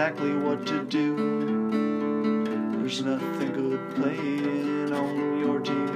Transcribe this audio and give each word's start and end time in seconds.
exactly 0.00 0.34
what 0.34 0.66
to 0.66 0.82
do. 0.84 1.14
There's 2.78 3.02
nothing 3.02 3.52
good 3.52 3.94
playing 3.96 4.90
on 4.94 5.38
your 5.38 5.60
TV. 5.60 5.92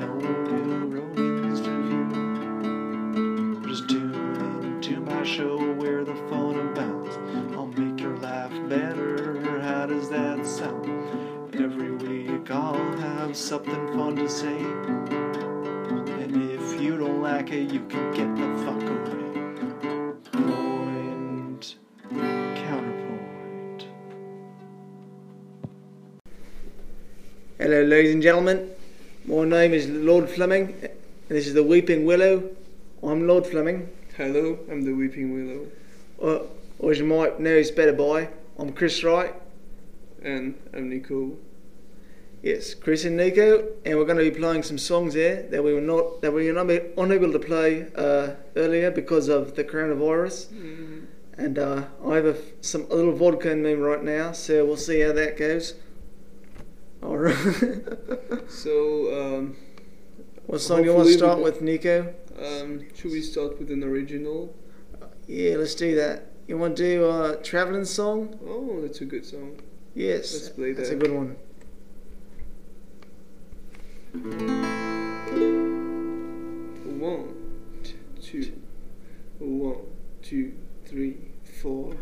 No 0.00 0.18
Joe 0.44 0.88
Rogans 0.90 1.62
to 1.62 1.70
view. 3.62 3.68
Just 3.68 3.88
tune 3.88 4.12
in 4.12 4.80
to 4.80 4.98
my 5.02 5.22
show 5.22 5.56
where 5.74 6.02
the 6.04 6.16
fun 6.28 6.58
abounds. 6.58 7.16
I'll 7.54 7.68
make 7.68 8.00
your 8.00 8.16
life 8.16 8.50
better. 8.68 9.60
How 9.62 9.86
does 9.86 10.08
that 10.10 10.44
sound? 10.44 11.54
Every 11.54 11.92
week 11.92 12.50
I'll 12.50 12.96
have 12.96 13.36
something 13.36 13.86
fun 13.92 14.16
to 14.16 14.28
say. 14.28 14.58
And 16.24 16.50
if 16.50 16.80
you 16.82 16.96
don't 16.98 17.22
like 17.22 17.52
it, 17.52 17.70
you 17.72 17.86
can 17.86 18.15
ladies 27.86 28.12
and 28.14 28.22
gentlemen. 28.22 28.70
My 29.26 29.44
name 29.44 29.72
is 29.74 29.88
Lord 29.88 30.28
Fleming, 30.28 30.74
and 30.82 30.90
this 31.28 31.46
is 31.46 31.54
the 31.54 31.62
Weeping 31.62 32.04
Willow. 32.04 32.50
I'm 33.02 33.26
Lord 33.26 33.46
Fleming, 33.46 33.88
Hello, 34.16 34.58
I'm 34.70 34.82
the 34.84 34.92
Weeping 34.92 35.32
Willow, 35.32 35.66
or, 36.18 36.46
or 36.78 36.92
as 36.92 36.98
you 36.98 37.04
might 37.04 37.38
know 37.40 37.58
us 37.58 37.70
better 37.70 37.92
by, 37.92 38.28
I'm 38.58 38.72
Chris 38.72 39.02
Wright. 39.04 39.34
and 40.22 40.54
I'm 40.74 40.88
Nico. 40.88 41.36
Yes, 42.42 42.74
Chris 42.74 43.04
and 43.04 43.16
Nico, 43.16 43.66
and 43.84 43.98
we're 43.98 44.04
going 44.04 44.18
to 44.18 44.30
be 44.30 44.36
playing 44.36 44.62
some 44.62 44.78
songs 44.78 45.14
here 45.14 45.46
that 45.50 45.62
we 45.64 45.72
were 45.74 45.80
not 45.80 46.20
that 46.22 46.32
we 46.32 46.50
were 46.50 46.64
not 46.64 46.70
unable 46.98 47.32
to 47.32 47.38
play 47.38 47.86
uh, 47.96 48.30
earlier 48.54 48.90
because 48.90 49.28
of 49.28 49.56
the 49.56 49.64
coronavirus. 49.64 50.46
Mm, 50.52 51.06
And 51.38 51.58
uh, 51.58 51.84
I 52.06 52.14
have 52.16 52.26
a, 52.26 52.36
some 52.60 52.82
a 52.90 52.94
little 52.94 53.12
vodka 53.12 53.50
in 53.50 53.62
me 53.62 53.72
right 53.74 54.02
now, 54.02 54.32
so 54.32 54.64
we'll 54.64 54.76
see 54.76 55.00
how 55.00 55.12
that 55.12 55.36
goes. 55.36 55.74
All 57.02 57.16
right. 57.18 57.36
So, 58.48 59.36
um, 59.36 59.56
what 60.46 60.60
song 60.60 60.82
do 60.82 60.88
you 60.90 60.94
want 60.94 61.08
to 61.08 61.14
start 61.14 61.40
with, 61.42 61.60
Nico? 61.62 62.14
um, 62.38 62.86
should 62.94 63.10
we 63.10 63.20
start 63.20 63.58
with 63.58 63.70
an 63.72 63.82
original? 63.82 64.54
Yeah, 65.26 65.56
let's 65.56 65.74
do 65.74 65.96
that. 65.96 66.26
You 66.46 66.56
want 66.56 66.76
to 66.76 66.82
do 66.82 67.10
a 67.10 67.36
traveling 67.42 67.84
song? 67.84 68.38
Oh, 68.46 68.80
that's 68.80 69.00
a 69.00 69.04
good 69.04 69.26
song. 69.26 69.56
Yes, 69.94 70.32
Let's 70.32 70.48
play 70.50 70.72
that. 70.72 70.76
that's 70.78 70.90
a 70.90 70.94
good 70.96 71.10
one. 71.12 71.36
One, 76.98 77.34
two, 78.22 78.52
one, 79.38 79.78
two, 80.22 80.54
three, 80.86 81.16
four. 81.60 81.92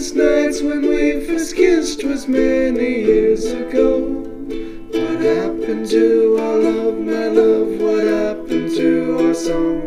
Sleepless 0.00 0.14
nights 0.14 0.62
when 0.62 0.80
we 0.88 1.26
first 1.26 1.54
kissed 1.54 2.04
was 2.04 2.26
many 2.26 3.02
years 3.02 3.44
ago. 3.44 3.98
What 3.98 5.20
happened 5.20 5.90
to 5.90 6.38
our 6.40 6.56
love, 6.56 6.98
my 7.00 7.26
love? 7.26 7.68
What 7.78 8.04
happened 8.04 8.70
to 8.76 9.18
our 9.20 9.34
song? 9.34 9.82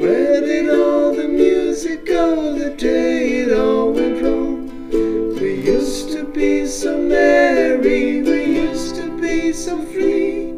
Where 0.00 0.40
did 0.40 0.70
all 0.70 1.14
the 1.14 1.28
music 1.28 2.06
go 2.06 2.58
the 2.58 2.70
day 2.70 3.42
it 3.42 3.52
all 3.52 3.92
went 3.92 4.22
wrong? 4.22 4.70
We 5.38 5.60
used 5.60 6.12
to 6.12 6.24
be 6.24 6.66
so 6.66 6.96
merry, 6.96 8.22
we 8.22 8.44
used 8.44 8.96
to 8.96 9.10
be 9.20 9.52
so 9.52 9.76
free. 9.92 10.52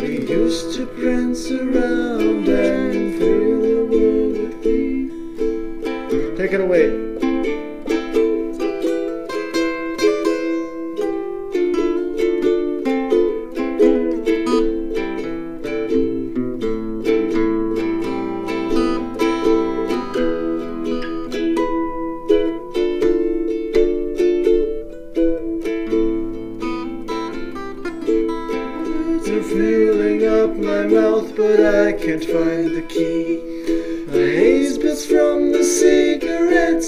We 0.00 0.26
used 0.26 0.74
to 0.76 0.86
prance 0.86 1.50
around 1.50 2.48
and 2.48 3.18
fill 3.18 3.60
the 3.60 3.84
world 3.92 4.32
with 4.38 4.62
glee. 4.62 6.36
Take 6.38 6.52
it 6.52 6.62
away. 6.62 7.11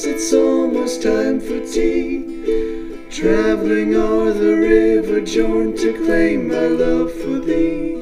It's 0.02 0.32
almost 0.32 1.04
time 1.04 1.38
for 1.38 1.60
tea. 1.60 2.24
Traveling 3.10 3.94
o'er 3.94 4.32
the 4.32 4.56
river 4.56 5.20
Jorn 5.20 5.78
to 5.78 5.92
claim 6.04 6.48
my 6.48 6.66
love 6.66 7.12
for 7.12 7.38
thee. 7.38 7.94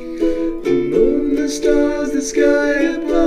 The 0.65 0.89
moon, 0.91 1.35
the 1.35 1.51
stars, 1.51 2.13
the 2.13 2.23
sky 2.23 2.71
above, 2.97 3.22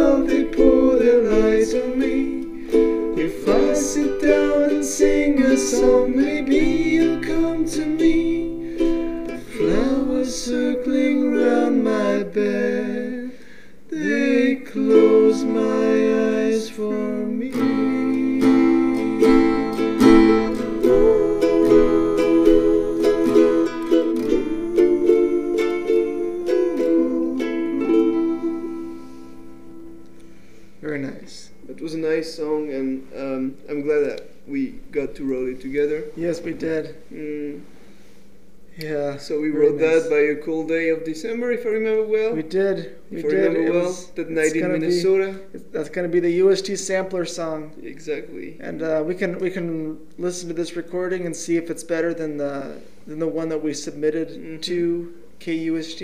did. 42.50 42.96
We 43.12 43.20
if 43.20 43.26
I 43.26 43.30
did. 43.30 43.36
remember 43.38 43.60
It 43.68 43.72
well, 43.74 43.86
was- 43.86 44.08
that 44.12 44.30
night 44.30 44.54
in 44.54 44.62
gonna 44.62 44.74
be- 44.76 44.80
Minnesota. 44.82 45.40
that's 45.72 45.90
going 45.90 46.08
to 46.08 46.12
be 46.12 46.20
the 46.20 46.32
UST 46.44 46.76
sampler 46.78 47.26
song. 47.26 47.72
Exactly. 47.84 48.58
and 48.60 48.82
uh, 48.82 49.04
we 49.06 49.16
can 49.16 49.38
we 49.40 49.50
can 49.50 49.98
listen 50.18 50.48
to 50.48 50.54
this 50.54 50.76
recording 50.76 51.26
and 51.26 51.36
see 51.36 51.58
if 51.58 51.70
it's 51.70 51.84
better 51.84 52.14
than 52.14 52.38
the 52.38 52.78
than 53.08 53.20
the 53.20 53.28
one 53.28 53.50
that 53.50 53.62
we 53.64 53.74
submitted 53.74 54.30
Mhm. 54.30 54.62
to 54.64 55.14
KUST, 55.40 56.02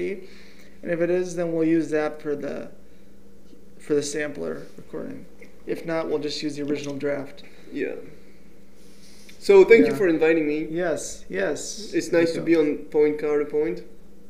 and 0.83 0.91
if 0.91 0.99
it 1.01 1.09
is, 1.09 1.35
then 1.35 1.53
we'll 1.53 1.67
use 1.67 1.89
that 1.91 2.21
for 2.21 2.35
the 2.35 2.69
for 3.79 3.93
the 3.95 4.03
sampler 4.03 4.63
recording. 4.77 5.25
If 5.65 5.85
not, 5.85 6.09
we'll 6.09 6.19
just 6.19 6.41
use 6.43 6.55
the 6.55 6.63
original 6.63 6.95
draft. 6.95 7.43
Yeah. 7.73 7.95
So 9.39 9.63
thank 9.63 9.87
you 9.87 9.95
for 9.95 10.07
inviting 10.07 10.47
me. 10.47 10.67
Yes, 10.69 11.25
yes. 11.29 11.91
It's 11.95 12.11
nice 12.11 12.31
to 12.33 12.41
be 12.41 12.55
on 12.55 12.77
Point 12.91 13.17
Counterpoint. 13.17 13.81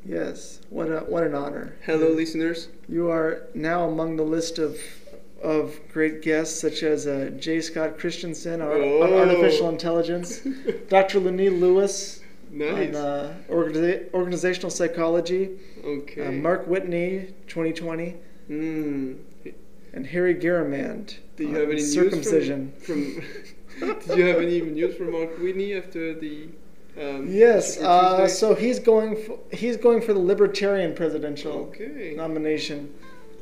Yes, 0.05 0.59
what 0.69 0.87
a 0.87 0.99
what 1.01 1.23
an 1.23 1.35
honor. 1.35 1.75
Hello, 1.85 2.09
listeners. 2.09 2.69
You 2.89 3.09
are 3.09 3.43
now 3.53 3.87
among 3.87 4.15
the 4.17 4.23
list 4.23 4.57
of 4.59 4.77
of 5.43 5.79
great 5.91 6.21
guests 6.21 6.59
such 6.59 6.83
as 6.83 7.07
uh, 7.07 7.31
J. 7.39 7.61
Scott 7.61 7.97
Christensen, 7.97 8.61
our, 8.61 8.71
our 8.73 8.77
Oh. 8.81 9.19
artificial 9.19 9.69
intelligence, 9.69 10.41
Dr. 10.89 11.19
Lenny 11.19 11.49
Lewis. 11.49 12.19
Nice. 12.53 12.93
on 12.93 12.95
uh, 13.01 13.33
organiza- 13.49 14.13
organizational 14.13 14.69
psychology, 14.71 15.51
okay. 15.85 16.27
uh, 16.27 16.31
Mark 16.33 16.67
Whitney, 16.67 17.33
2020, 17.47 18.15
Hmm. 18.47 19.13
and 19.93 20.05
Harry 20.07 20.35
Garamand, 20.35 21.15
Do 21.37 21.43
you 21.43 21.49
on 21.51 21.55
have 21.55 21.69
any 21.69 21.79
circumcision. 21.79 22.73
news 22.75 22.85
from? 22.85 23.21
from 23.79 23.99
Did 24.07 24.17
you 24.17 24.25
have 24.25 24.41
any 24.41 24.59
news 24.59 24.95
from 24.97 25.13
Mark 25.13 25.37
Whitney 25.39 25.73
after 25.75 26.13
the? 26.13 26.49
Um, 27.01 27.27
Yes, 27.29 27.79
uh, 27.79 28.27
so 28.27 28.53
he's 28.55 28.79
going 28.79 29.15
for, 29.15 29.39
he's 29.51 29.77
going 29.77 30.01
for 30.01 30.13
the 30.13 30.19
Libertarian 30.19 30.93
presidential 30.95 31.53
Okay. 31.69 32.13
nomination. 32.15 32.93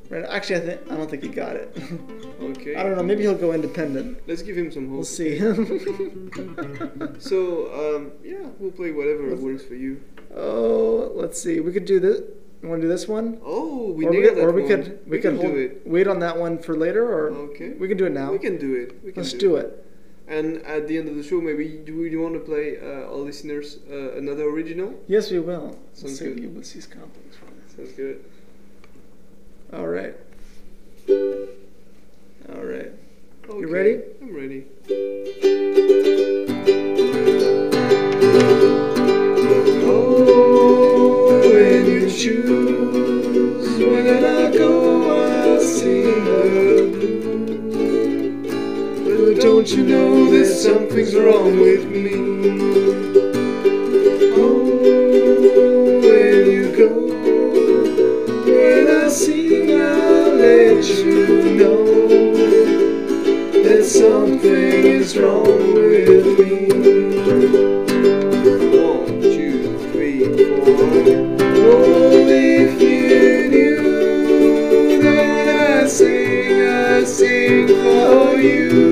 Right, 0.10 0.26
Actually, 0.28 0.56
I 0.56 0.60
think 0.62 0.82
I 0.92 0.96
don't 0.98 1.10
think 1.10 1.22
he 1.24 1.30
got 1.30 1.56
it. 1.56 1.78
Okay. 2.42 2.76
I 2.76 2.84
don't 2.84 2.96
know. 2.96 3.04
Maybe 3.04 3.24
he'll 3.24 3.36
go 3.38 3.52
independent. 3.54 4.18
Let's 4.26 4.42
give 4.42 4.58
him 4.58 4.72
some 4.72 4.88
hope. 4.88 4.96
We'll 4.96 5.04
see. 5.04 5.38
So 7.20 7.96
um, 7.98 8.12
yeah, 8.24 8.48
we'll 8.60 8.72
play 8.72 8.92
whatever 8.92 9.36
works 9.36 9.64
for 9.66 9.76
you. 9.76 10.02
oh, 10.36 11.12
let's 11.16 11.42
see. 11.42 11.60
We 11.60 11.72
could 11.74 11.86
do 11.86 12.00
this. 12.00 12.22
You 12.62 12.70
want 12.70 12.82
to 12.82 12.88
do 12.88 12.92
this 12.92 13.08
one? 13.08 13.40
Oh, 13.44 13.92
we 13.92 14.06
or 14.06 14.12
we, 14.12 14.20
nailed 14.22 14.38
that 14.38 14.42
or 14.44 14.52
we 14.52 14.62
one. 14.64 14.70
could 14.70 15.00
we, 15.08 15.20
could 15.20 15.34
can 15.34 15.42
hold, 15.42 15.54
do 15.54 15.60
it. 15.60 15.82
wait 15.86 16.08
on 16.08 16.20
that 16.20 16.38
one 16.38 16.58
for 16.60 16.76
later, 16.76 17.04
or 17.08 17.30
Okay. 17.52 17.70
we 17.74 17.88
can 17.88 17.98
do 17.98 18.06
it 18.06 18.12
now. 18.14 18.32
We 18.32 18.40
can 18.40 18.58
do 18.58 18.76
it. 18.76 19.04
We 19.04 19.12
can 19.12 19.24
Let's 19.24 19.34
do, 19.34 19.40
do 19.40 19.56
it. 19.58 19.66
it. 19.66 19.86
And 20.30 20.62
at 20.62 20.88
the 20.88 20.96
end 21.00 21.10
of 21.10 21.16
the 21.16 21.24
show, 21.24 21.42
maybe 21.42 21.82
do 21.84 21.98
we 21.98 22.16
want 22.16 22.36
to 22.36 22.40
play 22.40 22.78
uh, 22.78 23.10
our 23.10 23.16
listeners 23.16 23.80
uh, 23.92 24.12
another 24.16 24.44
original? 24.44 24.94
Yes, 25.08 25.32
we 25.32 25.40
will. 25.40 25.76
Sounds 25.94 26.20
save 26.20 26.36
good. 26.36 26.44
Ulysses 26.44 26.86
Complex. 26.86 27.38
Sounds 27.76 27.94
good. 27.94 28.24
All 29.74 29.88
right. 29.88 30.16
All 31.10 32.64
right. 32.64 32.92
Okay. 33.50 33.60
You 33.60 33.68
ready? 33.68 34.02
I'm 34.22 34.36
ready. 34.36 34.66
Oh, 39.82 41.40
when 41.52 41.86
you 41.88 42.08
choose, 42.12 43.80
when 43.80 44.24
I 44.24 44.52
go, 44.56 45.54
I'll 45.54 45.60
sing 45.60 46.04
the 46.04 46.88
blues. 46.92 46.99
But 49.30 49.42
don't 49.42 49.70
you 49.70 49.84
know 49.84 50.32
there's 50.32 50.64
something's 50.64 51.16
wrong 51.16 51.60
with 51.60 51.86
me? 51.86 52.16
Oh, 54.36 54.66
when 56.02 56.48
you 56.50 56.76
go, 56.76 56.90
when 58.44 58.88
I 58.88 59.08
sing, 59.08 59.80
I'll 59.80 60.34
let 60.34 60.84
you 60.84 61.54
know 61.54 62.34
that 63.62 63.86
something 63.86 64.88
is 64.98 65.16
wrong 65.16 65.76
with 65.76 66.26
me. 66.40 66.70
One, 68.82 69.22
two, 69.22 69.78
three, 69.92 70.26
four. 70.26 70.66
Oh, 71.70 72.26
if 72.28 72.82
you 72.82 73.48
knew 73.52 75.02
that 75.04 75.84
I 75.84 75.88
sing, 75.88 76.62
I 76.64 77.04
sing 77.04 77.68
for. 77.68 78.40
You 78.40 78.89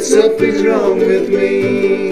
that 0.00 0.06
something's 0.06 0.62
wrong 0.64 0.98
with 0.98 1.28
me? 1.28 2.10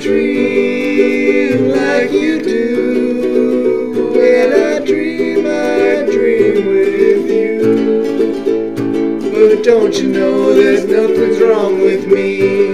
Dream 0.00 1.68
like 1.68 2.10
you 2.10 2.42
do. 2.42 4.12
When 4.14 4.52
I 4.52 4.84
dream, 4.84 5.46
I 5.46 6.10
dream 6.10 6.66
with 6.66 7.30
you. 7.30 7.58
But 9.30 9.62
don't 9.62 9.94
you 9.94 10.08
know 10.08 10.54
there's 10.54 10.84
nothing's 10.86 11.40
wrong 11.40 11.80
with 11.80 12.06
me? 12.06 12.71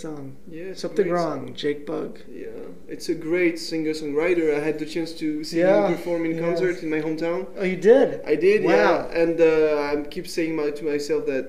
Song. 0.00 0.36
Yeah, 0.50 0.72
Something 0.74 1.08
wrong, 1.10 1.46
song. 1.48 1.54
Jake 1.54 1.84
Bugg. 1.86 2.20
Yeah, 2.44 2.48
it's 2.88 3.08
a 3.08 3.14
great 3.14 3.58
singer 3.58 3.92
songwriter. 3.92 4.46
I 4.58 4.60
had 4.68 4.78
the 4.78 4.86
chance 4.94 5.12
to 5.22 5.44
see 5.44 5.58
Yeah, 5.60 5.86
him 5.88 5.94
perform 5.96 6.24
in 6.24 6.32
yes. 6.36 6.40
concert 6.44 6.82
in 6.82 6.88
my 6.90 7.00
hometown. 7.06 7.40
Oh, 7.56 7.64
you 7.64 7.76
did? 7.76 8.20
I 8.24 8.34
did, 8.46 8.64
Wow. 8.64 8.72
yeah. 8.72 9.20
And 9.22 9.40
uh, 9.40 9.82
I 9.90 9.92
keep 10.14 10.26
saying 10.26 10.56
my, 10.56 10.70
to 10.78 10.84
myself 10.84 11.26
that 11.26 11.44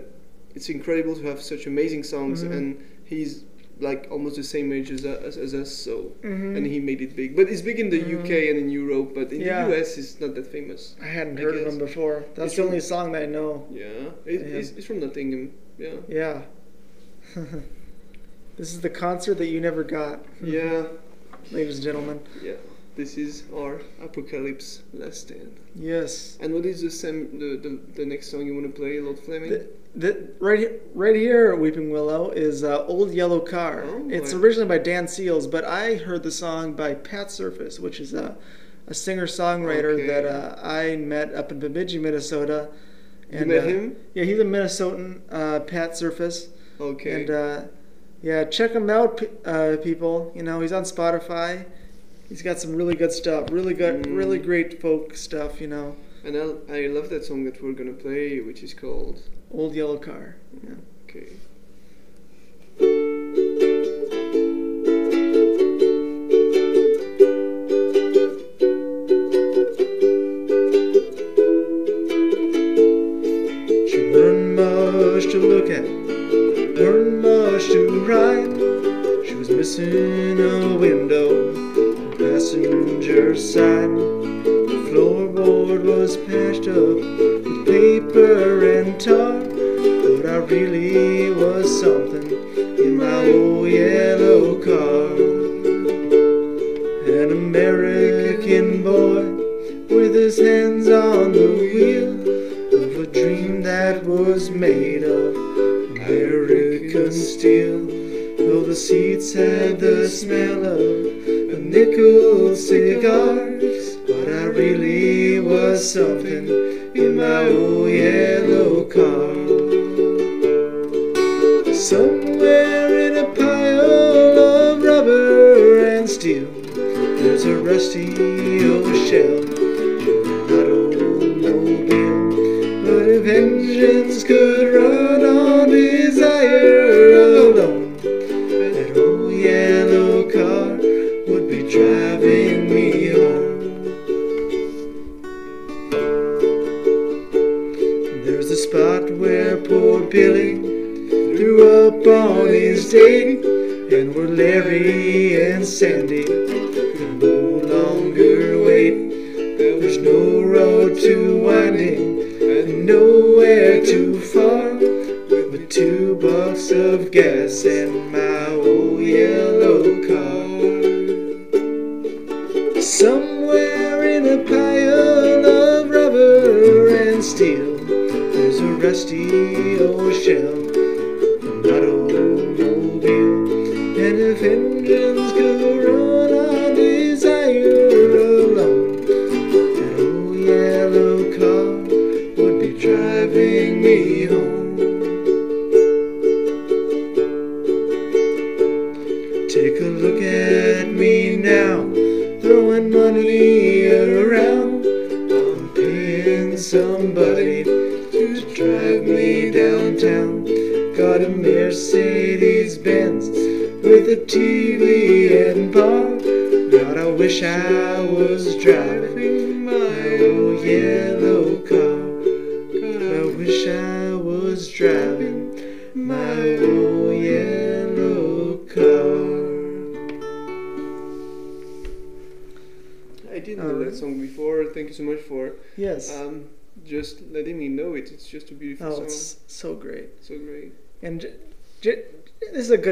it's 0.55 0.69
incredible 0.69 1.15
to 1.15 1.23
have 1.29 1.39
such 1.41 1.63
amazing 1.73 2.03
songs, 2.03 2.43
Mhm. 2.43 2.51
and 2.57 2.65
he's 3.05 3.31
like 3.89 4.01
almost 4.11 4.35
the 4.35 4.43
same 4.43 4.71
age 4.77 4.91
as, 4.91 5.03
us- 5.05 5.37
as 5.45 5.53
us, 5.55 5.71
so 5.85 6.11
Mhm. 6.21 6.55
and 6.57 6.63
he 6.73 6.79
made 6.79 7.01
it 7.01 7.15
big. 7.15 7.29
But 7.37 7.45
it's 7.51 7.63
big 7.69 7.79
in 7.79 7.89
the 7.89 8.01
Mhm. 8.01 8.11
UK 8.15 8.31
and 8.49 8.57
in 8.63 8.69
Europe, 8.69 9.09
but 9.19 9.27
in 9.35 9.41
Yeah. 9.41 9.65
the 9.65 9.71
US, 9.77 9.97
it's 9.97 10.19
not 10.23 10.35
that 10.35 10.45
famous. 10.57 10.81
I 11.01 11.09
hadn't 11.17 11.39
I 11.39 11.41
heard 11.45 11.55
of 11.61 11.65
him 11.71 11.79
before. 11.87 12.15
That's 12.35 12.47
It's 12.47 12.55
the 12.57 12.61
from- 12.61 12.69
only 12.69 12.81
song 12.93 13.05
that 13.13 13.23
I 13.23 13.29
know. 13.37 13.51
Yeah, 13.83 13.87
it, 14.33 14.39
Yeah. 14.41 14.57
It's, 14.59 14.69
it's 14.77 14.85
from 14.89 14.99
Nottingham. 14.99 15.43
Yeah, 15.79 15.97
Yeah. 16.19 16.41
this 18.61 18.73
is 18.73 18.81
the 18.81 18.89
concert 18.91 19.39
that 19.39 19.47
you 19.47 19.59
never 19.59 19.83
got, 19.83 20.19
yeah, 20.39 20.83
ladies 21.51 21.77
and 21.77 21.83
gentlemen. 21.83 22.19
yeah. 22.43 22.53
This 22.95 23.17
is 23.17 23.45
our 23.55 23.81
Apocalypse 24.03 24.83
Last 24.93 25.21
Stand. 25.21 25.57
Yes. 25.73 26.37
And 26.41 26.53
what 26.53 26.63
is 26.67 26.81
the 26.81 26.91
same 26.91 27.39
the, 27.39 27.55
the, 27.57 27.79
the 27.95 28.05
next 28.05 28.29
song 28.29 28.45
you 28.45 28.53
want 28.53 28.67
to 28.67 28.79
play, 28.79 28.99
Lord 28.99 29.17
Fleming? 29.17 29.49
The, 29.49 29.67
the, 29.95 30.29
right, 30.39 30.59
he- 30.59 30.67
right 30.93 31.15
here, 31.15 31.55
Weeping 31.55 31.89
Willow, 31.89 32.29
is 32.29 32.63
uh, 32.63 32.85
Old 32.85 33.11
Yellow 33.13 33.39
Car. 33.39 33.83
Oh, 33.87 34.07
it's 34.11 34.31
originally 34.31 34.67
by 34.67 34.77
Dan 34.77 35.07
Seals, 35.07 35.47
but 35.47 35.63
I 35.65 35.95
heard 35.95 36.21
the 36.21 36.29
song 36.31 36.73
by 36.73 36.93
Pat 36.93 37.31
Surface, 37.31 37.79
which 37.79 37.99
is 37.99 38.13
a, 38.13 38.35
a 38.85 38.93
singer 38.93 39.25
songwriter 39.25 39.93
Okay. 39.95 40.05
that 40.05 40.25
uh, 40.25 40.59
I 40.61 40.97
met 40.97 41.33
up 41.33 41.51
in 41.51 41.59
Bemidji, 41.59 41.97
Minnesota. 41.97 42.69
you 43.31 43.43
met 43.47 43.63
uh, 43.63 43.67
him? 43.67 43.95
Yeah, 44.13 44.25
he's 44.25 44.37
a 44.37 44.43
Minnesotan, 44.45 45.21
uh, 45.31 45.61
Pat 45.61 45.97
Surface. 45.97 46.49
Okay. 46.79 47.21
And 47.21 47.29
uh, 47.31 47.61
yeah, 48.21 48.43
check 48.45 48.71
him 48.71 48.89
out, 48.89 49.21
uh, 49.45 49.77
people. 49.83 50.31
You 50.35 50.43
know, 50.43 50.61
he's 50.61 50.71
on 50.71 50.83
Spotify. 50.83 51.65
He's 52.29 52.41
got 52.41 52.59
some 52.59 52.75
really 52.75 52.95
good 52.95 53.11
stuff, 53.11 53.51
really 53.51 53.73
good, 53.73 54.03
Mm. 54.05 54.17
really 54.17 54.39
great 54.39 54.81
folk 54.81 55.15
stuff. 55.15 55.59
You 55.59 55.67
know, 55.67 55.95
And 56.23 56.37
I, 56.37 56.75
I 56.77 56.87
love 56.87 57.09
that 57.09 57.25
song 57.25 57.43
that 57.45 57.61
we're 57.61 57.73
gonna 57.73 57.93
play, 57.93 58.39
which 58.39 58.63
is 58.63 58.73
called. 58.73 59.19
Old 59.51 59.73
Yellow 59.75 59.97
Car. 59.97 60.35
Yeah. 60.63 60.75
Okay. 61.09 61.27
She 72.71 74.11
weren't 74.13 74.55
much 74.55 75.23
to 75.31 75.37
look 75.37 75.69
at, 75.69 75.83
missing 79.77 80.37
a 80.41 80.75
window, 80.75 81.53
passenger 82.17 83.33
side. 83.37 84.10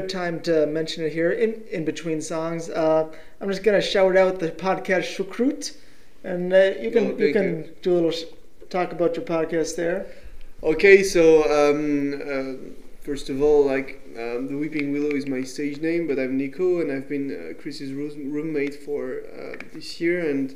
Good 0.10 0.18
time 0.18 0.40
to 0.42 0.66
mention 0.66 1.04
it 1.06 1.14
here 1.14 1.32
in, 1.32 1.62
in 1.72 1.86
between 1.86 2.22
songs. 2.22 2.70
Uh, 2.70 3.08
I'm 3.42 3.50
just 3.50 3.64
gonna 3.64 3.82
shout 3.82 4.18
out 4.18 4.40
the 4.40 4.50
podcast 4.50 5.06
Shukrut, 5.16 5.76
and 6.24 6.52
uh, 6.54 6.72
you 6.80 6.92
can 6.92 7.12
Oh, 7.14 7.18
you 7.18 7.34
can 7.34 7.44
you. 7.64 7.70
do 7.82 7.92
a 7.94 7.96
little 7.96 8.12
sh- 8.12 8.24
talk 8.70 8.92
about 8.92 9.16
your 9.16 9.26
podcast 9.26 9.76
there. 9.76 10.08
Okay, 10.64 11.04
so 11.04 11.44
um, 11.44 12.14
uh, 12.14 12.72
first 13.02 13.30
of 13.30 13.42
all, 13.42 13.66
like 13.66 14.02
um, 14.18 14.48
the 14.48 14.58
Weeping 14.58 14.92
Willow 14.92 15.16
is 15.16 15.28
my 15.28 15.44
stage 15.44 15.80
name, 15.80 16.08
but 16.08 16.18
I'm 16.20 16.38
Nico, 16.38 16.82
and 16.82 16.92
I've 16.92 17.08
been 17.08 17.30
uh, 17.32 17.62
Chris's 17.62 17.94
room- 17.94 18.32
roommate 18.32 18.76
for 18.76 19.22
uh, 19.40 19.56
this 19.74 20.02
year. 20.02 20.28
And 20.30 20.56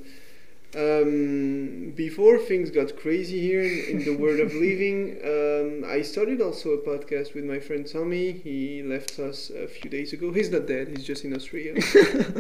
before 2.13 2.37
things 2.37 2.69
got 2.69 2.95
crazy 2.95 3.39
here 3.41 3.63
in, 3.63 3.85
in 3.89 4.05
the 4.05 4.15
world 4.15 4.39
of 4.39 4.53
living, 4.53 5.17
um, 5.25 5.83
I 5.89 6.03
started 6.03 6.41
also 6.41 6.69
a 6.69 6.77
podcast 6.77 7.33
with 7.33 7.43
my 7.43 7.59
friend 7.59 7.87
Tommy. 7.91 8.31
He 8.31 8.83
left 8.83 9.17
us 9.17 9.49
a 9.49 9.67
few 9.67 9.89
days 9.89 10.13
ago. 10.13 10.31
He's 10.31 10.51
not 10.51 10.67
dead; 10.67 10.89
he's 10.89 11.03
just 11.03 11.25
in 11.25 11.33
Australia. 11.35 11.73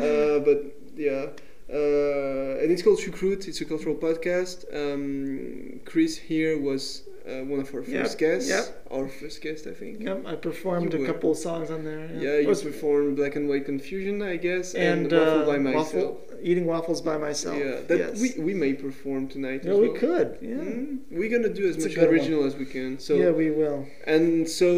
uh, 0.07 0.37
but 0.47 0.59
yeah. 0.95 1.25
Uh, 1.67 2.61
and 2.61 2.71
it's 2.71 2.83
called 2.83 2.99
Shukrut. 2.99 3.47
It's 3.47 3.61
a 3.61 3.65
cultural 3.65 3.95
podcast. 3.95 4.57
Um, 4.81 5.79
Chris 5.85 6.17
here 6.17 6.61
was 6.61 7.01
uh, 7.27 7.43
one 7.45 7.59
of 7.61 7.73
our 7.73 7.81
first 7.83 8.17
guests. 8.17 8.49
yep. 8.49 8.85
Our 8.91 9.07
first 9.07 9.41
guest, 9.41 9.65
I 9.67 9.71
think. 9.73 10.01
Yep, 10.01 10.25
I 10.27 10.35
performed 10.35 10.93
You 10.93 11.03
a 11.03 11.07
couple 11.07 11.31
of 11.31 11.37
songs 11.37 11.71
on 11.71 11.83
there. 11.85 12.05
Yeah, 12.13 12.31
It 12.39 12.41
you 12.43 12.47
was- 12.49 12.63
performed 12.63 13.15
Black 13.15 13.35
and 13.37 13.47
White 13.47 13.65
Confusion, 13.65 14.21
I 14.21 14.35
guess, 14.37 14.73
and, 14.75 15.11
and 15.11 15.11
Waffle 15.11 15.41
uh, 15.41 15.45
by 15.45 15.57
myself. 15.57 15.93
waffle, 15.93 16.21
eating 16.41 16.65
waffles 16.65 17.01
by 17.01 17.17
myself. 17.17 17.57
Yeah, 17.57 17.79
that 17.87 17.97
yes. 17.97 18.21
we, 18.21 18.43
we 18.43 18.53
may 18.53 18.73
perform 18.73 19.27
tonight. 19.29 19.61
yeah, 19.63 19.73
we 19.73 19.89
well. 19.89 19.97
could. 19.97 20.37
Yeah, 20.41 20.49
Mm, 20.63 20.99
we're 21.11 21.29
gonna 21.29 21.53
do 21.53 21.65
as 21.69 21.75
It's 21.77 21.85
much 21.85 21.95
good 21.95 22.05
one. 22.07 22.13
original 22.13 22.43
as 22.43 22.55
we 22.55 22.65
can. 22.65 22.99
So 22.99 23.13
yeah, 23.15 23.31
we 23.31 23.49
will. 23.51 23.87
and 24.05 24.47
so 24.59 24.69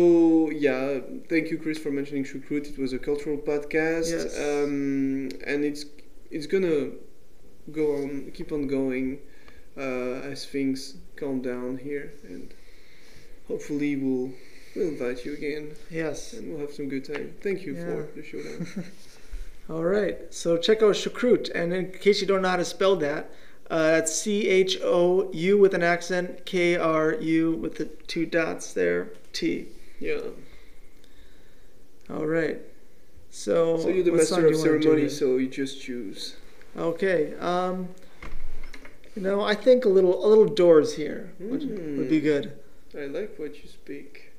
yeah, 0.52 1.00
thank 1.30 1.50
you, 1.52 1.58
Chris, 1.58 1.78
for 1.80 1.92
mentioning 1.92 2.24
Shukrut. 2.26 2.66
It 2.72 2.78
was 2.78 2.94
a 2.94 3.00
cultural 3.00 3.38
podcast, 3.38 4.12
Yes. 4.12 4.38
um, 4.40 5.30
and 5.52 5.66
it's 5.70 5.86
it's 6.30 6.48
gonna 6.48 6.92
go 7.72 7.96
on, 7.98 8.32
keep 8.34 8.52
on 8.52 8.68
going 8.68 9.20
uh, 9.78 10.32
as 10.32 10.46
things 10.46 10.98
calm 11.18 11.42
down 11.42 11.78
here, 11.78 12.14
and 12.24 12.54
hopefully 13.48 13.96
we'll 13.96 14.32
we'll 14.76 14.90
invite 14.90 15.24
you 15.26 15.34
again, 15.34 15.72
Yes. 15.90 16.34
and 16.34 16.50
we'll 16.50 16.60
have 16.60 16.74
some 16.74 16.90
good 16.90 17.06
time. 17.06 17.34
Thank 17.42 17.64
you 17.66 17.74
Yeah. 17.76 17.86
for 17.86 18.10
the 18.16 18.24
showdown. 18.24 18.68
All 19.70 19.84
right. 19.86 20.18
So 20.34 20.58
check 20.58 20.84
out 20.84 20.94
Shukrut, 20.96 21.50
and 21.56 21.74
in 21.74 21.92
case 21.92 22.22
you 22.22 22.28
don't 22.28 22.42
know 22.42 22.50
how 22.50 22.58
to 22.58 22.66
spell 22.66 22.96
that, 22.98 23.32
uh, 23.72 23.92
that's 23.92 24.14
C 24.16 24.48
H 24.48 24.78
O 24.84 25.32
U 25.32 25.58
with 25.58 25.74
an 25.74 25.82
accent, 25.82 26.46
K 26.46 26.76
R 26.76 27.16
U 27.16 27.52
with 27.54 27.76
the 27.76 27.86
two 27.86 28.26
dots 28.26 28.74
there, 28.74 29.10
T. 29.34 29.68
yeah. 30.00 30.20
All 32.10 32.28
right. 32.28 32.60
So, 33.32 33.80
So 33.80 33.90
you're 33.90 34.04
the 34.04 34.12
master 34.12 34.46
of 34.46 34.52
you 34.52 34.58
wanna 34.60 34.80
do 34.80 34.82
ceremony, 34.82 35.10
so 35.10 35.38
you 35.38 35.48
just 35.48 35.82
choose. 35.82 36.36
Okay. 36.78 37.34
Um, 37.40 37.90
you 39.16 39.22
know, 39.22 39.42
I 39.42 39.56
think 39.56 39.86
a 39.86 39.90
little 39.90 40.26
a 40.26 40.28
little 40.28 40.46
Doors 40.46 40.96
here 40.96 41.32
would, 41.40 41.62
would 41.98 42.10
be 42.10 42.20
Mm. 42.20 42.24
good. 42.24 42.52
I 42.98 43.06
like 43.08 43.38
what 43.38 43.62
you 43.62 43.68
speak. 43.70 44.32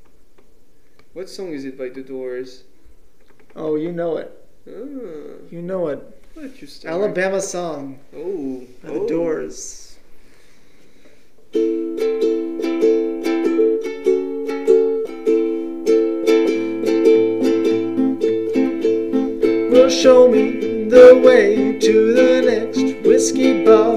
What 1.12 1.28
song 1.28 1.52
is 1.52 1.64
it 1.64 1.76
by 1.78 1.88
The 1.88 2.02
Doors? 2.02 2.64
Oh, 3.54 3.76
you 3.76 3.92
know 3.92 4.16
it. 4.18 4.30
Ah, 4.68 4.72
You 5.50 5.62
know 5.62 5.88
it. 5.88 6.00
let 6.34 6.60
you 6.60 6.66
start. 6.66 6.92
Alabama 6.94 7.40
song 7.40 7.98
Oh, 8.14 8.64
by 8.82 8.88
oh. 8.90 9.00
the 9.00 9.06
Doors. 9.08 9.96
Well, 19.70 19.90
show 19.90 20.28
me 20.28 20.84
the 20.88 21.20
way 21.24 21.78
to 21.78 22.12
the 22.14 22.42
next 22.42 23.06
whiskey 23.06 23.64
bar. 23.64 23.96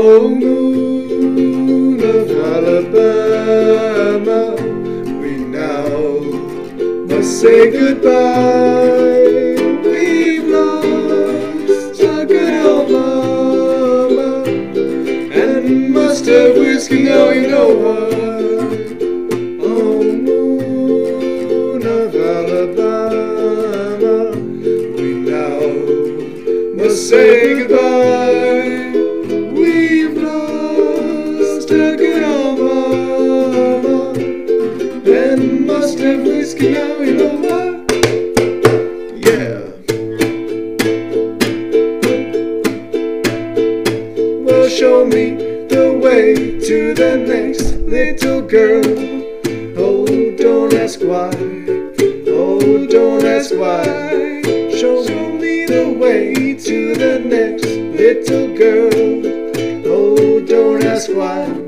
Oh, 0.00 0.28
moon 0.28 1.98
of 2.00 2.30
Alabama, 2.54 3.60
we 5.20 5.32
now 5.38 5.88
must 7.08 7.40
say 7.40 7.70
goodbye. 7.72 9.56
We've 9.82 10.46
lost 10.46 12.00
our 12.04 12.24
good 12.26 12.64
old 12.64 12.90
mama, 12.92 14.44
and 15.34 15.92
must 15.92 16.26
have 16.26 16.54
whiskey 16.56 17.02
now, 17.02 17.30
you 17.30 17.48
know 17.48 17.68
why. 17.82 18.08
Oh, 19.60 20.02
moon 20.04 21.82
of 21.84 22.14
Alabama, 22.38 23.36
we 24.96 25.08
now 25.34 25.58
must 26.80 27.08
say 27.08 27.64
goodbye. 27.66 28.37
You 36.60 37.14
know? 37.14 37.86
Yeah. 39.14 39.60
Well, 44.44 44.68
show 44.68 45.04
me 45.04 45.36
the 45.68 45.98
way 46.02 46.34
to 46.60 46.94
the 46.94 47.16
next 47.16 47.74
little 47.74 48.42
girl. 48.42 48.82
Oh, 49.78 50.06
don't 50.36 50.74
ask 50.74 51.00
why. 51.00 51.30
Oh, 52.26 52.86
don't 52.86 53.24
ask 53.24 53.54
why. 53.54 53.84
Show 54.76 55.04
me 55.38 55.66
the 55.66 55.94
way 55.96 56.54
to 56.54 56.94
the 56.96 57.20
next 57.20 57.66
little 57.66 58.56
girl. 58.56 58.90
Oh, 59.86 60.40
don't 60.40 60.82
ask 60.84 61.08
why. 61.10 61.67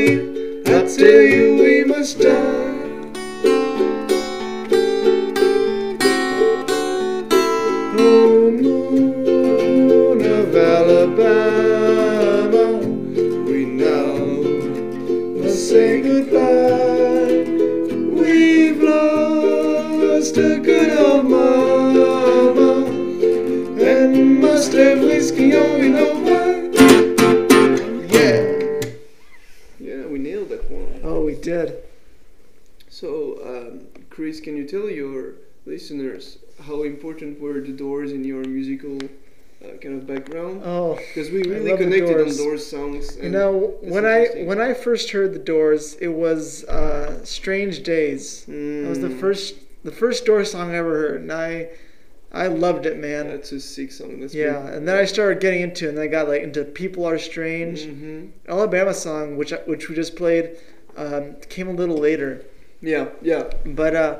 Because 41.89 42.01
we 42.01 42.01
I 42.01 42.13
the 42.13 42.19
on 42.19 42.25
Doors. 42.25 42.37
Doors 42.37 42.65
songs. 42.67 43.17
you 43.21 43.29
know 43.29 43.73
when 43.81 44.05
I 44.05 44.27
when 44.45 44.59
I 44.61 44.73
first 44.73 45.11
heard 45.11 45.33
the 45.33 45.39
Doors, 45.39 45.95
it 45.95 46.09
was 46.09 46.63
uh, 46.65 47.23
"Strange 47.23 47.83
Days." 47.83 48.45
That 48.45 48.89
was 48.89 48.99
the 48.99 49.09
Mm, 49.09 49.19
first 49.19 49.55
the 49.83 49.91
first 49.91 50.25
Doors 50.25 50.51
song 50.51 50.71
I 50.71 50.75
ever 50.77 50.93
heard, 50.97 51.21
and 51.21 51.31
I 51.31 51.69
I 52.33 52.47
loved 52.47 52.85
it, 52.85 52.97
man. 52.97 53.27
That's 53.27 53.51
a 53.51 53.59
sick 53.59 53.91
song. 53.91 54.21
That's 54.21 54.33
Yeah, 54.33 54.65
and 54.67 54.87
then 54.87 54.97
I 54.97 55.05
started 55.05 55.41
getting 55.41 55.61
into, 55.61 55.85
it, 55.85 55.89
and 55.89 55.97
then 55.97 56.05
I 56.05 56.07
got 56.07 56.27
like 56.27 56.43
into 56.43 56.63
"People 56.63 57.05
Are 57.05 57.17
Strange." 57.19 57.85
hmm 57.85 58.27
Alabama 58.47 58.93
song, 58.93 59.37
which 59.37 59.51
which 59.65 59.89
we 59.89 59.95
just 59.95 60.15
played, 60.15 60.57
um, 60.97 61.35
came 61.49 61.67
a 61.67 61.73
little 61.73 61.97
later. 61.97 62.45
Yeah, 62.81 63.09
yeah. 63.21 63.49
But 63.65 63.95
uh, 63.95 64.17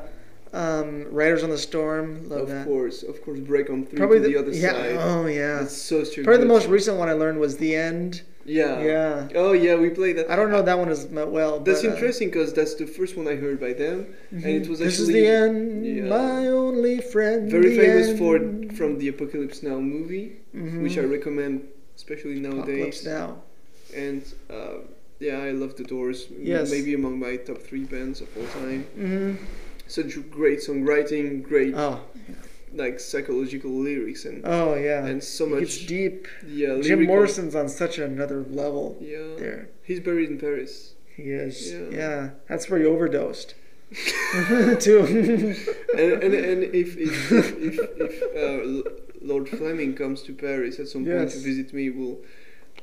um, 0.53 1.05
Riders 1.11 1.43
on 1.43 1.49
the 1.49 1.57
Storm, 1.57 2.27
love 2.29 2.41
of 2.41 2.47
that. 2.49 2.65
course, 2.65 3.03
of 3.03 3.21
course. 3.23 3.39
Break 3.39 3.69
on 3.69 3.85
through 3.85 3.97
Probably 3.97 4.17
to 4.19 4.23
the, 4.27 4.33
the, 4.33 4.39
other 4.39 4.51
yeah. 4.51 4.71
side. 4.73 4.97
Oh 4.99 5.25
yeah. 5.27 5.59
That's 5.59 5.75
so 5.77 6.03
stupid. 6.03 6.25
Probably 6.25 6.43
the 6.45 6.53
most 6.53 6.67
recent 6.67 6.97
one 6.97 7.07
I 7.09 7.13
learned 7.13 7.39
was 7.39 7.57
the 7.57 7.75
end. 7.75 8.23
Yeah. 8.43 8.81
Yeah. 8.83 9.27
Oh 9.35 9.53
yeah, 9.53 9.75
we 9.75 9.89
played 9.91 10.17
that. 10.17 10.29
I 10.29 10.35
don't 10.35 10.51
know 10.51 10.61
that 10.63 10.77
one 10.77 10.89
as 10.89 11.05
well. 11.05 11.59
That's 11.59 11.83
but, 11.83 11.89
uh, 11.91 11.93
interesting 11.93 12.29
because 12.29 12.53
that's 12.53 12.75
the 12.75 12.87
first 12.87 13.15
one 13.15 13.27
I 13.27 13.35
heard 13.35 13.59
by 13.59 13.73
them, 13.73 14.13
and 14.31 14.45
it 14.45 14.67
was 14.67 14.79
This 14.79 14.99
is 14.99 15.07
actually 15.09 15.21
the 15.21 15.27
end, 15.27 15.85
yeah. 15.85 16.03
my 16.03 16.47
only 16.47 16.99
friend. 17.01 17.49
very 17.49 17.77
famous 17.77 18.07
end. 18.09 18.19
for 18.19 18.75
from 18.75 18.97
the 18.97 19.07
Apocalypse 19.09 19.61
Now 19.63 19.79
movie, 19.79 20.37
Mhm. 20.55 20.81
which 20.83 20.97
I 20.97 21.01
recommend, 21.17 21.67
especially 21.95 22.39
nowadays. 22.39 23.05
Apocalypse. 23.05 23.05
Now. 23.05 23.27
And 23.95 24.23
uh, 24.49 24.77
yeah, 25.19 25.37
I 25.37 25.51
love 25.51 25.75
the 25.77 25.83
Doors. 25.83 26.27
Yes. 26.37 26.71
Maybe 26.71 26.93
among 26.95 27.19
my 27.19 27.35
top 27.37 27.59
three 27.59 27.83
bands 27.85 28.21
of 28.21 28.27
all 28.37 28.47
time. 28.61 28.83
hmm 28.95 29.33
Such 29.91 30.11
great 30.29 30.59
songwriting, 30.59 31.43
great 31.43 31.73
Oh, 31.75 31.99
like 32.73 32.99
psychological 32.99 33.71
lyrics, 33.71 34.23
and 34.23 34.41
oh 34.45 34.75
yeah. 34.75 35.05
and 35.05 35.21
so 35.21 35.45
much. 35.45 35.85
deep. 35.87 36.27
Yeah, 36.47 36.79
Jim 36.81 37.03
Morrison's 37.05 37.55
on 37.55 37.67
such 37.67 37.97
another 37.99 38.39
level 38.49 38.97
Yeah, 39.01 39.35
there. 39.37 39.69
he's 39.83 39.99
buried 39.99 40.29
in 40.29 40.37
Paris. 40.39 40.93
He 41.17 41.23
is. 41.23 41.73
Yeah. 41.73 41.89
Yeah. 42.01 42.29
That's 42.47 42.69
where 42.69 42.79
he 42.79 42.85
overdosed. 42.85 43.53
Too. 44.79 45.55
and, 45.97 46.11
and, 46.23 46.33
and 46.33 46.63
if 46.83 46.95
if 46.97 47.31
if, 47.31 47.57
if, 47.59 47.79
if 48.05 48.15
uh, 48.85 48.89
Lord 49.21 49.49
Fleming 49.49 49.93
comes 49.93 50.21
to 50.23 50.33
Paris 50.33 50.79
at 50.79 50.87
some 50.87 51.03
point 51.05 51.31
to 51.31 51.39
visit 51.39 51.73
me, 51.73 51.89
we'll 51.89 52.19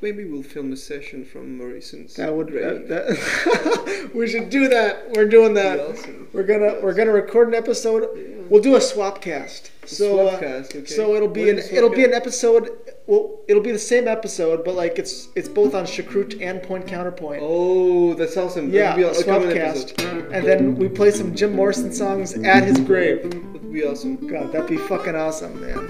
maybe 0.00 0.24
we'll 0.24 0.42
film 0.42 0.72
a 0.72 0.76
session 0.76 1.24
from 1.24 1.56
Morrison's. 1.58 2.14
That 2.14 2.34
would 2.34 2.48
that, 2.48 2.88
that 2.88 4.10
we 4.14 4.28
should 4.28 4.50
do 4.50 4.68
that. 4.68 5.10
We're 5.12 5.28
doing 5.28 5.54
that. 5.54 5.80
awesome. 5.80 6.28
We're 6.32 6.44
gonna 6.44 6.80
we're 6.82 6.94
gonna 6.94 7.12
record 7.12 7.48
an 7.48 7.54
episode. 7.54 8.08
Yeah. 8.16 8.42
We'll 8.48 8.62
do 8.62 8.76
a 8.76 8.80
swap 8.80 9.20
cast. 9.20 9.70
So 9.84 10.26
uh, 10.28 10.38
Swapcast, 10.38 10.76
okay. 10.76 10.86
so 10.86 11.14
it'll 11.14 11.28
be 11.28 11.48
an 11.48 11.58
it'll 11.58 11.90
be 11.90 12.04
an 12.04 12.12
episode. 12.12 12.70
Well, 13.06 13.40
it'll 13.48 13.62
be 13.62 13.72
the 13.72 13.78
same 13.78 14.06
episode, 14.06 14.64
but 14.64 14.74
like 14.74 14.98
it's 14.98 15.28
it's 15.34 15.48
both 15.48 15.74
on 15.74 15.84
Shukrut 15.86 16.40
and 16.42 16.62
Point 16.62 16.86
Counterpoint. 16.86 17.40
Oh, 17.42 18.12
that's 18.14 18.36
awesome. 18.36 18.70
yeah, 18.72 18.94
That'd 18.94 18.96
be 18.96 19.02
a 19.04 19.10
a, 19.10 19.14
swap 19.14 19.42
cast, 19.54 19.92
episode. 20.00 20.32
and 20.32 20.46
then 20.46 20.74
we 20.76 20.88
play 20.88 21.10
some 21.10 21.34
Jim 21.34 21.54
Morrison 21.56 21.92
songs 21.92 22.34
at 22.34 22.64
his 22.64 22.78
grave. 22.80 23.22
That'd 23.22 23.72
be 23.72 23.84
awesome. 23.84 24.26
God, 24.26 24.52
that'd 24.52 24.68
be 24.68 24.76
fucking 24.76 25.16
awesome, 25.16 25.58
man. 25.60 25.88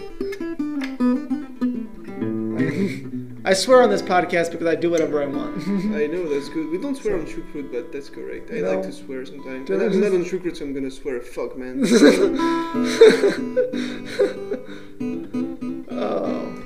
I 3.50 3.54
swear 3.54 3.82
on 3.82 3.88
this 3.88 4.02
podcast 4.02 4.50
because 4.52 4.66
I 4.66 4.74
do 4.74 4.90
whatever 4.90 5.22
I 5.22 5.26
want. 5.26 5.56
I 6.02 6.06
know 6.06 6.28
that's 6.28 6.48
good. 6.54 6.68
We 6.70 6.76
don't 6.78 6.94
swear 6.96 7.14
on 7.18 7.24
Shukrut, 7.24 7.72
but 7.72 7.90
that's 7.92 8.10
correct. 8.10 8.50
I 8.52 8.56
No. 8.60 8.72
like 8.74 8.82
to 8.82 8.92
swear 8.92 9.24
sometimes. 9.24 9.70
I'm 9.70 9.78
not 10.00 10.12
on 10.12 10.24
Shukrut, 10.24 10.56
so 10.58 10.64
I'm 10.66 10.74
gonna 10.74 10.90
swear. 10.90 11.20
Fuck, 11.20 11.56
man. 11.56 11.80
oh, 15.90 16.64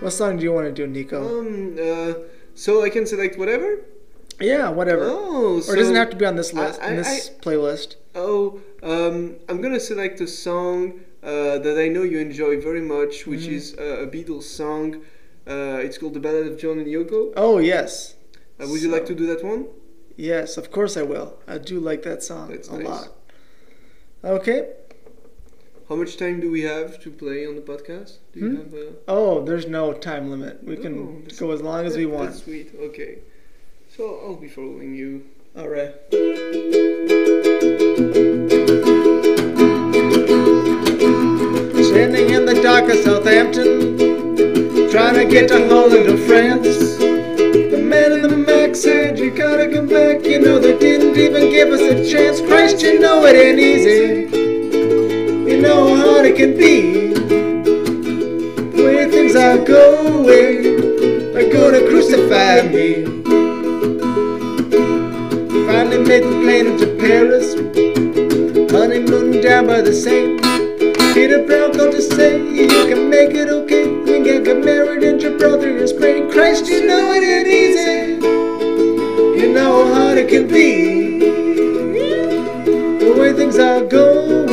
what 0.00 0.10
song 0.12 0.36
do 0.38 0.44
you 0.44 0.52
want 0.52 0.66
to 0.66 0.72
do, 0.72 0.86
Nico? 0.86 1.40
um. 1.40 1.76
Uh. 1.80 2.14
So 2.54 2.82
I 2.84 2.90
can 2.90 3.06
select 3.06 3.38
whatever. 3.38 3.78
Yeah, 4.40 4.68
whatever. 4.68 5.04
Oh. 5.04 5.62
or 5.68 5.74
it 5.74 5.78
doesn't 5.78 5.94
have 5.94 6.10
to 6.10 6.16
be 6.16 6.26
on 6.26 6.36
this 6.36 6.52
list, 6.52 6.80
I- 6.82 6.90
in 6.90 6.96
this 6.96 7.30
playlist. 7.40 7.96
Oh, 8.14 8.60
um, 8.82 9.36
I'm 9.48 9.60
gonna 9.62 9.80
select 9.80 10.20
a 10.20 10.26
song 10.26 11.00
uh, 11.22 11.58
that 11.58 11.78
I 11.78 11.88
know 11.88 12.02
you 12.02 12.18
enjoy 12.18 12.60
very 12.60 12.82
much, 12.82 13.26
which 13.26 13.42
Mm-hmm. 13.42 13.54
is 13.54 13.74
uh, 13.78 14.04
a 14.04 14.06
Beatles 14.06 14.42
song. 14.44 15.02
Uh, 15.46 15.80
it's 15.82 15.98
called 15.98 16.14
"The 16.14 16.20
Ballad 16.20 16.46
of 16.46 16.58
John 16.58 16.78
and 16.78 16.86
Yoko." 16.86 17.32
Oh 17.36 17.58
yes, 17.58 18.14
Uh, 18.60 18.66
would 18.68 18.80
you 18.82 18.88
like 18.90 19.06
to 19.06 19.14
do 19.14 19.26
that 19.26 19.42
one? 19.44 19.66
yes, 20.16 20.56
of 20.56 20.70
course 20.70 20.96
I 20.96 21.02
will. 21.02 21.38
I 21.48 21.58
do 21.58 21.80
like 21.80 22.02
that 22.02 22.22
song 22.22 22.50
That's 22.50 22.68
a 22.68 22.76
nice. 22.78 22.86
lot. 22.86 23.08
Okay. 24.24 24.68
How 25.88 25.96
much 25.96 26.16
time 26.16 26.40
do 26.40 26.50
we 26.50 26.62
have 26.62 27.02
to 27.02 27.10
play 27.10 27.44
on 27.46 27.54
the 27.56 27.60
podcast? 27.60 28.18
Do 28.32 28.40
you 28.40 28.48
Hmm? 28.50 28.56
have 28.56 28.72
a? 28.74 28.86
Oh, 29.08 29.44
there's 29.44 29.66
no 29.66 29.92
time 29.92 30.30
limit. 30.30 30.62
We 30.64 30.76
Oh, 30.78 30.80
can 30.80 30.94
that's- 31.22 31.38
go 31.40 31.50
as 31.50 31.60
long 31.60 31.84
as 31.86 31.96
we 31.96 32.06
want. 32.06 32.30
That's 32.30 32.44
sweet. 32.44 32.70
Okay. 32.80 33.18
So 33.96 34.02
I'll 34.24 34.36
be 34.36 34.48
following 34.48 34.94
you. 34.94 35.24
All 35.56 35.68
right. 35.68 35.92
Standing 40.94 42.30
in 42.30 42.44
the 42.44 42.60
dark 42.62 42.84
of 42.90 42.96
Southampton, 42.98 43.96
trying 44.92 45.14
to 45.14 45.24
get 45.24 45.48
to 45.48 45.66
Holland 45.68 46.06
or 46.06 46.18
France. 46.18 46.98
The 46.98 47.80
man 47.82 48.12
in 48.12 48.20
the 48.20 48.36
Mac 48.36 48.76
said, 48.76 49.18
You 49.18 49.30
gotta 49.30 49.66
come 49.72 49.88
back. 49.88 50.22
You 50.22 50.38
know, 50.38 50.58
they 50.58 50.78
didn't 50.78 51.16
even 51.16 51.48
give 51.48 51.70
us 51.70 51.80
a 51.80 52.10
chance. 52.12 52.42
Christ, 52.42 52.82
you 52.82 53.00
know 53.00 53.24
it 53.24 53.34
ain't 53.34 53.58
easy. 53.58 54.28
You 55.50 55.62
know 55.62 55.96
how 55.96 56.12
hard 56.12 56.26
it 56.26 56.36
can 56.36 56.58
be. 56.58 57.14
The 58.76 58.84
way 58.84 59.10
things 59.10 59.34
are 59.34 59.56
going, 59.64 61.32
they're 61.32 61.50
gonna 61.50 61.88
crucify 61.88 62.68
me. 62.68 63.06
Finally 65.64 66.04
made 66.04 66.22
the 66.22 66.38
plane 66.42 66.66
into 66.66 66.86
Paris, 67.00 67.54
honeymoon 68.70 69.40
down 69.40 69.68
by 69.68 69.80
the 69.80 69.94
Seine. 69.94 70.36
Peter 71.14 71.46
Brown 71.46 71.72
called 71.72 71.92
to 71.92 72.02
say 72.02 72.38
you 72.38 72.68
can 72.68 73.08
make 73.08 73.30
it 73.30 73.48
get 74.44 74.64
married 74.64 75.02
in 75.02 75.18
Gibraltar 75.18 75.76
in 75.78 75.88
Spain. 75.88 76.30
Christ, 76.30 76.66
you 76.66 76.86
know 76.86 77.12
it 77.12 77.22
ain't 77.22 77.46
easy. 77.48 78.26
You 79.40 79.52
know 79.52 79.92
how 79.94 80.08
it 80.14 80.28
can 80.28 80.48
be. 80.48 81.18
The 82.98 83.14
way 83.18 83.32
things 83.32 83.58
are 83.58 83.84
going, 83.84 84.46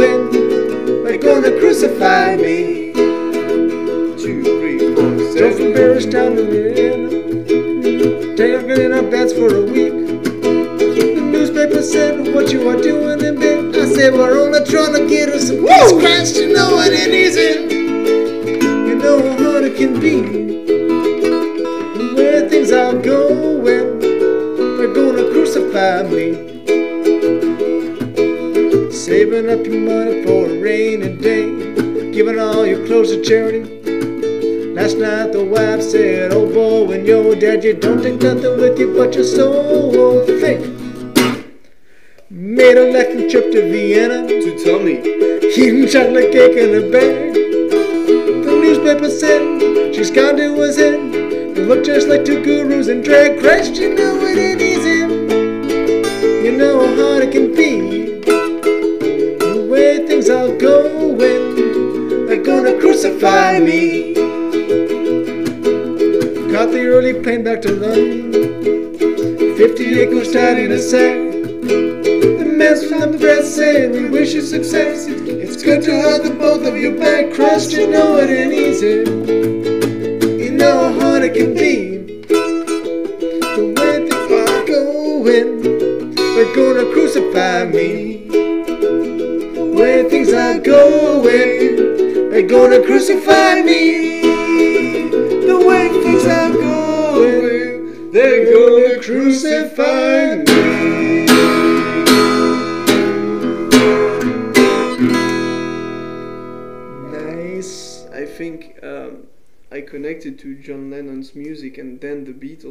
they're 1.03 1.17
gonna 1.17 1.59
crucify 1.59 2.35
me. 2.35 2.93
Two, 2.93 4.43
three, 4.43 4.79
four, 4.95 5.09
Drove 5.15 5.33
seven. 5.33 5.53
from 5.57 5.73
Paris 5.73 6.05
down 6.05 6.35
to 6.35 6.43
Vienna, 6.45 7.09
taking 8.35 8.69
in 8.85 8.93
our 8.93 9.03
beds 9.03 9.33
for 9.33 9.47
a 9.55 9.61
week. 9.61 9.93
The 10.41 11.21
newspaper 11.21 11.81
said, 11.81 12.33
What 12.33 12.51
you 12.51 12.67
are 12.69 12.79
doing 12.81 13.21
in 13.23 13.39
bed? 13.39 13.75
I 13.75 13.85
said, 13.93 14.13
We're 14.13 14.37
only 14.39 14.63
trying 14.65 14.93
to 14.93 15.07
get 15.09 15.29
us 15.29 15.47
some 15.47 15.65
peace. 15.65 15.91
Christ, 15.93 16.35
you 16.37 16.53
know 16.53 16.79
it 16.79 16.93
ain't 16.93 17.13
easy. 17.13 17.68
Can 19.79 19.97
be. 19.97 20.21
Way 22.13 22.49
things 22.49 22.69
are 22.73 22.91
going, 22.91 23.99
they're 24.77 24.93
gonna 24.93 25.31
crucify 25.31 26.03
me. 26.03 26.25
Saving 28.91 29.49
up 29.49 29.65
your 29.65 29.79
money 29.79 30.21
for 30.25 30.47
a 30.47 30.61
rainy 30.61 31.15
day, 31.15 31.45
giving 32.11 32.37
all 32.39 32.67
your 32.67 32.85
clothes 32.87 33.11
to 33.11 33.23
charity. 33.23 33.63
Last 34.73 34.97
night 34.97 35.31
the 35.31 35.45
wife 35.45 35.81
said, 35.81 36.33
Oh 36.33 36.45
boy, 36.53 36.83
when 36.83 37.05
you're 37.05 37.35
dead, 37.35 37.63
you 37.63 37.73
don't 37.73 38.03
take 38.03 38.21
nothing 38.21 38.57
with 38.59 38.77
you 38.77 38.93
but 38.93 39.15
your 39.15 39.23
soul. 39.23 40.25
Think. 40.25 40.59
Made 42.29 42.75
a 42.75 42.89
electric 42.89 43.29
trip 43.31 43.49
to 43.53 43.61
Vienna, 43.71 44.27
To 44.27 44.51
Tommy. 44.61 44.99
eating 45.55 45.87
chocolate 45.87 46.33
cake 46.33 46.57
in 46.57 46.83
a 46.83 46.91
bag. 46.91 47.38
She's 49.99 50.11
gone 50.11 50.37
to 50.37 50.53
his 50.61 50.77
head. 50.77 51.11
They 51.11 51.65
look 51.65 51.83
just 51.83 52.07
like 52.07 52.23
two 52.23 52.41
gurus 52.41 52.87
and 52.87 53.03
drag. 53.03 53.37
Christ, 53.37 53.75
you 53.75 53.93
know 53.95 54.17
it 54.21 54.37
ain't 54.37 54.61
easy. 54.61 54.99
You 56.41 56.53
know 56.55 56.87
how 56.87 56.95
hard 56.95 57.23
it 57.23 57.33
can 57.33 57.53
be. 57.53 58.21
The 58.21 59.67
way 59.69 60.07
things 60.07 60.29
are 60.29 60.55
going, 60.55 61.17
they're 62.27 62.41
gonna 62.41 62.79
crucify 62.79 63.59
me. 63.59 64.13
Caught 66.53 66.71
the 66.71 66.85
early 66.87 67.21
plane 67.21 67.43
back 67.43 67.61
to 67.63 67.73
London. 67.73 68.97
Fifty 69.57 69.99
acres 69.99 70.31
tied 70.31 70.59
in 70.59 70.71
a 70.71 70.79
sack. 70.79 71.28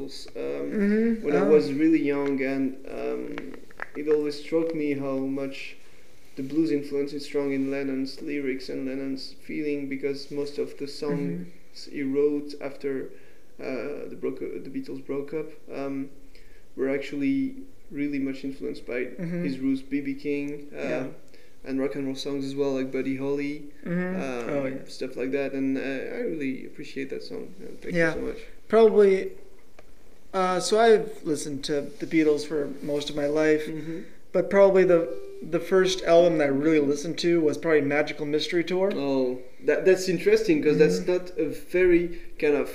Beatles 0.08 0.26
um, 0.36 0.70
Mhm. 0.72 1.22
when 1.22 1.34
I 1.34 1.40
Oh. 1.40 1.50
was 1.50 1.72
really 1.72 2.02
young, 2.02 2.40
and 2.42 2.76
um, 2.88 3.36
it 3.94 4.08
always 4.08 4.36
struck 4.36 4.74
me 4.74 4.92
how 4.94 5.16
much 5.18 5.76
the 6.36 6.42
blues 6.42 6.70
influence 6.70 7.12
is 7.12 7.24
strong 7.24 7.52
in 7.52 7.70
Lennon's 7.70 8.22
lyrics 8.22 8.68
and 8.68 8.86
Lennon's 8.86 9.34
feeling 9.42 9.88
because 9.88 10.30
most 10.30 10.58
of 10.58 10.76
the 10.78 10.86
songs 10.86 11.46
he 11.90 12.02
wrote 12.02 12.54
after 12.60 13.10
uh, 13.60 14.08
the 14.08 14.16
broke 14.20 14.38
the 14.40 14.70
Beatles 14.70 15.04
broke 15.04 15.34
up 15.34 15.48
um, 15.74 16.10
were 16.76 16.88
actually 16.88 17.56
really 17.90 18.18
much 18.20 18.44
influenced 18.44 18.86
by 18.86 19.00
Mhm. 19.18 19.42
his 19.44 19.58
roots, 19.58 19.82
B.B. 19.82 20.14
King. 20.14 20.68
Uh, 20.72 20.82
Yeah. 20.82 21.06
And 21.64 21.80
rock 21.80 21.96
and 21.96 22.06
roll 22.06 22.14
songs 22.14 22.44
as 22.46 22.54
well, 22.54 22.72
like 22.72 22.92
Buddy 22.92 23.16
Holly 23.16 23.64
Mhm. 23.84 24.14
um, 24.14 24.48
oh, 24.48 24.66
yeah. 24.66 24.84
stuff 24.86 25.16
like 25.16 25.32
that. 25.32 25.52
And 25.54 25.76
uh, 25.76 25.80
I 26.18 26.20
really 26.32 26.64
appreciate 26.66 27.10
that 27.10 27.22
song. 27.24 27.52
Uh, 27.60 27.66
Thank 27.82 27.94
Yeah. 27.96 28.14
you 28.14 28.20
so 28.20 28.26
much. 28.28 28.38
Probably. 28.68 29.32
Uh, 30.34 30.60
so 30.60 30.78
I've 30.78 31.24
listened 31.24 31.64
to 31.64 31.82
the 32.00 32.06
Beatles 32.06 32.46
for 32.46 32.70
most 32.82 33.08
of 33.10 33.16
my 33.16 33.26
life, 33.26 33.66
Mm-hmm. 33.66 34.00
but 34.32 34.50
probably 34.50 34.84
the 34.84 35.08
the 35.40 35.60
first 35.60 36.02
album 36.02 36.38
that 36.38 36.44
I 36.46 36.48
really 36.48 36.80
listened 36.80 37.16
to 37.18 37.40
was 37.40 37.56
probably 37.56 37.80
Magical 37.80 38.26
Mystery 38.26 38.64
Tour. 38.64 38.92
Oh, 38.94 39.38
that 39.64 39.84
that's 39.84 40.08
interesting 40.08 40.60
because 40.60 40.78
that's 40.78 40.98
Mhm. 41.00 41.08
not 41.08 41.38
a 41.38 41.46
very 41.46 42.18
kind 42.40 42.56
of 42.56 42.70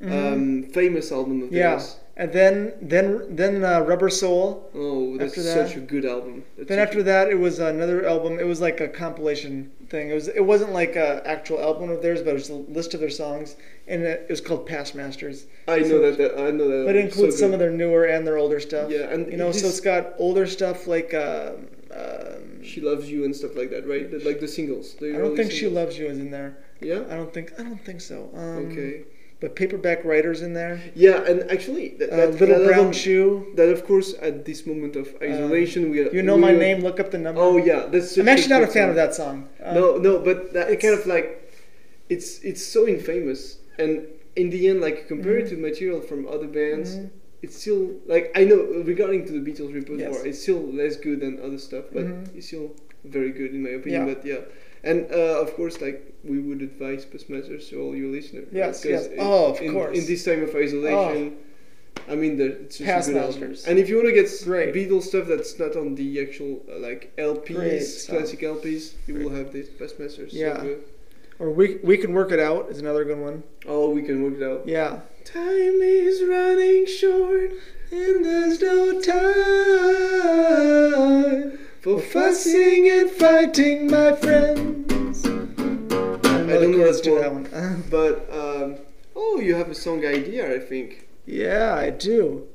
Mhm. 0.00 0.12
um, 0.32 0.62
famous 0.72 1.10
album 1.12 1.42
of 1.42 1.52
Yeah. 1.52 1.70
theirs. 1.76 1.96
And 2.20 2.30
then 2.34 2.74
then 2.82 3.34
then 3.34 3.64
uh, 3.64 3.80
Rubber 3.80 4.10
Soul. 4.10 4.70
Oh, 4.74 5.16
that's 5.16 5.36
that- 5.36 5.68
such 5.68 5.76
a 5.76 5.80
good 5.80 6.04
album. 6.04 6.44
That's 6.56 6.68
Then 6.68 6.78
after 6.78 7.02
that, 7.02 7.30
it 7.30 7.38
was 7.38 7.58
another 7.58 8.06
album. 8.06 8.38
It 8.38 8.46
was 8.46 8.60
like 8.60 8.78
a 8.80 8.88
compilation 8.88 9.72
thing. 9.88 10.10
It 10.10 10.14
was 10.14 10.28
it 10.28 10.44
wasn't 10.44 10.72
like 10.72 10.96
a 10.96 11.26
actual 11.26 11.58
album 11.60 11.88
of 11.88 12.02
theirs, 12.02 12.20
but 12.20 12.30
it 12.30 12.34
was 12.34 12.50
a 12.50 12.54
list 12.54 12.92
of 12.92 13.00
their 13.00 13.08
songs, 13.08 13.56
and 13.88 14.02
it, 14.02 14.26
it 14.28 14.30
was 14.30 14.42
called 14.42 14.66
Past 14.66 14.94
Masters. 14.94 15.46
I 15.66 15.78
know 15.78 15.98
that, 16.02 16.18
that. 16.18 16.38
I 16.38 16.50
know 16.50 16.68
that. 16.68 16.84
But 16.84 16.94
it 16.94 17.06
includes 17.06 17.36
So 17.36 17.40
some 17.46 17.54
of 17.54 17.58
their 17.58 17.70
newer 17.70 18.04
and 18.04 18.26
their 18.26 18.36
older 18.36 18.60
stuff. 18.60 18.90
Yeah, 18.90 19.10
and 19.12 19.32
you 19.32 19.38
know, 19.38 19.50
so 19.50 19.66
it's 19.68 19.80
got 19.80 20.12
older 20.18 20.46
stuff 20.46 20.86
like. 20.86 21.14
Uh, 21.14 21.52
um, 21.90 22.62
She 22.62 22.82
loves 22.82 23.10
you 23.10 23.24
and 23.24 23.34
stuff 23.34 23.56
like 23.56 23.70
that, 23.70 23.88
right? 23.88 24.10
The- 24.10 24.20
like 24.28 24.40
the 24.40 24.52
singles. 24.58 24.94
I 25.02 25.16
don't 25.22 25.34
think 25.34 25.50
she 25.50 25.68
loves 25.68 25.98
you 25.98 26.06
is 26.06 26.18
in 26.18 26.30
there. 26.30 26.58
Yeah. 26.80 27.02
I 27.10 27.14
don't 27.16 27.32
think 27.32 27.52
I 27.58 27.62
don't 27.62 27.84
think 27.88 28.00
so. 28.00 28.30
Um, 28.34 28.70
okay. 28.70 29.04
But 29.40 29.56
paperback 29.56 30.04
writers 30.04 30.42
in 30.42 30.52
there. 30.52 30.78
Yeah, 30.94 31.24
and 31.26 31.50
actually, 31.50 31.94
that, 31.98 32.10
Uh, 32.12 32.26
Little 32.26 32.58
that 32.58 32.66
Brown 32.66 32.78
album- 32.78 32.92
Shoe. 32.92 33.46
That 33.56 33.70
of 33.70 33.84
course, 33.86 34.14
at 34.20 34.44
this 34.44 34.66
moment 34.66 34.96
of 34.96 35.14
isolation, 35.22 35.90
we 35.90 36.00
are. 36.00 36.10
You 36.12 36.22
know 36.22 36.36
my 36.36 36.52
are- 36.52 36.56
name. 36.66 36.80
Look 36.82 37.00
up 37.00 37.10
the 37.10 37.18
number. 37.18 37.40
Oh 37.40 37.56
yeah, 37.56 37.86
that's. 37.90 38.18
I'm 38.18 38.28
actually 38.28 38.50
not 38.56 38.62
a 38.64 38.66
fan 38.66 38.82
song. 38.82 38.90
of 38.90 38.96
that 38.96 39.14
song. 39.14 39.48
Um, 39.64 39.74
no, 39.74 39.96
no, 39.96 40.18
but 40.18 40.52
that 40.52 40.70
it 40.70 40.78
kind 40.84 40.92
of 40.98 41.06
like, 41.06 41.26
it's 42.10 42.28
it's 42.44 42.62
so 42.62 42.86
infamous, 42.86 43.40
and 43.78 43.92
in 44.36 44.50
the 44.50 44.68
end, 44.68 44.82
like 44.82 45.08
compared 45.08 45.44
Mhm. 45.46 45.50
to 45.50 45.56
material 45.56 46.00
from 46.02 46.28
other 46.28 46.46
bands, 46.58 46.96
Mhm. 46.96 47.08
it's 47.42 47.56
still 47.62 47.82
like 48.06 48.30
I 48.40 48.44
know 48.44 48.60
regarding 48.92 49.24
to 49.28 49.32
the 49.32 49.40
Beatles 49.46 49.72
repertoire, 49.74 50.20
Yes. 50.20 50.24
it's 50.28 50.40
still 50.46 50.60
less 50.80 50.96
good 50.96 51.20
than 51.24 51.40
other 51.46 51.58
stuff, 51.58 51.86
but 51.96 52.04
Mhm. 52.04 52.36
it's 52.36 52.48
still 52.52 52.68
very 53.04 53.30
good 53.30 53.50
in 53.56 53.62
my 53.62 53.70
opinion. 53.80 54.06
Yeah. 54.06 54.12
But 54.14 54.20
yeah, 54.26 54.42
and 54.84 55.10
uh, 55.12 55.40
of 55.42 55.54
course, 55.54 55.80
like 55.80 56.14
we 56.24 56.38
would 56.40 56.62
advise 56.62 57.04
Past 57.04 57.28
Masters 57.30 57.68
to 57.70 57.80
all 57.80 57.94
your 57.94 58.08
listeners. 58.10 58.46
right? 58.46 58.54
Yes. 58.54 58.84
it- 58.84 59.16
Oh, 59.18 59.52
of 59.52 59.60
in, 59.60 59.72
course. 59.72 59.96
Oh. 59.96 59.98
In 60.00 60.06
this 60.06 60.24
time 60.24 60.42
of 60.42 60.54
isolation. 60.54 61.36
I 62.08 62.14
mean, 62.14 62.36
the, 62.38 62.46
it's 62.62 62.78
just 62.78 62.88
Past 62.88 63.08
a 63.08 63.12
good 63.12 63.22
album. 63.22 63.40
Masters. 63.40 63.66
And 63.66 63.78
if 63.78 63.88
you 63.88 63.96
want 63.96 64.08
to 64.08 64.14
get 64.14 64.30
Great. 64.44 64.74
Beatles 64.74 65.02
stuff 65.04 65.26
that's 65.26 65.58
not 65.58 65.76
on 65.76 65.94
the 65.96 66.20
actual 66.20 66.62
uh, 66.72 66.78
like 66.78 67.12
LPs, 67.18 67.82
stuff. 67.82 68.16
classic 68.18 68.40
LPs, 68.40 68.94
you 69.06 69.14
will 69.14 69.30
have 69.30 69.52
this 69.52 69.68
Past 69.68 69.98
Masters. 69.98 70.32
Yeah. 70.32 70.56
So 70.56 70.62
good. 70.62 70.84
Or 71.38 71.50
we 71.50 71.78
we 71.82 71.96
can 71.96 72.12
work 72.12 72.32
it 72.32 72.40
out 72.40 72.68
is 72.70 72.78
another 72.80 73.04
good 73.04 73.18
one. 73.18 73.42
Oh, 73.66 73.90
we 73.90 74.02
can 74.02 74.22
work 74.22 74.34
it 74.40 74.42
out. 74.42 74.66
Yeah. 74.68 75.00
Time 75.24 75.80
is 75.82 76.22
running 76.24 76.86
short, 76.86 77.52
And 77.92 78.24
there's 78.24 78.60
no 78.60 79.00
time 80.20 81.58
for 81.80 81.98
fussing 81.98 82.88
and 82.90 83.10
fighting, 83.10 83.90
my 83.90 84.14
friends. 84.14 85.24
I 85.26 86.54
don't 86.54 86.72
know 86.72 86.92
to 86.92 87.10
one. 87.10 87.20
that 87.20 87.32
one. 87.52 87.84
But 87.90 88.28
um, 88.32 88.76
oh, 89.16 89.40
you 89.40 89.54
have 89.54 89.70
a 89.70 89.74
song 89.74 90.04
idea, 90.04 90.54
I 90.54 90.58
think. 90.58 91.08
yeah, 91.26 91.74
I 91.74 91.90
do. 91.90 92.46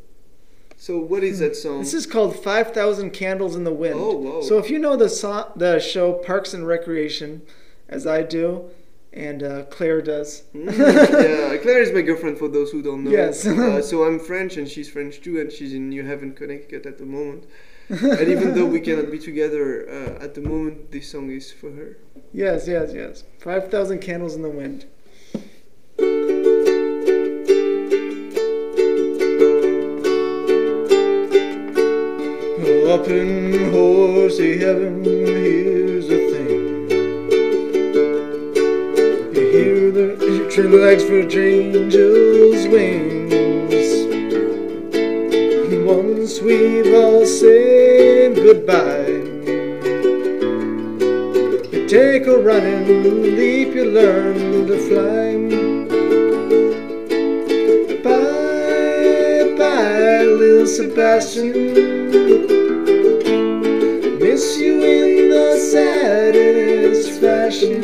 So 0.77 0.99
what 0.99 1.23
is 1.23 1.39
that 1.39 1.55
song? 1.55 1.79
This 1.79 1.93
is 1.93 2.05
called 2.05 2.35
5,000 2.35 3.11
Candles 3.11 3.55
in 3.55 3.63
the 3.63 3.73
Wind. 3.73 3.95
Oh, 3.97 4.17
whoa. 4.17 4.41
So 4.41 4.57
if 4.59 4.69
you 4.69 4.77
know 4.77 4.95
the 4.95 5.07
the 5.55 5.79
show 5.79 6.13
Parks 6.13 6.53
and 6.53 6.67
Recreation, 6.67 7.41
as 7.89 8.05
I 8.05 8.21
do, 8.23 8.69
and 9.13 9.41
uh, 9.41 9.63
Claire 9.65 10.01
does. 10.01 10.43
Mm, 10.53 10.77
yeah, 11.53 11.57
Claire 11.57 11.81
is 11.81 11.93
my 11.93 12.01
girlfriend 12.01 12.37
for 12.37 12.49
those 12.49 12.71
who 12.71 12.81
don't 12.81 13.05
know. 13.05 13.11
Yes. 13.11 13.45
uh, 13.47 13.81
so 13.81 14.03
I'm 14.03 14.19
French 14.19 14.57
and 14.57 14.67
she's 14.67 14.89
French 14.89 15.21
too, 15.21 15.39
and 15.39 15.51
she's 15.51 15.73
in 15.73 15.89
New 15.89 16.03
Haven, 16.03 16.33
Connecticut 16.33 16.85
at 16.85 16.97
the 16.97 17.05
moment. 17.05 17.45
and 17.89 18.29
even 18.29 18.55
though 18.55 18.65
we 18.65 18.79
cannot 18.79 19.11
be 19.11 19.19
together 19.19 19.87
uh, 19.87 20.23
at 20.23 20.33
the 20.33 20.41
moment, 20.41 20.91
this 20.91 21.11
song 21.11 21.29
is 21.29 21.51
for 21.51 21.71
her. 21.71 21.97
Yes, 22.33 22.67
yes, 22.67 22.91
yes. 22.93 23.23
5,000 23.41 23.99
Candles 23.99 24.35
in 24.35 24.41
the 24.41 24.49
Wind. 24.49 24.85
Up 32.89 33.07
in 33.07 33.71
horsey 33.71 34.57
heaven, 34.57 35.03
here's 35.03 36.07
the 36.07 36.17
thing. 36.31 36.89
You 39.35 39.51
hear 39.51 39.91
the 39.91 40.49
tree 40.49 40.67
legs 40.67 41.03
for 41.03 41.19
angels' 41.19 42.67
wings. 42.67 43.24
Once 45.85 46.41
we've 46.41 46.95
all 46.95 47.23
said 47.27 48.33
goodbye. 48.33 49.21
You 51.71 51.87
take 51.87 52.25
a 52.25 52.39
running 52.39 53.21
leap, 53.37 53.75
you 53.75 53.85
learn 53.85 54.65
to 54.65 54.77
fly. 54.87 55.35
Bye, 58.01 59.55
bye, 59.59 60.23
little 60.23 60.65
Sebastian. 60.65 61.53
Miss 64.17 64.57
you 64.57 64.83
in 64.83 65.29
the 65.29 65.59
saddest 65.71 67.21
fashion. 67.21 67.81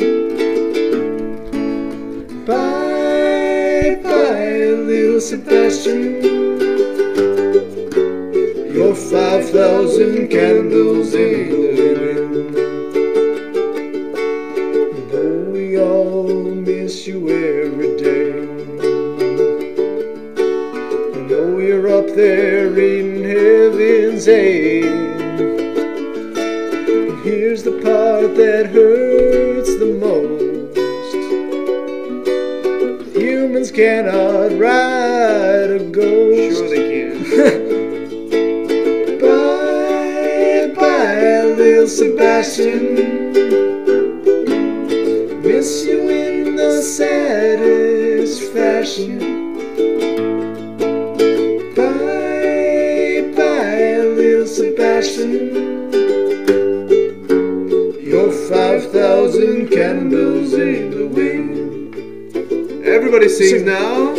Bye, 2.44 4.00
bye, 4.02 4.74
little 4.88 5.20
Sebastian. 5.20 6.41
Your 8.82 8.96
five 8.96 9.48
thousand 9.50 10.28
candles 10.28 11.14
in 11.14 11.50
the 11.50 11.94
wind. 12.00 12.54
Though 15.12 15.50
we 15.52 15.78
all 15.78 16.26
miss 16.52 17.06
you 17.06 17.28
every 17.28 17.96
day. 17.96 18.32
I 21.16 21.20
know 21.28 21.58
you're 21.58 21.88
up 21.96 22.08
there 22.16 22.76
in 22.76 23.22
heaven's 23.22 24.26
aid. 24.26 24.84
And 26.90 27.22
here's 27.22 27.62
the 27.62 27.78
part 27.84 28.34
that 28.34 28.66
hurts 28.66 29.78
the 29.78 29.92
most. 30.06 30.42
Humans 33.16 33.70
cannot 33.70 34.58
ride 34.58 34.91
Sebastian. 42.22 42.94
Miss 45.42 45.84
you 45.84 46.08
in 46.08 46.54
the 46.54 46.80
saddest 46.80 48.52
fashion. 48.52 49.18
Bye, 51.74 53.28
bye, 53.36 53.98
little 54.06 54.46
Sebastian. 54.46 55.34
Your 58.00 58.30
five 58.30 58.92
thousand 58.92 59.70
candles 59.70 60.52
in 60.54 60.90
the 60.92 61.08
wind. 61.08 61.96
Everybody 62.86 63.28
sings 63.28 63.50
Sing. 63.50 63.64
now. 63.66 64.11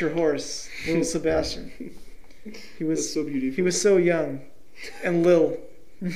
Miniature 0.00 0.10
horse, 0.16 0.68
little 0.86 1.04
Sebastian. 1.14 1.72
He 2.78 2.84
was 2.84 3.00
That's 3.00 3.14
so 3.14 3.24
beautiful. 3.24 3.56
he 3.56 3.62
was 3.62 3.80
so 3.80 3.96
young 3.96 4.40
and 5.04 5.22
lil. 5.24 5.58
uh, 6.02 6.08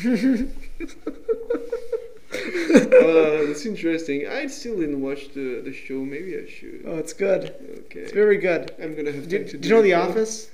that's 3.47 3.66
interesting. 3.66 4.27
I 4.29 4.47
still 4.47 4.79
didn't 4.79 5.01
watch 5.03 5.33
the, 5.35 5.61
the 5.64 5.73
show. 5.73 5.95
Maybe 6.05 6.37
I 6.38 6.47
should. 6.49 6.83
Oh, 6.87 6.97
it's 6.97 7.12
good. 7.12 7.55
Okay. 7.87 8.01
It's 8.01 8.12
very 8.12 8.38
good. 8.38 8.75
I'm 8.83 8.95
gonna 8.95 9.12
have 9.12 9.29
Do, 9.29 9.45
to 9.45 9.59
do 9.59 9.68
you 9.68 9.75
know 9.75 9.83
The 9.83 9.90
now. 9.90 10.03
Office? 10.09 10.49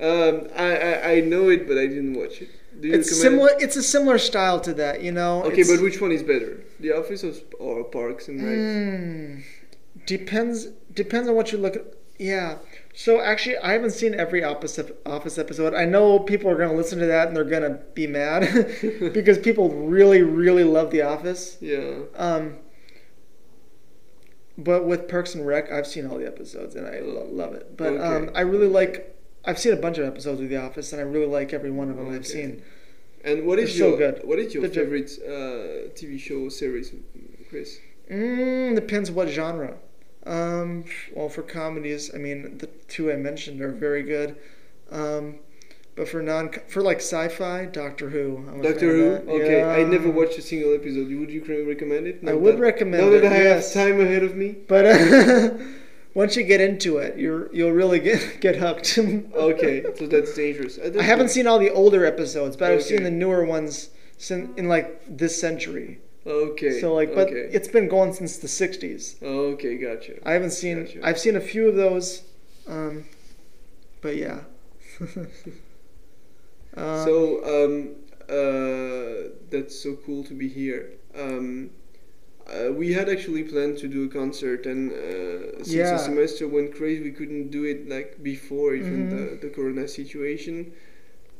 Um, 0.00 0.48
I, 0.56 0.76
I 0.76 1.10
I 1.12 1.20
know 1.20 1.48
it, 1.50 1.68
but 1.68 1.78
I 1.78 1.86
didn't 1.86 2.14
watch 2.14 2.42
it. 2.42 2.48
Do 2.80 2.88
you 2.88 2.94
It's 2.94 3.14
similar. 3.16 3.50
it? 3.50 3.62
It's 3.62 3.76
a 3.76 3.82
similar 3.82 4.18
style 4.18 4.60
to 4.60 4.74
that. 4.74 5.02
You 5.02 5.12
know. 5.12 5.42
Okay, 5.44 5.62
but 5.62 5.80
which 5.80 6.00
one 6.00 6.10
is 6.12 6.22
better, 6.22 6.60
The 6.80 6.92
Office 6.92 7.22
or, 7.24 7.32
or 7.60 7.84
Parks 7.84 8.28
and 8.28 8.42
Rec? 8.42 8.58
Mm, 8.58 9.44
depends. 10.06 10.66
Depends 10.92 11.28
on 11.28 11.34
what 11.36 11.52
you 11.52 11.58
look 11.58 11.76
at. 11.76 11.84
Yeah. 12.18 12.58
So 12.94 13.20
actually, 13.20 13.56
I 13.58 13.72
haven't 13.72 13.90
seen 13.92 14.14
every 14.14 14.44
Office 14.44 14.78
Office 15.06 15.38
episode. 15.38 15.74
I 15.74 15.84
know 15.86 16.18
people 16.18 16.50
are 16.50 16.56
gonna 16.56 16.74
listen 16.74 16.98
to 17.00 17.06
that 17.06 17.28
and 17.28 17.36
they're 17.36 17.44
gonna 17.44 17.80
be 17.94 18.06
mad 18.06 18.42
because 19.12 19.38
people 19.38 19.70
really, 19.70 20.22
really 20.22 20.64
love 20.64 20.90
The 20.90 21.02
Office. 21.02 21.56
Yeah. 21.60 22.00
Um, 22.16 22.58
but 24.58 24.84
with 24.86 25.08
Parks 25.08 25.34
and 25.34 25.46
Rec, 25.46 25.72
I've 25.72 25.86
seen 25.86 26.06
all 26.06 26.18
the 26.18 26.26
episodes 26.26 26.76
and 26.76 26.86
I 26.86 27.00
lo- 27.00 27.26
love 27.30 27.54
it. 27.54 27.76
But 27.76 27.98
um, 28.00 28.30
I 28.34 28.42
really 28.42 28.68
like. 28.68 29.08
I've 29.44 29.58
seen 29.58 29.72
a 29.72 29.76
bunch 29.76 29.98
of 29.98 30.06
episodes 30.06 30.40
of 30.40 30.48
The 30.48 30.58
Office 30.58 30.92
and 30.92 31.00
I 31.00 31.04
really 31.04 31.26
like 31.26 31.52
every 31.52 31.70
one 31.70 31.90
of 31.90 31.96
them 31.96 32.14
I've 32.14 32.26
seen. 32.26 32.62
And 33.24 33.46
what 33.46 33.58
is 33.58 33.70
They're 33.70 33.90
so 33.90 33.98
your 33.98 34.12
good. 34.12 34.20
what 34.24 34.38
is 34.38 34.52
your 34.54 34.68
favorite 34.68 35.10
uh, 35.24 35.90
TV 35.96 36.18
show 36.20 36.48
series, 36.48 36.92
Chris? 37.48 37.78
Mm, 38.10 38.74
depends 38.74 39.10
what 39.10 39.28
genre. 39.28 39.76
Um, 40.26 40.84
well, 41.14 41.28
for 41.28 41.42
comedies, 41.42 42.14
I 42.14 42.18
mean, 42.18 42.58
the 42.58 42.68
two 42.88 43.10
I 43.10 43.16
mentioned 43.16 43.60
are 43.60 43.72
very 43.72 44.02
good. 44.02 44.36
Um, 44.90 45.36
but 45.94 46.08
for 46.08 46.22
non, 46.22 46.50
for 46.68 46.80
like 46.80 46.98
sci-fi, 46.98 47.66
Doctor 47.66 48.08
Who. 48.10 48.38
I'm 48.48 48.62
Doctor 48.62 48.92
Who. 48.96 49.30
Okay, 49.30 49.62
I 49.62 49.84
never 49.84 50.10
watched 50.10 50.38
a 50.38 50.42
single 50.42 50.74
episode. 50.74 51.08
Would 51.12 51.30
you 51.30 51.44
recommend 51.68 52.06
it? 52.06 52.20
I 52.26 52.32
would 52.32 52.56
that- 52.56 52.60
recommend 52.60 53.04
Now 53.04 53.10
that 53.10 53.24
it, 53.24 53.32
I 53.32 53.42
yes. 53.42 53.74
have 53.74 53.88
time 53.88 54.00
ahead 54.00 54.22
of 54.22 54.34
me. 54.34 54.56
But 54.66 54.86
uh, 54.86 55.50
once 56.14 56.36
you 56.36 56.44
get 56.44 56.60
into 56.62 56.96
it, 56.98 57.18
you're 57.18 57.52
you'll 57.54 57.72
really 57.72 57.98
get 58.00 58.40
get 58.40 58.56
hooked. 58.56 58.98
Okay, 59.34 59.84
so 59.96 60.06
that's 60.06 60.34
dangerous. 60.34 60.78
Uh, 60.78 60.96
I 60.98 61.02
haven't 61.02 61.28
seen 61.28 61.46
all 61.46 61.58
the 61.58 61.70
older 61.70 62.06
episodes, 62.06 62.56
but 62.56 62.70
I've 62.70 62.82
seen 62.82 63.02
the 63.02 63.10
newer 63.10 63.44
ones 63.44 63.90
in 64.30 64.68
like 64.68 65.02
this 65.06 65.38
century. 65.38 66.00
Okay. 66.26 66.80
So 66.80 66.94
like, 66.94 67.14
but 67.14 67.28
okay. 67.28 67.48
it's 67.52 67.68
been 67.68 67.88
going 67.88 68.12
since 68.12 68.38
the 68.38 68.46
'60s. 68.48 69.20
Okay, 69.22 69.76
gotcha. 69.76 70.26
I 70.26 70.32
haven't 70.32 70.52
seen. 70.52 70.84
Gotcha. 70.84 71.00
I've 71.06 71.18
seen 71.18 71.36
a 71.36 71.40
few 71.40 71.68
of 71.68 71.74
those, 71.74 72.22
um, 72.68 73.04
but 74.00 74.16
yeah. 74.16 74.40
um, 75.00 75.26
so 76.76 77.42
um, 77.44 77.96
uh, 78.28 79.30
that's 79.50 79.78
so 79.82 79.96
cool 80.06 80.22
to 80.24 80.34
be 80.34 80.48
here. 80.48 80.92
Um, 81.18 81.70
uh, 82.46 82.72
we 82.72 82.92
had 82.92 83.08
actually 83.08 83.44
planned 83.44 83.78
to 83.78 83.88
do 83.88 84.04
a 84.04 84.08
concert, 84.08 84.66
and 84.66 84.92
uh, 84.92 85.56
since 85.58 85.72
Yeah. 85.72 85.92
the 85.92 85.98
semester 85.98 86.48
went 86.48 86.74
crazy, 86.74 87.02
we 87.02 87.12
couldn't 87.12 87.50
do 87.50 87.64
it 87.64 87.88
like 87.88 88.22
before, 88.22 88.74
even 88.74 89.08
Mhm. 89.08 89.10
the, 89.40 89.46
the 89.48 89.54
Corona 89.54 89.86
situation. 89.88 90.72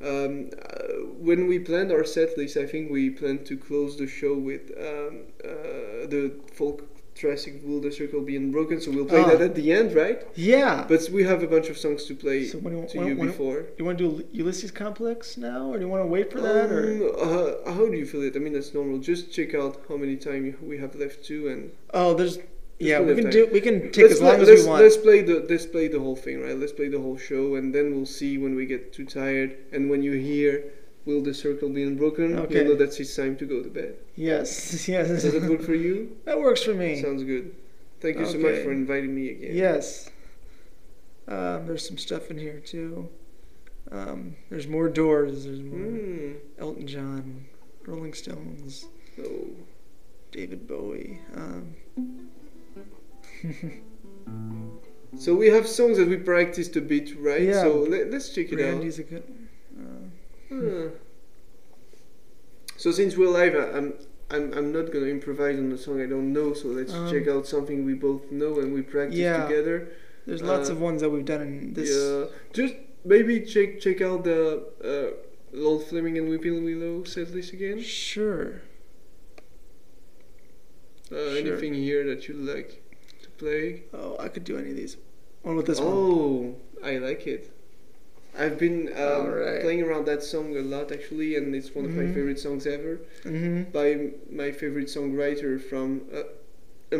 Um, 0.03 0.51
uh, 0.59 1.07
when 1.29 1.47
we 1.47 1.59
planned 1.61 1.93
our 1.93 2.05
set 2.05 2.37
list, 2.37 2.57
I 2.57 2.67
think 2.67 2.91
we 2.91 3.11
planned 3.11 3.47
to 3.47 3.57
close 3.57 3.97
the 3.97 4.07
show 4.07 4.35
with 4.37 4.63
um, 4.77 5.15
uh, 5.45 6.07
the 6.15 6.33
folk 6.53 6.89
Jurassic 7.15 7.61
Will 7.63 7.81
the 7.81 7.93
Circle 7.93 8.23
Be 8.23 8.37
Unbroken, 8.37 8.81
so 8.81 8.91
we'll 8.91 9.05
play 9.05 9.21
Ah. 9.21 9.29
that 9.31 9.41
at 9.43 9.55
the 9.55 9.71
end, 9.71 9.95
right? 9.95 10.27
Yeah. 10.35 10.87
But 10.89 11.09
we 11.11 11.23
have 11.25 11.43
a 11.43 11.47
bunch 11.47 11.69
of 11.69 11.77
songs 11.77 12.05
to 12.07 12.15
play 12.15 12.47
So 12.47 12.59
when 12.59 12.87
to 12.89 12.99
when- 12.99 13.07
you 13.09 13.17
when- 13.17 13.27
before. 13.29 13.67
you 13.79 13.85
want 13.85 13.99
to 13.99 14.09
do 14.09 14.25
Ulysses 14.33 14.71
Complex 14.71 15.37
now, 15.37 15.71
or 15.71 15.77
do 15.79 15.85
you 15.85 15.91
want 15.95 16.03
to 16.03 16.11
wait 16.17 16.33
for 16.33 16.41
that? 16.41 16.73
or 16.73 16.83
Um, 16.83 17.67
uh, 17.67 17.73
how 17.77 17.87
do 17.87 17.97
you 18.03 18.07
feel 18.07 18.23
it? 18.23 18.35
I 18.35 18.39
mean, 18.41 18.55
that's 18.55 18.73
normal. 18.75 18.99
Just 18.99 19.31
check 19.31 19.55
out 19.55 19.75
how 19.89 19.97
many 19.99 20.17
time 20.17 20.43
we 20.71 20.79
have 20.79 20.95
left 21.05 21.23
too, 21.25 21.43
and 21.49 21.71
oh, 21.93 22.15
there's 22.15 22.39
yeah, 22.83 23.01
we 23.01 23.15
can 23.15 23.25
time. 23.25 23.31
do 23.33 23.49
we 23.53 23.61
can 23.61 23.93
take 23.93 24.05
let's 24.05 24.13
as 24.15 24.19
play, 24.21 24.29
long 24.33 24.41
as 24.41 24.49
we 24.49 24.67
want. 24.69 24.83
Let's 24.83 24.97
play 24.97 25.23
the 25.23 25.47
let's 25.49 25.67
play 25.67 25.89
the 25.89 26.01
whole 26.01 26.17
thing, 26.17 26.41
right? 26.43 26.57
Let's 26.57 26.73
play 26.73 26.89
the 26.89 27.01
whole 27.01 27.17
show, 27.19 27.55
and 27.57 27.75
then 27.75 27.95
we'll 27.95 28.07
see 28.07 28.39
when 28.39 28.55
we 28.55 28.67
get 28.67 28.93
too 28.93 29.05
tired, 29.07 29.57
and 29.73 29.89
when 29.91 30.03
you 30.03 30.13
hear 30.13 30.65
"Will 31.07 31.23
the 31.23 31.35
circle 31.35 31.69
be 31.69 31.83
unbroken?" 31.83 32.39
Okay. 32.39 32.59
you 32.59 32.65
know 32.65 32.75
that's 32.77 32.99
it's 33.01 33.15
time 33.17 33.37
to 33.37 33.45
go 33.47 33.63
to 33.63 33.69
bed. 33.71 33.95
Yes, 34.17 34.89
yes. 34.95 35.09
Does 35.09 35.33
that 35.33 35.43
work 35.51 35.63
for 35.63 35.75
you? 35.75 36.17
that 36.25 36.39
works 36.41 36.63
for 36.63 36.75
me. 36.75 37.01
Sounds 37.03 37.23
good. 37.25 37.55
Thank 38.01 38.19
you 38.19 38.27
so 38.27 38.39
much 38.39 38.57
for 38.65 38.73
inviting 38.73 39.15
me 39.15 39.31
again. 39.31 39.55
Yes. 39.55 40.11
Um, 41.29 41.67
there's 41.67 41.87
some 41.87 41.99
stuff 41.99 42.31
in 42.31 42.39
here 42.39 42.59
too. 42.59 43.09
Um, 43.93 44.35
there's 44.51 44.67
more 44.67 44.89
Doors. 44.89 45.45
There's 45.45 45.61
more 45.63 45.79
Mm. 45.79 46.37
Elton 46.59 46.87
John, 46.87 47.45
Rolling 47.87 48.15
Stones, 48.15 48.87
Oh. 49.23 49.51
David 50.33 50.67
Bowie. 50.67 51.21
Um, 51.37 51.75
So 55.19 55.35
we 55.35 55.49
have 55.49 55.67
songs 55.69 55.99
that 55.99 56.09
we 56.09 56.17
practiced 56.17 56.75
a 56.77 56.81
bit, 56.81 57.19
right? 57.21 57.43
Yeah. 57.43 57.63
So 57.63 57.81
let, 57.89 58.11
let's 58.11 58.31
check 58.35 58.51
it 58.53 58.57
Randy's 58.57 58.99
a 58.99 59.03
good. 59.03 59.23
Uh, 59.79 60.55
out. 60.55 60.91
Ah. 60.91 60.91
So 62.77 62.91
since 62.91 63.17
we're 63.17 63.29
live, 63.31 63.55
I'm 63.55 63.95
I'm 64.31 64.53
I'm 64.55 64.73
not 64.73 64.91
gonna 64.93 65.07
improvise 65.07 65.59
on 65.59 65.71
a 65.73 65.77
song 65.79 66.01
I 66.03 66.07
don't 66.07 66.33
know. 66.33 66.55
So 66.55 66.69
let's 66.69 66.93
Um, 66.95 67.11
check 67.11 67.29
out 67.29 67.47
something 67.47 67.85
we 67.85 67.95
both 67.95 68.31
know 68.33 68.59
and 68.61 68.73
we 68.73 68.83
practice 68.83 69.19
Yeah. 69.19 69.47
together. 69.47 69.89
there's 70.27 70.43
lots 70.43 70.69
Uh, 70.71 70.73
of 70.75 70.81
ones 70.81 71.01
that 71.03 71.11
we've 71.11 71.25
done 71.25 71.43
in 71.43 71.75
this. 71.75 71.91
Yeah, 71.91 72.27
just 72.53 72.75
maybe 73.05 73.41
check 73.41 73.81
check 73.81 74.01
out 74.01 74.25
the 74.25 74.63
uh, 74.83 75.11
Lord 75.53 75.83
Fleming 75.85 76.17
and 76.17 76.29
Weeping 76.31 76.65
Willow 76.65 77.05
set 77.05 77.31
list 77.35 77.53
again. 77.53 77.81
Sure. 77.83 78.63
Uh, 81.11 81.15
Sure. 81.17 81.37
Anything 81.37 81.75
here 81.75 82.05
that 82.07 82.27
you'd 82.29 82.39
like 82.39 82.82
play? 83.47 83.83
Oh, 83.93 84.17
I 84.21 84.29
could 84.29 84.45
do 84.45 84.57
any 84.57 84.71
of 84.71 84.77
these. 84.77 84.97
What 85.43 85.53
about 85.53 85.67
this 85.67 85.81
one? 85.81 85.89
oh, 85.93 86.55
I 86.85 86.99
like 86.99 87.27
it. 87.27 87.51
I've 88.39 88.57
been 88.59 88.89
um, 88.97 89.27
Alright. 89.27 89.61
playing 89.63 89.83
around 89.83 90.07
that 90.07 90.23
song 90.23 90.57
a 90.57 90.61
lot 90.75 90.91
actually, 90.93 91.37
and 91.37 91.55
it's 91.55 91.75
one 91.75 91.85
of 91.85 91.91
my 92.01 92.05
Mhm. 92.05 92.15
favorite 92.15 92.39
songs 92.39 92.67
ever 92.67 92.95
Mm-hmm. 93.25 93.71
by 93.79 93.87
my 94.43 94.51
favorite 94.53 94.89
songwriter 94.97 95.61
from 95.71 96.03
uh, 96.15 96.23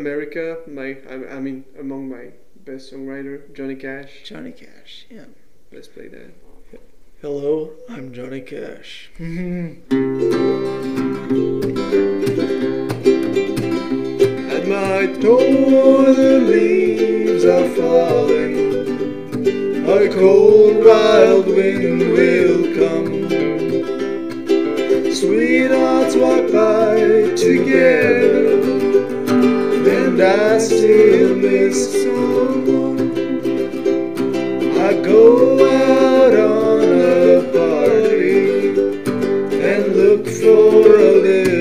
America. 0.01 0.45
My 0.67 0.89
I, 1.09 1.15
I 1.37 1.39
mean 1.39 1.63
among 1.79 2.09
my 2.17 2.25
best 2.69 2.91
songwriter, 2.93 3.35
Johnny 3.57 3.75
Cash. 3.75 4.11
Johnny 4.29 4.51
Cash. 4.51 4.93
Yeah. 5.09 5.25
Let's 5.71 5.87
play 5.95 6.07
that. 6.09 6.31
Hello, 7.21 7.71
I'm 7.89 8.13
Johnny 8.13 8.41
Cash. 8.41 9.09
door 15.23 16.03
the 16.13 16.37
leaves 16.51 17.45
are 17.45 17.69
falling. 17.77 18.57
A 19.87 20.13
cold 20.13 20.83
wild 20.83 21.45
wind 21.47 22.01
will 22.11 22.63
come. 22.75 23.07
Sweethearts 25.13 26.15
walk 26.17 26.51
by 26.51 26.97
together. 27.37 28.59
And 29.97 30.21
I 30.21 30.57
still 30.57 31.35
miss 31.37 32.03
someone. 32.03 32.99
I 34.87 34.91
go 35.01 35.25
out 35.65 36.33
on 36.33 36.83
a 36.99 37.43
party 37.53 38.71
And 39.71 39.95
look 39.95 40.27
for 40.27 40.97
a 40.97 41.11
little 41.27 41.52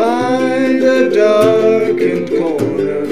find 0.00 0.82
a 0.82 1.10
darkened 1.10 2.28
corner 2.30 3.04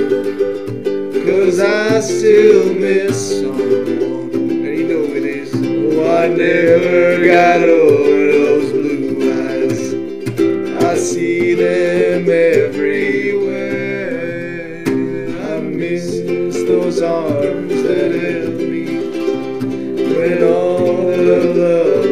Cause 1.27 1.61
I 1.61 2.01
still 2.01 2.73
miss 2.73 3.41
someone. 3.41 4.31
And 4.33 4.79
you 4.79 4.89
know 4.89 5.05
it 5.19 5.25
is. 5.25 5.51
Oh, 5.55 6.17
I 6.23 6.29
never 6.29 7.27
got 7.27 7.61
over 7.61 8.21
those 8.37 8.69
blue 8.73 9.17
eyes. 9.43 9.81
I 10.85 10.95
see 10.97 11.55
them 11.55 12.23
everywhere. 12.31 13.69
I 15.51 15.61
miss 15.61 16.07
those 16.73 17.03
arms 17.03 17.83
that 17.83 18.11
held 18.25 18.61
me 18.73 18.87
When 20.17 20.39
all 20.43 21.07
the 21.07 21.41
love 21.63 22.08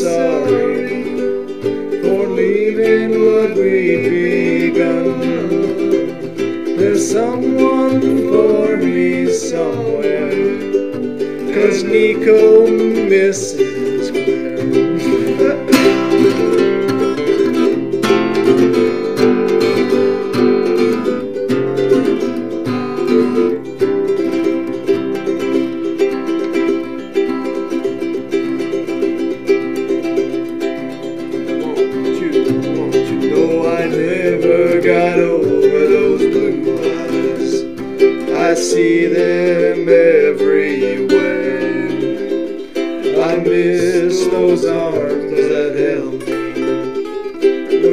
sorry 0.00 0.88
for 2.00 2.26
leaving 2.28 3.10
what 3.22 3.50
we've 3.54 4.72
begun. 4.72 5.20
There's 6.78 7.12
someone 7.12 8.00
for 8.30 8.78
me 8.78 9.30
somewhere, 9.30 10.30
cause 11.52 11.84
Nico 11.84 12.66
misses 12.66 14.10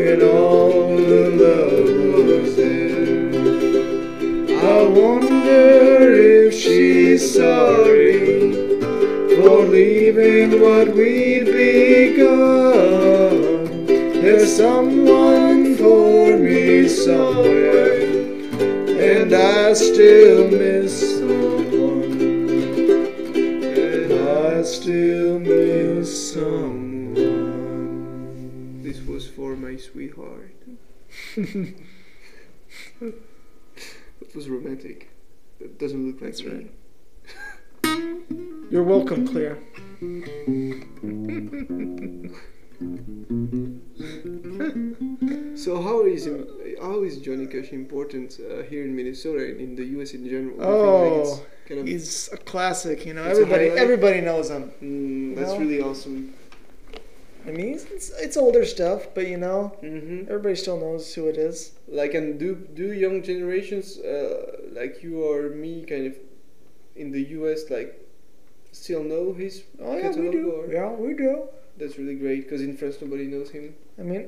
when 0.08 0.22
all 0.22 0.96
the 0.96 1.30
love 1.43 2.56
there. 2.56 3.28
I 4.58 4.84
wonder 4.88 6.13
if 6.13 6.54
she's 6.54 7.34
sorry 7.36 8.52
for 9.36 9.65
leaving 9.65 10.62
what 10.62 10.88
we'd 10.96 11.46
begun. 11.46 12.86
There's 14.22 14.56
someone 14.56 15.76
for 15.76 16.38
me 16.38 16.88
somewhere, 16.88 18.00
and 19.12 19.34
I 19.34 19.74
still 19.74 20.48
miss 20.50 21.07
sweetheart. 29.97 30.53
that 33.01 34.36
was 34.36 34.47
romantic. 34.47 35.10
That 35.60 35.79
doesn't 35.79 36.05
look 36.05 36.21
like 36.21 36.36
That's 36.36 36.43
me. 36.43 36.69
right. 37.83 38.69
You're 38.71 38.83
welcome, 38.83 39.27
Claire. 39.27 39.57
So 45.56 45.81
how 45.81 46.06
is 46.06 46.29
how 46.79 47.04
is 47.04 47.17
Johnny 47.17 47.48
Cash 47.48 47.71
important 47.73 48.39
uh, 48.39 48.62
here 48.63 48.83
in 48.83 48.95
Minnesota 48.95 49.43
and 49.50 49.60
in 49.60 49.75
the 49.75 49.83
U.S. 49.98 50.13
in 50.13 50.29
general? 50.29 50.56
Do 50.58 50.62
like, 50.62 50.69
Oh, 50.69 51.21
it's 51.21 51.41
kind 51.67 51.79
of, 51.81 51.87
he's 51.87 52.29
a 52.31 52.37
classic. 52.37 53.06
You 53.06 53.15
know, 53.15 53.23
everybody 53.23 53.69
everybody 53.69 54.21
knows 54.21 54.50
him. 54.52 54.71
mm, 54.81 55.35
that's 55.35 55.54
know? 55.54 55.60
really 55.60 55.81
awesome. 55.81 56.33
I 57.48 57.52
mean, 57.52 57.73
it's, 57.75 57.85
it's, 57.85 58.10
it's 58.19 58.37
older 58.37 58.65
stuff, 58.65 59.08
but 59.15 59.27
you 59.27 59.37
know, 59.37 59.73
hmm 59.81 60.21
everybody 60.27 60.56
still 60.56 60.77
knows 60.79 61.13
who 61.13 61.27
it 61.27 61.37
is. 61.37 61.71
Like, 61.87 62.13
and 62.13 62.37
do 62.39 62.56
do 62.81 62.91
young 62.93 63.23
generations 63.23 63.98
uh, 64.00 64.58
like 64.73 65.02
you 65.04 65.23
or 65.23 65.50
me, 65.50 65.85
kind 65.85 66.08
of 66.08 66.15
in 66.95 67.12
the 67.12 67.21
U.S. 67.39 67.69
like 67.69 67.89
still 68.71 69.04
know 69.04 69.33
his 69.33 69.63
Oh 69.81 69.95
yeah, 69.98 70.12
we 70.15 70.29
do. 70.29 70.52
Or? 70.52 70.67
Yeah, 70.71 70.89
we 70.91 71.13
do. 71.13 71.43
That's 71.77 71.98
really 71.98 72.15
great 72.15 72.43
because 72.43 72.62
in 72.62 72.75
France 72.75 72.98
nobody 73.02 73.25
knows 73.27 73.50
him. 73.52 73.75
I 74.00 74.02
mean, 74.04 74.25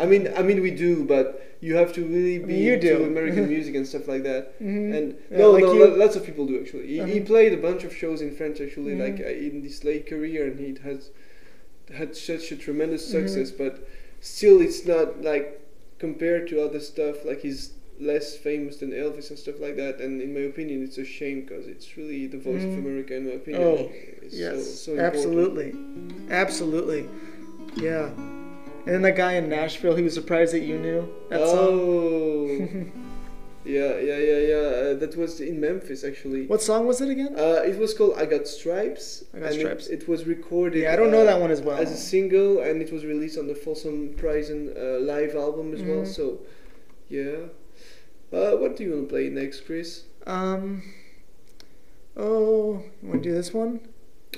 I 0.00 0.06
mean, 0.06 0.32
I 0.36 0.42
mean 0.42 0.60
we 0.62 0.70
do, 0.70 1.04
but 1.04 1.26
you 1.60 1.76
have 1.76 1.92
to 1.92 2.02
really 2.04 2.38
be 2.38 2.54
You 2.56 2.76
do. 2.80 2.98
to 2.98 3.04
American 3.04 3.48
music 3.54 3.74
and 3.76 3.86
stuff 3.86 4.08
like 4.08 4.22
that. 4.24 4.58
mhm. 4.60 4.94
And 4.96 5.06
Yeah, 5.30 5.38
no, 5.38 5.50
like 5.52 5.64
no, 5.64 5.74
you- 5.74 5.96
lots 6.04 6.16
of 6.16 6.24
people 6.24 6.46
do 6.46 6.58
actually. 6.60 6.86
He, 6.88 6.94
he 6.94 7.00
Uh-huh. 7.20 7.26
played 7.32 7.52
a 7.52 7.58
bunch 7.68 7.84
of 7.84 7.94
shows 7.94 8.22
in 8.22 8.34
France 8.34 8.60
actually, 8.60 8.94
Mhm. 8.94 9.04
like 9.06 9.18
uh, 9.20 9.46
in 9.48 9.62
this 9.62 9.84
late 9.84 10.06
career, 10.12 10.46
and 10.48 10.58
he 10.58 10.70
has 10.88 11.10
had 11.94 12.16
such 12.16 12.52
a 12.52 12.56
tremendous 12.56 13.04
success, 13.08 13.50
but 13.50 13.86
still, 14.20 14.60
it's 14.60 14.86
not 14.86 15.22
like 15.22 15.60
compared 15.98 16.48
to 16.48 16.62
other 16.64 16.80
stuff. 16.80 17.24
Like 17.24 17.40
he's 17.42 17.72
less 17.98 18.36
famous 18.36 18.78
than 18.78 18.90
Elvis 18.92 19.28
and 19.30 19.38
stuff 19.38 19.60
like 19.60 19.76
that. 19.76 20.00
And 20.00 20.22
in 20.22 20.32
my 20.32 20.40
opinion, 20.40 20.82
it's 20.82 20.96
a 20.98 21.04
shame 21.04 21.42
because 21.42 21.66
it's 21.66 21.96
really 21.96 22.26
the 22.26 22.38
voice 22.38 22.62
Mhm. 22.62 22.78
of 22.78 22.84
America. 22.84 23.14
In 23.14 23.26
my 23.26 23.32
opinion, 23.32 23.62
Oh, 23.62 23.90
Yes, 24.30 24.64
so, 24.80 24.94
so 24.94 25.00
absolutely, 25.00 25.74
absolutely, 26.30 27.08
yeah. 27.76 28.10
And 28.86 28.94
then 28.94 29.02
that 29.02 29.16
guy 29.16 29.32
in 29.34 29.48
Nashville, 29.48 29.96
he 29.96 30.02
was 30.02 30.14
surprised 30.14 30.54
that 30.54 30.60
you 30.60 30.78
knew 30.78 31.08
that 31.28 31.40
oh, 31.40 32.46
song. 32.46 32.92
yeah, 33.64 33.98
yeah, 33.98 34.18
yeah, 34.18 34.38
yeah. 34.38 34.54
Uh, 34.56 34.94
that 34.94 35.14
was 35.16 35.40
in 35.40 35.60
Memphis 35.60 36.02
actually. 36.04 36.46
what 36.46 36.62
song 36.62 36.86
was 36.86 37.00
it 37.00 37.10
again? 37.10 37.34
Uh, 37.38 37.62
it 37.64 37.78
was 37.78 37.92
called 37.94 38.14
"I 38.16 38.24
Got 38.26 38.46
Stripes." 38.48 39.24
I 39.34 39.38
Got 39.40 39.46
and 39.52 39.56
it- 39.56 39.60
Stripes. 39.60 39.86
It, 39.88 40.08
was 40.08 40.24
recorded. 40.26 40.82
yeah, 40.82 40.92
I 40.92 40.96
don't 40.96 41.10
know 41.10 41.22
uh, 41.22 41.24
that 41.24 41.40
one 41.40 41.50
as 41.50 41.60
well. 41.60 41.78
as 41.78 41.90
a 41.92 41.96
single, 41.96 42.60
and 42.60 42.80
it 42.82 42.92
was 42.92 43.04
released 43.04 43.38
on 43.38 43.46
the 43.46 43.54
Folsom 43.54 44.14
Prison 44.16 44.72
uh, 44.76 44.98
live 45.00 45.34
album 45.34 45.74
as 45.74 45.82
well. 45.82 46.02
Mhm. 46.02 46.06
So, 46.06 46.40
yeah. 47.08 47.48
Uh, 48.32 48.56
what 48.56 48.76
do 48.76 48.84
you 48.84 48.90
want 48.92 49.08
to 49.08 49.12
play 49.14 49.28
next, 49.28 49.66
Chris? 49.66 50.04
Um. 50.26 50.82
Oh, 52.16 52.82
you 53.02 53.08
want 53.08 53.22
to 53.22 53.28
do 53.28 53.34
this 53.34 53.52
one? 53.54 53.80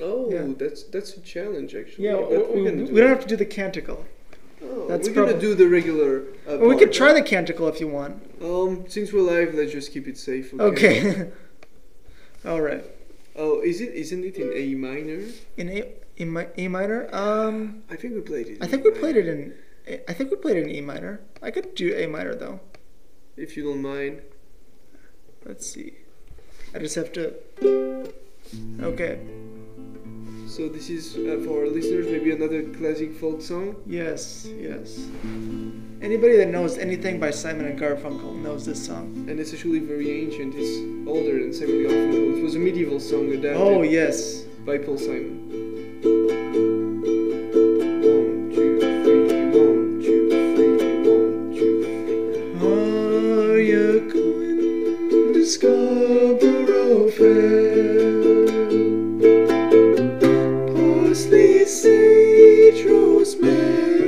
Oh, 0.00 0.30
Yeah. 0.30 0.46
that's 0.56 0.84
that's 0.84 1.16
a 1.16 1.20
challenge 1.20 1.74
actually. 1.74 2.04
Yeah, 2.06 2.16
but 2.16 2.54
we, 2.54 2.62
we're 2.62 2.72
we 2.72 2.84
do 2.86 2.96
don't 3.00 3.08
have 3.08 3.20
to 3.20 3.28
do 3.28 3.36
the 3.36 3.44
canticle. 3.46 4.04
Oh, 4.64 4.86
that's 4.88 5.08
we're 5.08 5.14
gonna 5.14 5.32
prob- 5.32 5.40
do 5.40 5.54
the 5.54 5.68
regular. 5.68 6.22
Uh, 6.48 6.58
Well, 6.58 6.68
we 6.68 6.76
could 6.76 6.92
try 6.92 7.12
the 7.12 7.22
canticle 7.22 7.68
if 7.68 7.80
you 7.80 7.88
want. 7.88 8.22
Um, 8.40 8.84
since 8.88 9.12
we're 9.12 9.20
live, 9.22 9.54
let's 9.54 9.72
just 9.72 9.92
keep 9.92 10.06
it 10.08 10.16
safe. 10.18 10.52
Okay. 10.54 11.30
All 12.44 12.60
right. 12.60 12.84
Oh, 13.36 13.60
is 13.62 13.80
it? 13.80 13.94
Isn't 13.94 14.24
it 14.24 14.36
in 14.36 14.52
A 14.54 14.74
minor? 14.74 15.22
In 15.56 15.68
A, 15.70 15.92
in 16.16 16.32
mi- 16.32 16.48
A 16.58 16.68
minor. 16.68 17.08
Um, 17.14 17.82
I 17.90 17.96
think 17.96 18.14
we 18.14 18.20
played 18.20 18.46
it. 18.48 18.58
I 18.60 18.64
in 18.66 18.70
think 18.70 18.84
A 18.84 18.90
we 18.90 18.98
played 18.98 19.16
minor, 19.16 19.28
it 19.30 19.54
in. 19.88 20.00
I 20.08 20.12
think 20.12 20.30
we 20.30 20.36
played 20.36 20.56
it 20.58 20.64
in 20.64 20.70
E 20.70 20.80
minor. 20.80 21.20
I 21.42 21.50
could 21.50 21.74
do 21.74 21.94
A 21.94 22.06
minor 22.06 22.34
though. 22.34 22.60
If 23.36 23.56
you 23.56 23.64
don't 23.64 23.82
mind. 23.82 24.22
Let's 25.44 25.66
see. 25.66 25.94
I 26.74 26.78
just 26.78 26.94
have 26.94 27.12
to. 27.14 27.34
Okay. 28.80 29.18
So 30.52 30.68
this 30.68 30.90
is 30.90 31.16
uh, 31.16 31.40
for 31.46 31.62
our 31.64 31.68
listeners, 31.70 32.08
maybe 32.08 32.30
another 32.30 32.62
classic 32.76 33.14
folk 33.14 33.40
song. 33.40 33.74
Yes. 33.86 34.46
Yes. 34.60 35.08
Anybody 36.02 36.36
that 36.36 36.48
knows 36.48 36.76
anything 36.76 37.18
by 37.18 37.30
Simon 37.30 37.64
and 37.64 37.80
Garfunkel 37.80 38.36
knows 38.42 38.66
this 38.66 38.84
song. 38.84 39.24
and 39.30 39.40
it's 39.40 39.54
actually 39.54 39.78
very 39.78 40.10
ancient. 40.24 40.52
It's 40.54 41.08
older 41.08 41.40
than 41.40 41.54
Simon 41.54 41.76
and 41.76 41.86
Garfunkel. 41.86 42.38
It 42.38 42.42
was 42.42 42.54
a 42.54 42.58
medieval 42.58 43.00
song 43.00 43.30
adapted 43.32 43.56
Oh 43.56 43.80
yes. 43.80 44.42
by 44.66 44.76
Paul 44.76 44.98
Simon. 44.98 46.52
One, 52.60 53.32
two, 57.34 58.01
Sage, 61.82 62.86
rosemary, 62.86 64.01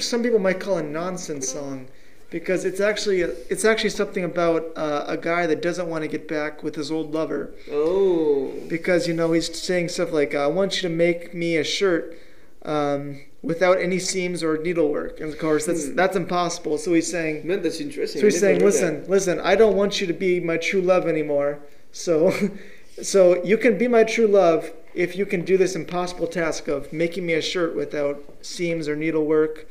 what 0.00 0.04
some 0.06 0.22
people 0.22 0.38
might 0.38 0.60
call 0.60 0.78
a 0.78 0.82
nonsense 0.82 1.48
song, 1.50 1.86
because 2.30 2.64
it's 2.64 2.80
actually 2.80 3.20
it's 3.20 3.64
actually 3.66 3.90
something 3.90 4.24
about 4.24 4.72
uh, 4.76 5.04
a 5.06 5.16
guy 5.18 5.46
that 5.46 5.60
doesn't 5.60 5.88
want 5.88 6.02
to 6.02 6.08
get 6.08 6.26
back 6.26 6.62
with 6.62 6.74
his 6.74 6.90
old 6.90 7.12
lover 7.12 7.52
Oh. 7.70 8.50
because 8.68 9.06
you 9.06 9.12
know 9.14 9.32
he's 9.32 9.54
saying 9.60 9.88
stuff 9.90 10.10
like 10.12 10.34
I 10.34 10.46
want 10.46 10.76
you 10.76 10.88
to 10.88 10.94
make 10.94 11.34
me 11.34 11.56
a 11.58 11.64
shirt 11.64 12.16
um, 12.62 13.20
without 13.42 13.78
any 13.78 13.98
seams 13.98 14.42
or 14.42 14.56
needlework 14.58 15.20
and 15.20 15.30
of 15.32 15.38
course 15.38 15.66
that's 15.66 15.86
Hmm. 15.88 15.96
that's 15.96 16.16
impossible 16.16 16.78
so 16.78 16.94
he's 16.94 17.10
saying 17.10 17.46
Man, 17.46 17.62
that's 17.62 17.80
interesting. 17.80 18.20
so 18.20 18.26
he's 18.26 18.40
saying 18.40 18.60
listen 18.60 19.04
listen 19.08 19.38
I 19.40 19.54
don't 19.54 19.76
want 19.76 20.00
you 20.00 20.06
to 20.06 20.12
be 20.14 20.40
my 20.40 20.56
true 20.56 20.80
love 20.82 21.06
anymore 21.08 21.58
so 21.92 22.32
so 23.02 23.42
you 23.44 23.56
can 23.58 23.76
be 23.78 23.88
my 23.88 24.04
true 24.04 24.26
love 24.28 24.72
if 24.94 25.16
you 25.16 25.24
can 25.24 25.42
do 25.44 25.56
this 25.56 25.74
impossible 25.74 26.26
task 26.26 26.68
of 26.68 26.92
making 26.92 27.24
me 27.24 27.32
a 27.34 27.40
shirt 27.42 27.74
without 27.74 28.16
seams 28.42 28.88
or 28.88 28.94
needlework 28.96 29.66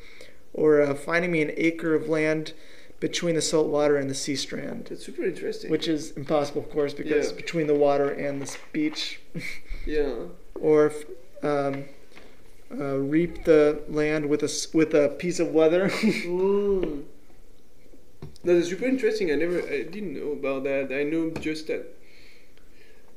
or 0.59 0.81
uh, 0.81 0.93
finding 0.95 1.31
me 1.31 1.41
an 1.41 1.51
acre 1.55 1.93
of 1.95 2.07
land 2.09 2.53
between 2.99 3.35
the 3.35 3.41
salt 3.41 3.67
water 3.67 3.95
and 3.97 4.09
the 4.09 4.15
sea 4.15 4.35
strand 4.35 4.85
that. 4.85 4.89
That's 4.89 5.05
super 5.05 5.23
interesting. 5.23 5.71
which 5.71 5.87
is 5.87 6.11
impossible, 6.11 6.61
of 6.63 6.69
course, 6.69 6.93
because 6.93 7.29
Yeah. 7.31 7.35
between 7.43 7.67
the 7.67 7.75
water 7.75 8.09
and 8.09 8.41
the 8.41 8.57
beach, 8.73 9.19
yeah. 9.85 10.13
or 10.59 10.91
um, 11.41 11.85
uh, 12.71 12.97
reap 13.15 13.45
the 13.45 13.81
land 13.87 14.27
with 14.29 14.43
a 14.43 14.51
with 14.73 14.93
a 14.93 15.09
piece 15.23 15.39
of 15.39 15.55
leather. 15.55 15.89
Mm. 15.99 17.03
That 18.43 18.55
is 18.55 18.69
super 18.69 18.85
interesting. 18.85 19.31
I 19.31 19.35
never, 19.35 19.59
I 19.61 19.83
didn't 19.83 20.13
know 20.19 20.31
about 20.31 20.63
that. 20.63 20.93
I 20.97 21.03
know 21.03 21.29
just 21.31 21.67
that. 21.67 21.83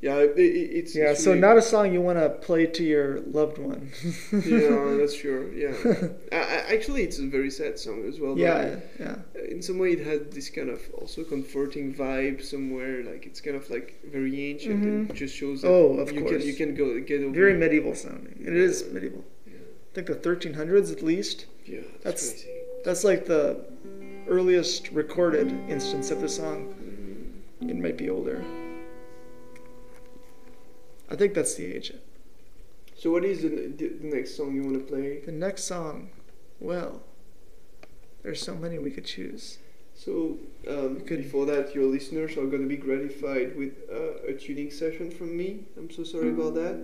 Yeah, 0.03 0.17
it, 0.17 0.37
it, 0.37 0.43
it's. 0.43 0.97
yeah, 0.97 1.13
it's 1.13 1.23
so 1.23 1.33
not 1.33 1.57
a 1.57 1.63
song 1.63 1.93
you 1.95 2.01
want 2.01 2.19
to 2.19 2.29
play 2.29 2.67
to 2.67 2.83
your 2.83 3.21
loved 3.21 3.59
one. 3.59 3.93
yeah, 4.33 4.97
that's 4.99 5.15
sure. 5.15 5.53
Yeah, 5.53 5.75
I, 6.33 6.37
I, 6.37 6.75
actually, 6.75 7.05
it's 7.05 7.21
a 7.21 7.27
very 7.29 7.51
sad 7.53 7.79
song 7.79 8.05
as 8.09 8.19
well. 8.19 8.37
yeah, 8.37 8.81
yeah, 8.99 9.19
In 9.49 9.63
some 9.63 9.79
way, 9.79 9.93
it 9.93 10.05
had 10.05 10.33
this 10.33 10.51
kind 10.51 10.71
of 10.71 10.81
also 10.99 11.23
comforting 11.23 11.95
vibe 11.95 12.43
somewhere. 12.43 13.05
Like 13.05 13.27
it's 13.27 13.41
kind 13.41 13.55
of 13.57 13.71
like 13.71 14.01
very 14.11 14.51
ancient 14.51 14.83
and 14.85 15.09
Mhm. 15.09 15.15
just 15.15 15.37
shows 15.37 15.63
that 15.63 15.69
Oh, 15.69 15.99
of 16.01 16.11
you 16.11 16.23
course. 16.23 16.33
can 16.33 16.43
you 16.49 16.55
can 16.55 16.75
go 16.75 16.99
get 17.01 17.23
over. 17.23 17.33
very 17.33 17.55
medieval 17.55 17.95
sounding. 17.95 18.43
It 18.45 18.55
is 18.55 18.83
Yeah. 18.85 18.95
medieval. 18.95 19.25
Yeah. 19.47 19.53
I 19.93 19.95
think 19.95 20.09
the 20.09 20.17
1300s 20.17 20.91
at 20.91 21.03
least. 21.05 21.47
Yeah, 21.65 21.79
that's, 22.03 22.27
That's- 22.27 22.43
crazy. 22.43 22.59
That's 22.85 23.05
like 23.05 23.27
the 23.27 23.65
earliest 24.27 24.91
recorded 24.91 25.53
instance 25.69 26.11
of 26.11 26.21
the 26.21 26.29
song. 26.29 26.75
Mm. 27.63 27.71
It 27.71 27.77
might 27.77 27.97
be 27.97 28.11
older. 28.11 28.45
I 31.13 31.17
think 31.17 31.35
that's 31.35 31.55
the 31.57 31.67
age. 31.67 31.93
So, 32.97 33.11
what 33.11 33.23
is 33.25 33.43
the, 33.43 33.49
the, 33.51 33.89
the 33.89 34.17
next 34.17 34.35
song 34.35 34.55
you 34.55 34.63
want 34.63 34.79
to 34.79 34.85
play? 34.91 35.21
The 35.21 35.33
next 35.33 35.65
song, 35.65 36.09
well, 36.59 37.03
there's 38.23 38.41
so 38.41 38.55
many 38.55 38.79
we 38.79 38.91
could 38.91 39.05
choose. 39.05 39.59
So, 39.95 40.39
um, 40.67 41.03
before 41.05 41.45
that, 41.47 41.75
your 41.75 41.85
listeners 41.85 42.33
are 42.39 42.47
going 42.47 42.63
to 42.63 42.69
be 42.69 42.79
gratified 42.79 43.55
with 43.59 43.75
uh, 43.93 44.27
a 44.27 44.33
tuning 44.33 44.71
session 44.71 45.11
from 45.11 45.37
me. 45.37 45.65
I'm 45.77 45.91
so 45.91 46.03
sorry 46.03 46.31
about 46.31 46.55
that. 46.55 46.77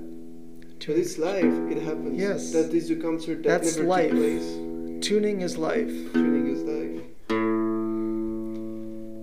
But 0.86 0.96
it's 0.96 1.16
live. 1.16 1.72
It 1.72 1.82
happens. 1.82 2.20
Yes. 2.20 2.52
That 2.52 2.74
is 2.74 2.90
a 2.90 2.96
concert 2.96 3.42
that 3.44 3.62
That's 3.62 3.76
never 3.76 3.88
life. 3.88 4.10
took 4.10 4.18
place. 4.18 5.06
Tuning 5.08 5.40
is 5.40 5.56
life. 5.56 5.88
Tuning 6.12 6.48
is 6.54 6.62
life. 6.62 7.02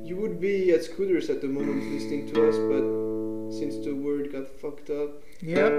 You 0.08 0.18
would 0.18 0.40
be 0.42 0.72
at 0.72 0.84
Scooters 0.84 1.30
at 1.30 1.42
the 1.42 1.48
moment 1.48 1.92
listening 1.94 2.28
to 2.34 2.50
us, 2.50 2.58
but 2.58 3.05
since 3.50 3.84
the 3.86 3.94
word 3.94 4.32
got 4.32 4.48
fucked 4.62 4.90
up, 4.90 5.22
Yep. 5.42 5.72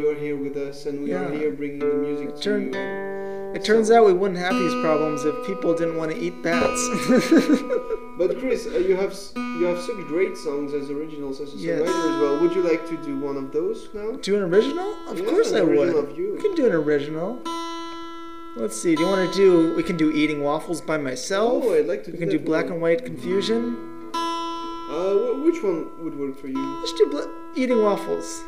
you're 0.00 0.14
here 0.14 0.36
with 0.36 0.56
us, 0.56 0.86
and 0.86 1.02
we 1.04 1.12
are 1.12 1.30
here 1.32 1.52
bringing 1.52 1.78
the 1.80 1.86
music 1.94 2.28
It 2.30 2.36
to 2.36 2.42
turned- 2.42 2.74
you. 2.74 2.80
It 3.54 3.64
turns 3.64 3.90
out 3.90 4.04
we 4.04 4.12
wouldn't 4.12 4.38
have 4.38 4.52
these 4.54 4.74
problems 4.82 5.24
if 5.24 5.34
people 5.46 5.72
didn't 5.74 5.96
want 5.96 6.10
to 6.12 6.18
eat 6.18 6.42
bats. 6.42 6.80
But 8.18 8.38
Chris, 8.38 8.66
uh, 8.66 8.78
you 8.78 8.96
have 8.96 9.14
you 9.36 9.66
have 9.66 9.78
such 9.78 9.96
great 10.08 10.38
songs 10.38 10.72
as 10.72 10.88
originals 10.90 11.38
as 11.40 11.52
a 11.52 11.56
Yes. 11.58 11.80
songwriter 11.82 12.14
as 12.14 12.20
well. 12.22 12.40
Would 12.40 12.54
you 12.56 12.62
like 12.62 12.88
to 12.88 12.96
do 13.04 13.18
one 13.18 13.36
of 13.36 13.52
those 13.52 13.90
now? 13.92 14.12
do 14.22 14.36
an 14.36 14.42
original? 14.42 14.94
Of 15.10 15.18
Yeah, 15.18 15.26
course 15.26 15.52
I 15.52 15.60
would. 15.60 16.08
We 16.16 16.40
can 16.40 16.54
do 16.54 16.64
an 16.66 16.72
original. 16.72 17.38
Let's 18.56 18.74
see. 18.80 18.94
Do 18.96 19.02
you 19.02 19.08
want 19.08 19.30
to 19.30 19.36
do? 19.36 19.74
We 19.76 19.82
can 19.82 19.98
do 19.98 20.10
eating 20.12 20.42
waffles 20.42 20.80
by 20.80 20.96
myself. 20.96 21.62
Oh, 21.66 21.74
I'd 21.74 21.86
like 21.86 22.04
to. 22.04 22.10
we 22.10 22.16
do 22.16 22.20
can 22.24 22.28
do 22.30 22.38
black 22.38 22.64
one. 22.64 22.72
and 22.74 22.82
white 22.82 23.04
confusion. 23.04 23.76
Uh, 24.88 25.14
wh- 25.14 25.44
which 25.44 25.62
one 25.62 25.88
would 26.04 26.18
work 26.18 26.36
for 26.38 26.48
you? 26.48 26.58
Let's 26.78 26.92
do 26.92 27.30
eating 27.56 27.82
waffles. 27.82 28.42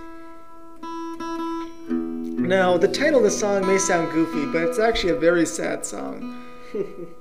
Now, 1.88 2.78
the 2.78 2.88
title 2.88 3.18
of 3.18 3.24
the 3.24 3.30
song 3.30 3.66
may 3.66 3.78
sound 3.78 4.12
goofy, 4.12 4.46
but 4.46 4.62
it's 4.62 4.78
actually 4.78 5.12
a 5.12 5.18
very 5.18 5.44
sad 5.46 5.84
song. 5.84 6.42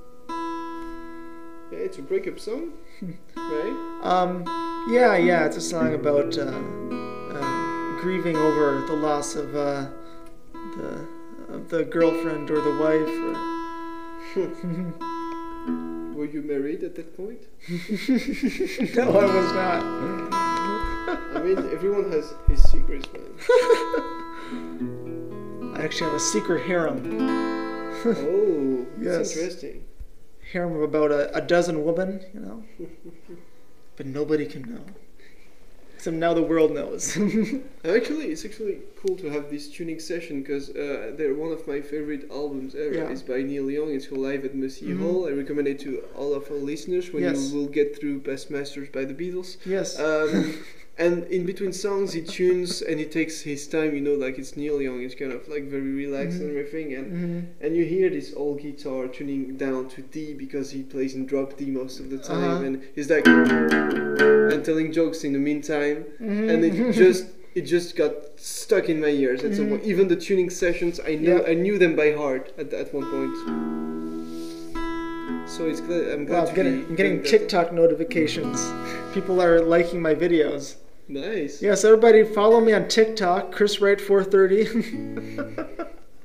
Yeah, 1.70 1.80
it's 1.80 1.97
a 1.97 2.01
breakup 2.01 2.39
song, 2.39 2.72
right? 3.36 3.99
Um, 4.01 4.45
yeah, 4.89 5.18
yeah, 5.18 5.45
it's 5.45 5.57
a 5.57 5.61
song 5.61 5.95
about 5.95 6.38
uh, 6.38 6.43
uh, 6.43 7.99
grieving 7.99 8.38
over 8.38 8.86
the 8.88 8.93
loss 8.93 9.36
of 9.36 9.53
uh, 9.53 9.88
the 10.53 11.05
of 11.49 11.68
the 11.68 11.84
girlfriend 11.84 12.49
or 12.49 12.61
the 12.61 12.78
wife. 12.78 13.09
Or 14.38 15.03
you 16.34 16.41
married 16.41 16.84
at 16.84 16.95
that 16.95 17.15
point? 17.17 17.41
no, 18.95 19.17
I 19.17 19.25
was 19.25 19.51
not. 19.53 19.84
I 21.36 21.41
mean, 21.43 21.57
everyone 21.71 22.11
has 22.11 22.34
his 22.47 22.61
secrets, 22.63 23.07
man. 23.13 23.32
I 25.75 25.82
actually 25.84 26.07
have 26.07 26.15
a 26.15 26.19
secret 26.19 26.65
harem. 26.65 26.97
Oh, 28.05 28.86
that's 28.97 29.30
Yes. 29.30 29.38
interesting. 29.38 29.84
Harem 30.51 30.73
of 30.75 30.82
about 30.82 31.11
a, 31.11 31.36
a 31.36 31.41
dozen 31.41 31.84
women, 31.84 32.21
you 32.34 32.39
know. 32.39 32.63
But 33.97 34.05
nobody 34.05 34.45
can 34.45 34.61
know. 34.61 34.84
So 36.08 36.12
now 36.14 36.34
the 36.34 36.41
world 36.41 36.72
knows. 36.74 37.18
Actually, 37.84 38.28
it's 38.32 38.45
actually 38.45 38.78
cool 38.95 39.18
to 39.18 39.30
have 39.30 39.49
this 39.49 39.68
tuning 39.68 39.99
session 39.99 40.41
because 40.41 40.70
uh, 40.70 41.12
they're 41.18 41.34
one 41.36 41.51
of 41.51 41.68
my 41.68 41.82
favorite 41.82 42.30
albums 42.32 42.76
ever. 42.76 42.93
Yeah. 42.93 43.10
It's 43.10 43.22
by 43.22 43.41
Neil 43.41 43.70
Young. 43.70 43.93
It's 43.93 44.08
called 44.08 44.22
Live 44.22 44.45
at 44.45 44.55
Massey 44.55 44.86
Mhm. 44.86 45.01
Hall. 45.01 45.28
I 45.28 45.32
recommend 45.32 45.68
it 45.68 45.80
to 45.80 46.01
all 46.16 46.34
of 46.34 46.49
our 46.49 46.55
listeners 46.72 47.12
when 47.12 47.24
Yes. 47.24 47.51
you 47.51 47.58
will 47.60 47.68
get 47.68 47.99
through 47.99 48.22
Past 48.22 48.49
Masters 48.49 48.88
by 48.88 49.03
the 49.03 49.14
Beatles. 49.14 49.58
yes. 49.66 49.99
Um, 49.99 50.53
and 50.99 51.25
in 51.25 51.45
between 51.45 51.71
songs, 51.73 52.13
he 52.13 52.21
tunes 52.21 52.81
and 52.81 52.99
he 52.99 53.05
takes 53.05 53.41
his 53.41 53.67
time. 53.67 53.93
You 53.95 54.01
know, 54.01 54.13
like 54.15 54.39
it's 54.39 54.57
Neil 54.57 54.81
Young. 54.81 55.01
It's 55.03 55.15
kind 55.15 55.31
of 55.31 55.47
like 55.47 55.63
very 55.65 55.91
relaxed 56.03 56.39
and 56.41 56.49
Mhm. 56.51 56.59
everything. 56.59 56.93
And 56.95 57.07
Mhm. 57.13 57.43
and 57.61 57.75
you 57.77 57.83
hear 57.85 58.09
this 58.09 58.33
old 58.35 58.61
guitar 58.61 59.07
tuning 59.07 59.57
down 59.57 59.89
to 59.89 60.01
D 60.01 60.33
because 60.33 60.71
he 60.71 60.81
plays 60.83 61.13
in 61.15 61.25
drop 61.25 61.57
D 61.57 61.65
most 61.81 61.99
of 61.99 62.09
the 62.09 62.17
time, 62.17 62.43
Uh-huh. 62.55 62.65
and 62.67 62.75
he's 62.95 63.09
like 63.09 63.27
and 63.27 64.63
telling 64.65 64.91
jokes 64.91 65.23
in 65.23 65.33
the 65.33 65.39
meantime, 65.49 65.97
Mhm. 66.21 66.49
and 66.51 66.59
it 66.65 66.73
just 67.03 67.25
it 67.55 67.65
just 67.65 67.95
got 67.95 68.13
stuck 68.35 68.87
in 68.87 68.99
my 69.01 69.09
ears 69.09 69.43
at 69.43 69.55
some 69.55 69.65
Mhm. 69.65 69.69
point. 69.69 69.83
Even 69.83 70.07
the 70.07 70.15
tuning 70.15 70.49
sessions, 70.49 70.99
I 71.11 71.15
knew 71.15 71.37
Yeah. 71.37 71.51
I 71.51 71.53
knew 71.55 71.77
them 71.83 71.95
by 71.95 72.11
heart 72.11 72.45
at 72.57 72.73
at 72.81 72.93
one 72.93 73.05
point. 73.15 73.35
So 75.55 75.65
it's 75.67 75.81
glad 75.81 76.03
I'm 76.13 76.25
glad 76.25 76.37
Wow, 76.39 76.43
to 76.45 76.49
I'm 76.49 76.55
getting, 76.55 76.77
be 76.81 76.85
I'm 76.89 76.95
getting. 76.95 77.23
TikTok 77.23 77.73
notifications. 77.73 78.57
People 79.13 79.41
are 79.41 79.59
liking 79.61 80.01
my 80.01 80.13
videos. 80.13 80.75
Nice. 81.10 81.62
Yes, 81.62 81.84
everybody 81.86 82.24
follow 82.24 82.60
me 82.60 82.74
on 82.74 82.88
TikTok, 82.88 83.51
Chris 83.51 83.80
Wright 83.80 83.99
430. 83.99 85.68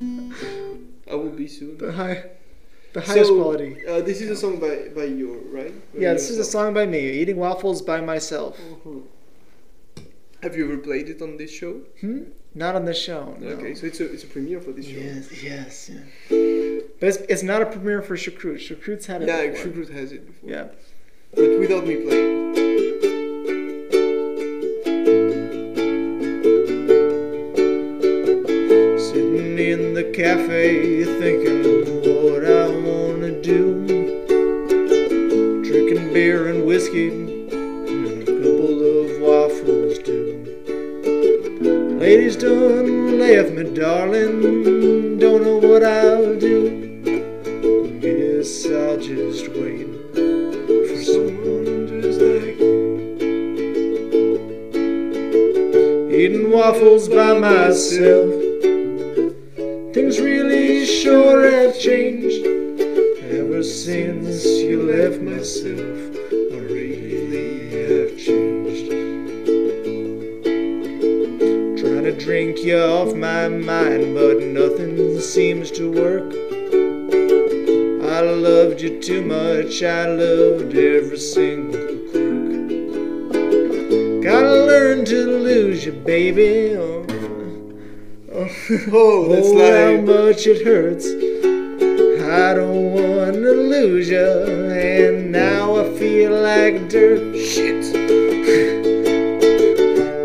I 1.11 1.15
will 1.15 1.31
be 1.31 1.47
soon. 1.47 1.79
the 1.79 1.93
high, 1.93 2.25
the 2.93 3.01
highest 3.01 3.29
So, 3.29 3.37
quality. 3.41 3.87
Uh, 3.87 4.01
this 4.01 4.21
is 4.21 4.31
a 4.31 4.37
song 4.37 4.59
by 4.59 4.89
by 4.95 5.05
you, 5.05 5.47
right? 5.53 5.73
By 5.95 6.01
Yeah, 6.01 6.13
this 6.15 6.31
is 6.31 6.39
a 6.39 6.45
song 6.45 6.75
by 6.75 6.87
me, 6.87 6.99
Eating 7.21 7.37
Waffles 7.37 7.83
by 7.83 8.01
Myself. 8.01 8.59
Mhm. 8.59 9.03
Have 10.43 10.57
you 10.57 10.65
ever 10.65 10.79
played 10.79 11.09
it 11.09 11.23
on 11.23 11.37
this 11.37 11.53
show? 11.53 11.83
Hmm? 12.01 12.23
Not 12.55 12.75
on 12.75 12.85
this 12.85 12.99
show. 12.99 13.37
No. 13.39 13.49
Okay, 13.51 13.75
so 13.75 13.87
it's 13.87 14.01
a 14.01 14.13
it's 14.13 14.25
a 14.25 14.27
premiere 14.27 14.61
for 14.61 14.73
this 14.73 14.87
show. 14.87 14.99
Yes, 14.99 15.43
yes, 15.43 15.91
yeah. 15.93 16.01
But 16.99 17.07
it's, 17.09 17.19
it's 17.29 17.43
not 17.45 17.63
a 17.63 17.67
premiere 17.67 18.03
for 18.03 18.17
Shukrut. 18.17 18.59
Shukrut's 18.59 19.07
had 19.07 19.23
it 19.23 19.29
Yeah, 19.29 19.47
before. 19.51 19.95
Has 19.95 20.13
it 20.13 20.27
before. 20.27 20.51
Yeah. 20.51 20.67
But 21.35 21.59
without 21.61 21.87
me 21.87 21.97
playing. 22.05 22.62
Cafe 30.13 31.05
thinking 31.05 31.85
what 32.03 32.45
I 32.45 32.69
wanna 32.69 33.31
do. 33.41 33.87
Drinking 35.65 36.13
beer 36.13 36.49
and 36.49 36.67
whiskey 36.67 37.09
and 37.09 38.23
a 38.23 38.27
couple 38.27 38.83
of 39.01 39.21
waffles 39.23 39.99
too. 40.01 40.45
Ladies 41.99 42.37
done 42.37 43.19
left 43.19 43.53
me, 43.53 43.65
darling. 43.73 45.19
Don't 45.19 45.45
know 45.45 45.57
what 45.57 45.83
I'll 45.83 46.39
do. 46.39 47.01
Guess 48.01 48.67
I'll 48.67 48.99
just 48.99 49.49
wait 49.49 49.87
for 50.13 51.03
someone 51.03 52.03
just 52.03 52.21
like 52.21 52.59
you. 52.61 52.99
Eating 56.13 56.51
waffles 56.51 57.09
by 57.09 57.33
myself. 57.39 58.42
Things 59.93 60.19
really 60.19 60.87
sure 60.87 61.51
have 61.51 61.79
changed 61.79 62.47
ever 63.31 63.63
since 63.63 64.47
you 64.47 64.85
left 64.85 65.21
myself, 65.21 66.17
I 66.33 66.59
really 66.73 67.69
have 67.77 68.17
changed. 68.17 68.89
Trying 71.79 72.05
to 72.05 72.13
drink 72.19 72.61
you 72.65 72.79
off 72.79 73.15
my 73.15 73.49
mind, 73.49 74.15
but 74.15 74.39
nothing 74.41 75.21
seems 75.21 75.71
to 75.73 75.93
work. 75.93 76.33
I 78.11 78.21
loved 78.23 78.81
you 78.81 78.99
too 78.99 79.21
much, 79.21 79.83
I 79.83 80.07
loved 80.07 80.75
every 80.75 81.19
single 81.19 81.99
quirk. 82.11 83.33
Gotta 84.23 84.65
learn 84.65 85.05
to 85.05 85.27
lose 85.27 85.85
you, 85.85 85.93
baby. 85.93 86.92
Oh, 88.93 89.27
that's 89.27 89.49
oh, 89.49 89.59
how 89.59 89.97
much 90.03 90.47
it 90.47 90.65
hurts. 90.65 91.07
I 92.23 92.55
don't 92.55 92.93
wanna 92.93 93.51
lose 93.51 94.09
you, 94.09 94.21
and 94.21 95.33
now 95.33 95.81
I 95.81 95.91
feel 95.99 96.31
like 96.31 96.89
dirt. 96.89 97.37
Shit. 97.37 97.85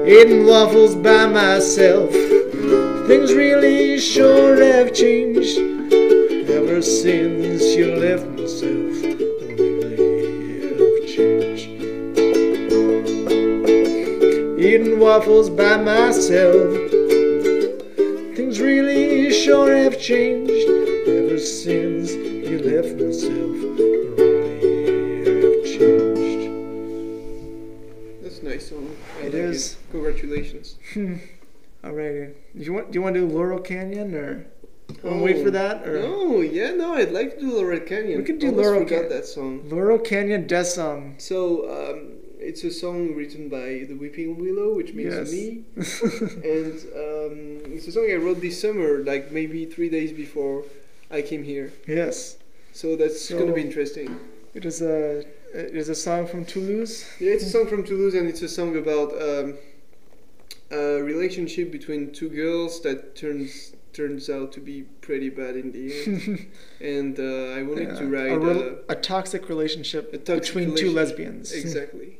Eating 0.07 0.45
waffles 0.45 0.95
by 0.95 1.25
myself. 1.25 2.11
Things 3.07 3.33
really 3.33 3.99
sure 3.99 4.61
have 4.61 4.93
changed 4.93 5.57
ever 6.51 6.83
since 6.83 7.75
you 7.75 7.95
left 7.95 8.27
myself. 8.27 9.01
Really 9.57 10.61
have 10.61 11.07
changed. 11.07 11.69
Eating 14.59 14.99
waffles 14.99 15.49
by 15.49 15.77
myself. 15.77 17.06
Sure 19.47 19.73
have 19.77 19.97
changed 19.97 20.67
ever 21.07 21.37
since 21.39 22.11
you 22.13 22.59
left 22.59 22.99
myself. 22.99 23.55
Really 24.19 25.39
have 25.41 25.63
changed. 25.63 26.43
that's 28.25 28.39
a 28.39 28.43
nice 28.43 28.67
song. 28.69 28.93
I 29.17 29.21
It 29.21 29.33
like 29.33 29.33
is. 29.35 29.71
It. 29.71 29.77
Congratulations. 29.91 30.75
Alrighty. 31.81 32.33
Do 32.57 32.61
you 32.61 32.73
want? 32.73 32.91
Do 32.91 32.97
you 32.99 33.01
want 33.01 33.15
to 33.15 33.21
do 33.21 33.27
Laurel 33.27 33.59
Canyon 33.61 34.13
or? 34.15 34.45
Wanna 35.01 35.21
wait 35.23 35.37
Oh, 35.37 35.43
for 35.45 35.51
that 35.51 35.87
or? 35.87 36.01
No, 36.01 36.41
yeah, 36.41 36.71
no, 36.71 36.95
I'd 36.95 37.13
like 37.13 37.35
to 37.35 37.39
do 37.39 37.53
Laurel 37.55 37.79
Canyon. 37.79 38.17
We 38.17 38.25
could 38.25 38.39
do 38.39 38.47
Almost 38.49 38.65
Laurel 38.65 38.83
forgot 38.83 38.99
Can- 39.03 39.09
that 39.11 39.25
song. 39.25 39.61
Laurel 39.69 39.99
Canyon 39.99 40.45
Death 40.45 40.67
Song. 40.67 41.15
So 41.19 41.69
um, 41.71 42.11
it's 42.49 42.63
a 42.63 42.71
song 42.71 43.13
written 43.15 43.49
by 43.49 43.69
the 43.89 43.95
Weeping 44.01 44.37
Willow, 44.43 44.69
which 44.79 44.93
means 44.93 45.13
Yes. 45.13 45.31
me. 45.37 45.45
and 46.55 46.73
um, 47.05 47.35
it's 47.75 47.87
a 47.87 47.91
song 47.91 48.07
I 48.09 48.15
wrote 48.15 48.39
this 48.41 48.57
summer, 48.61 49.03
like 49.11 49.31
maybe 49.31 49.65
three 49.65 49.89
days 49.89 50.11
before 50.23 50.63
I 51.11 51.21
came 51.21 51.43
here. 51.43 51.67
yes. 51.87 52.37
So 52.73 52.95
that's 52.95 53.19
So- 53.21 53.39
gonna 53.39 53.53
be 53.53 53.65
interesting. 53.69 54.09
It 54.53 54.65
is 54.65 54.81
a 54.81 55.19
it 55.53 55.75
is 55.81 55.89
a 55.89 55.95
song 55.95 56.27
from 56.31 56.45
Toulouse. 56.45 56.93
Yeah, 57.19 57.31
it's 57.35 57.45
a 57.49 57.49
song 57.49 57.67
from 57.67 57.83
Toulouse, 57.83 58.13
and 58.19 58.27
it's 58.31 58.41
a 58.41 58.47
song 58.59 58.71
about 58.83 59.09
um, 59.29 59.47
a 60.71 61.01
relationship 61.11 61.71
between 61.71 62.11
two 62.11 62.29
girls 62.29 62.81
that 62.81 63.15
turns 63.15 63.73
turns 63.93 64.29
out 64.29 64.51
to 64.53 64.59
be 64.59 64.83
pretty 65.01 65.29
bad 65.29 65.55
in 65.55 65.71
the 65.71 65.85
end. 65.93 66.47
and 66.95 67.19
uh, 67.19 67.57
I 67.57 67.63
wanted 67.63 67.97
to 67.97 68.05
write 68.13 68.31
a, 68.31 68.69
uh, 68.69 68.75
a 68.89 68.95
toxic 68.95 69.49
relationship 69.49 70.13
a 70.13 70.17
toxic 70.17 70.53
between 70.55 70.75
two 70.75 70.91
lesbians. 70.91 71.51
exactly. 71.51 72.16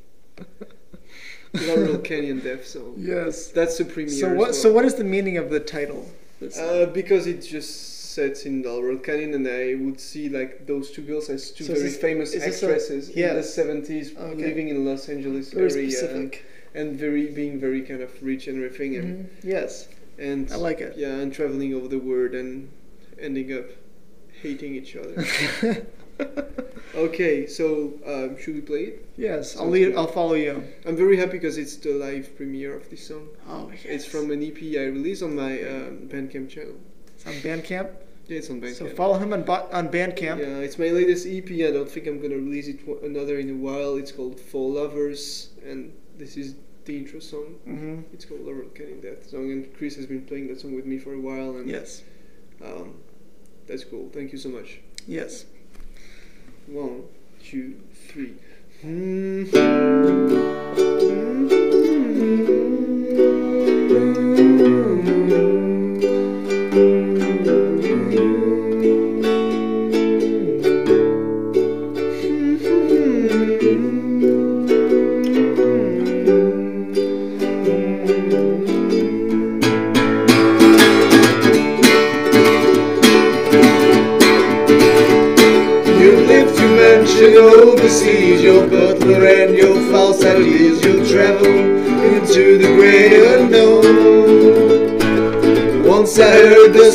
Laurel 1.54 1.98
Canyon 2.00 2.40
Death 2.40 2.66
Song. 2.68 2.94
yes. 2.98 3.48
That's 3.48 3.78
the 3.78 3.86
premiere. 3.86 4.10
So 4.14 4.28
what? 4.30 4.38
well. 4.38 4.54
So 4.54 4.72
what 4.72 4.86
is 4.86 4.96
the 4.96 5.04
meaning 5.04 5.38
of 5.38 5.50
the 5.50 5.60
title? 5.60 6.10
Uh, 6.60 6.86
because 6.88 7.26
it 7.26 7.42
just 7.42 8.14
sets 8.14 8.46
in 8.46 8.62
Laurel 8.64 8.98
Canyon, 8.98 9.34
and 9.34 9.48
I 9.48 9.76
would 9.84 10.00
see 10.00 10.30
like 10.30 10.68
those 10.68 10.92
two 10.92 11.02
girls 11.04 11.30
as 11.30 11.52
two 11.52 11.64
So 11.64 11.74
very 11.74 11.86
this- 11.90 11.98
famous 11.98 12.34
this 12.34 12.44
a- 12.44 12.48
actresses 12.66 13.10
in 13.10 13.36
the 13.36 13.44
seventies, 13.44 14.16
Okay. 14.16 14.36
living 14.36 14.70
in 14.70 14.86
Los 14.86 15.08
Angeles 15.10 15.52
very 15.54 15.72
area, 15.72 15.92
specific. 15.92 16.44
and 16.76 16.96
very 16.96 17.28
being 17.28 17.60
very 17.60 17.82
kind 17.82 18.02
of 18.02 18.12
rich 18.22 18.48
and 18.48 18.58
everything, 18.64 18.96
and, 18.98 19.26
Mhm. 19.26 19.26
Yes, 19.44 19.88
and 20.20 20.52
I 20.52 20.56
like 20.58 20.82
it. 20.82 20.94
yeah, 20.98 21.16
and 21.22 21.34
traveling 21.34 21.74
over 21.74 21.88
the 21.88 22.00
world 22.00 22.34
and 22.36 22.70
ending 23.20 23.52
up 23.54 23.66
hating 24.42 24.76
each 24.76 24.96
other. 24.96 25.26
okay, 26.95 27.47
so 27.47 27.93
um, 28.05 28.38
should 28.39 28.55
we 28.55 28.61
play 28.61 28.84
it? 28.84 29.05
yes, 29.18 29.57
I'll 29.57 29.70
lead. 29.70 29.95
I'll 29.95 30.07
follow 30.07 30.34
you. 30.36 30.63
I'm 30.86 30.95
very 30.95 31.18
happy 31.18 31.34
because 31.34 31.57
it's 31.57 31.76
the 31.78 31.91
live 31.93 32.36
premiere 32.38 32.76
of 32.76 32.89
this 32.89 33.07
song. 33.07 33.28
Oh, 33.47 33.70
yes. 33.72 33.82
It's 33.86 34.05
from 34.05 34.32
an 34.32 34.41
EP 34.43 34.57
I 34.78 34.86
released 34.86 35.24
on 35.24 35.36
my 35.36 35.61
um, 35.63 36.07
Bandcamp 36.11 36.49
channel. 36.49 36.76
It's 37.15 37.26
on 37.28 37.34
Bandcamp. 37.34 37.89
Yeah, 38.28 38.38
it's 38.39 38.49
on 38.49 38.59
Bandcamp. 38.61 38.76
So 38.78 38.89
follow 38.89 39.18
him 39.18 39.32
on 39.34 39.43
Ba- 39.43 39.68
on 39.72 39.89
Bandcamp. 39.89 40.39
Yeah, 40.39 40.57
it's 40.65 40.78
my 40.78 40.89
latest 40.89 41.26
EP. 41.28 41.49
I 41.68 41.72
don't 41.72 41.89
think 41.89 42.07
I'm 42.07 42.22
gonna 42.22 42.36
release 42.36 42.68
it 42.68 42.80
w- 42.86 42.99
another 43.05 43.38
in 43.39 43.49
a 43.49 43.53
while. 43.55 43.95
It's 43.95 44.11
called 44.11 44.39
For 44.39 44.70
Lovers, 44.70 45.49
and 45.65 45.93
this 46.18 46.36
is 46.38 46.55
the 46.86 46.97
intro 46.97 47.20
song. 47.20 47.55
hmm 47.65 48.01
It's 48.13 48.26
called 48.26 48.41
Laurel 48.41 48.70
Canyon 48.70 49.01
that 49.01 49.30
song, 49.30 49.51
and 49.51 49.74
Chris 49.78 49.95
has 49.95 50.05
been 50.05 50.22
playing 50.26 50.47
that 50.47 50.59
song 50.59 50.74
with 50.76 50.86
me 50.86 50.97
for 50.99 51.13
a 51.13 51.20
while, 51.20 51.57
and 51.57 51.70
Yes. 51.70 52.03
um, 52.63 52.95
that's 53.65 53.84
cool. 53.84 54.09
Thank 54.13 54.32
you 54.32 54.38
so 54.38 54.49
much. 54.49 54.80
Yes. 55.07 55.45
One, 56.68 57.03
two, 57.41 57.76
three. 58.09 58.34
You 58.84 59.47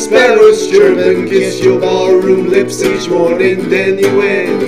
sparrows 0.03 0.69
and 0.71 1.29
kiss 1.29 1.63
your 1.63 1.79
ballroom 1.79 2.49
lips 2.49 2.83
each 2.83 3.09
morning, 3.09 3.69
then 3.69 3.97
you 3.97 4.17
went 4.17 4.59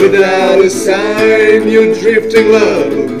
without 0.00 0.58
a 0.58 0.68
sign, 0.68 1.68
your 1.68 1.94
drifting 1.94 2.50
love 2.50 3.11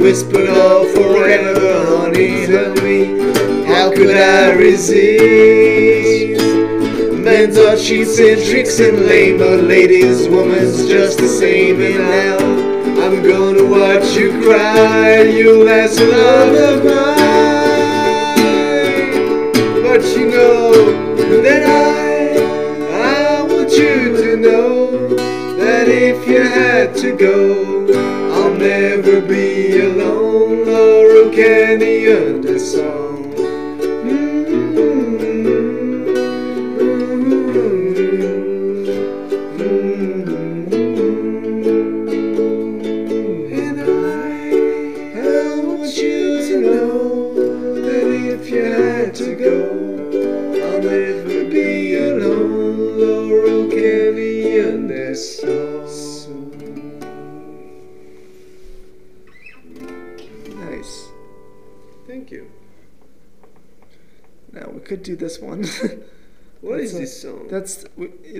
whispered, 0.00 0.48
Oh, 0.48 0.88
forever, 0.94 1.84
honey, 1.86 2.46
honey. 2.46 3.20
How 3.66 3.90
could 3.92 4.16
I 4.16 4.52
resist? 4.52 6.42
Men's 7.12 7.58
are 7.58 7.76
cheats 7.76 8.18
and 8.18 8.42
tricks 8.42 8.80
and 8.80 8.96
but 9.38 9.62
ladies, 9.64 10.26
woman's 10.28 10.86
just 10.88 11.18
the 11.18 11.28
same. 11.28 11.80
And 11.80 11.98
now 11.98 12.38
I'm 13.04 13.22
gonna 13.22 13.64
watch 13.64 14.16
you 14.16 14.40
cry, 14.42 15.22
you 15.22 15.64
last 15.64 16.00
love 16.00 16.54
of 16.54 16.84
mine. 16.84 17.20
But 19.82 20.02
you 20.16 20.30
know 20.30 20.72
that 21.42 21.62
I, 21.66 22.38
I 23.38 23.42
want 23.42 23.70
you 23.72 24.16
to 24.16 24.36
know 24.36 25.08
that 25.58 25.88
if 25.88 26.26
you 26.26 26.40
had 26.42 26.96
to 26.96 27.14
go, 27.16 27.79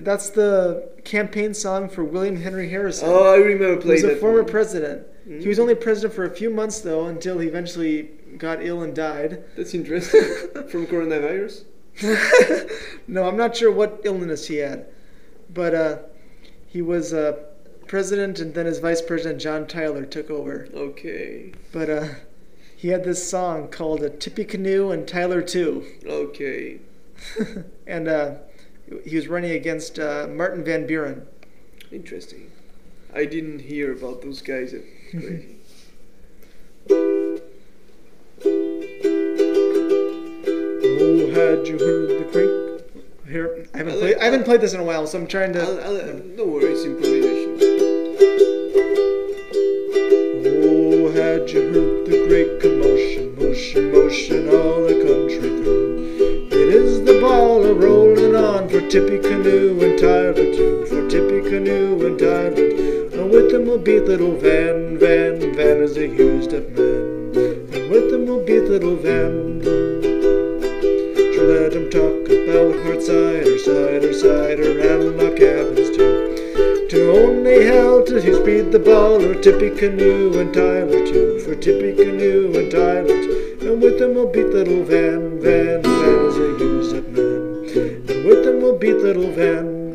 that's 0.05 0.30
the 0.30 0.90
campaign 1.05 1.55
song 1.55 1.88
for 1.88 2.05
William 2.05 2.36
Henry 2.36 2.68
Harrison. 2.68 3.09
oh, 3.09 3.32
I 3.32 3.36
remember 3.36 3.80
playing. 3.80 4.01
he 4.01 4.07
was 4.07 4.16
a 4.16 4.20
former 4.20 4.42
one. 4.42 4.51
president. 4.51 5.07
He 5.26 5.46
was 5.48 5.59
Mm. 5.59 5.62
only 5.62 5.74
president 5.76 6.14
for 6.14 6.24
a 6.24 6.30
few 6.30 6.51
months 6.51 6.80
though, 6.80 7.07
until 7.07 7.38
he 7.38 7.46
eventually 7.48 8.11
got 8.38 8.64
ill 8.64 8.82
and 8.82 8.94
died. 8.94 9.44
That's 9.57 9.74
interesting. 9.74 10.20
From 10.70 10.86
coronavirus. 10.86 11.64
no, 13.07 13.24
I'm 13.28 13.36
not 13.36 13.57
sure 13.57 13.70
what 13.70 14.01
illness 14.05 14.46
he 14.48 14.57
had, 14.57 14.86
but 15.53 15.74
uh, 15.74 15.98
he 16.66 16.82
was 16.82 17.12
uh, 17.12 17.32
president, 17.86 18.38
and 18.40 18.55
then 18.55 18.66
his 18.66 18.78
vice 18.78 19.03
president 19.03 19.40
John 19.40 19.66
Tyler 19.66 20.05
took 20.05 20.30
over. 20.30 20.68
Okay. 20.74 21.53
But 21.72 21.90
uh, 21.90 22.05
he 22.76 22.88
had 22.88 23.05
this 23.05 23.28
song 23.28 23.68
called 23.68 24.03
"A 24.03 24.11
"Tippecanoe" 24.11 24.90
and 24.90 25.07
Tyler 25.07 25.42
Too, 25.42 25.84
Okay. 26.07 26.78
and 27.86 28.09
uh, 28.09 28.34
he 29.05 29.16
was 29.16 29.28
running 29.28 29.53
against 29.53 29.99
uh, 29.99 30.26
Martin 30.30 30.64
Van 30.64 30.86
Buren. 30.86 31.26
Interesting. 31.93 32.51
I 33.14 33.24
didn't 33.24 33.61
hear 33.61 33.93
about 33.93 34.22
those 34.22 34.43
guys. 34.43 34.72
That's 34.72 34.84
crazy. 35.11 35.57
Oh, 41.03 41.30
had 41.30 41.66
you 41.66 41.78
heard 41.78 42.09
the 42.09 42.28
creak? 42.32 42.51
Here, 43.28 43.66
I 43.74 43.78
haven't 43.78 43.95
I 43.95 43.99
played. 43.99 44.16
I 44.18 44.24
haven't 44.24 44.45
played 44.45 44.61
this 44.61 44.72
in 44.74 44.80
a 44.80 44.84
while, 44.84 45.07
so 45.07 45.18
I'm 45.18 45.26
trying 45.26 45.53
to. 45.53 45.62
I'll, 45.62 45.80
I'll, 45.80 46.14
no 46.36 46.47
worries, 46.47 46.84
improvisation. 46.84 47.59
Oh, 50.62 51.11
had 51.12 51.49
you 51.51 51.62
heard 51.72 52.07
the 52.07 52.26
great 52.28 52.61
commotion, 52.61 53.36
motion, 53.36 53.93
motion 53.93 54.49
all 54.49 54.82
the 54.82 54.95
country 55.05 55.49
through? 55.62 56.49
It 56.51 56.68
is 56.74 57.05
the 57.05 57.20
ball 57.20 57.64
a 57.64 57.72
rolling 57.72 58.09
on 58.09 58.09
for 58.71 58.81
Tippecanoe 58.83 59.81
and 59.83 59.99
Tyler 59.99 60.55
too, 60.55 60.87
for 60.87 61.09
Tippecanoe 61.09 62.07
and 62.07 62.16
Tyler. 62.16 62.71
And 63.18 63.29
with 63.29 63.51
them 63.51 63.66
will 63.66 63.79
beat 63.79 64.05
little 64.05 64.37
Van, 64.37 64.97
Van, 64.97 65.41
Van 65.57 65.83
is 65.83 65.97
a 65.97 66.07
used 66.07 66.55
up 66.55 66.68
man. 66.71 67.35
And 67.75 67.91
with 67.91 68.12
them 68.12 68.27
will 68.27 68.45
beat 68.45 68.62
little 68.62 68.95
Van. 68.95 69.61
So 71.35 71.43
let 71.47 71.75
'em 71.75 71.91
talk 71.91 72.31
about 72.31 72.77
hard 72.85 73.03
cider, 73.03 73.59
cider, 73.59 74.12
cider, 74.12 74.79
and 74.79 75.18
log 75.18 75.37
cabins 75.37 75.91
too. 75.97 76.87
To 76.91 77.11
only 77.11 77.64
hell 77.64 78.05
till 78.05 78.21
he 78.21 78.33
speed 78.35 78.71
the 78.71 78.79
ball 78.79 79.21
or 79.25 79.35
Tippecanoe 79.35 80.39
and 80.39 80.55
Tyler 80.55 81.05
too. 81.05 81.41
For 81.41 81.57
Tippecanoe 81.57 82.53
and 82.55 82.71
Tyler. 82.71 83.21
And 83.66 83.83
with 83.83 83.99
them 83.99 84.14
will 84.14 84.27
beat 84.27 84.47
little 84.47 84.85
Van, 84.85 85.41
Van, 85.41 85.83
Van 85.83 86.29
is 86.29 86.37
a 86.37 86.64
used 86.64 86.97
up 86.97 87.09
man. 87.09 87.39
With 88.25 88.45
them 88.45 88.61
will 88.61 88.77
beat 88.77 88.99
little 88.99 89.31
Van. 89.33 89.95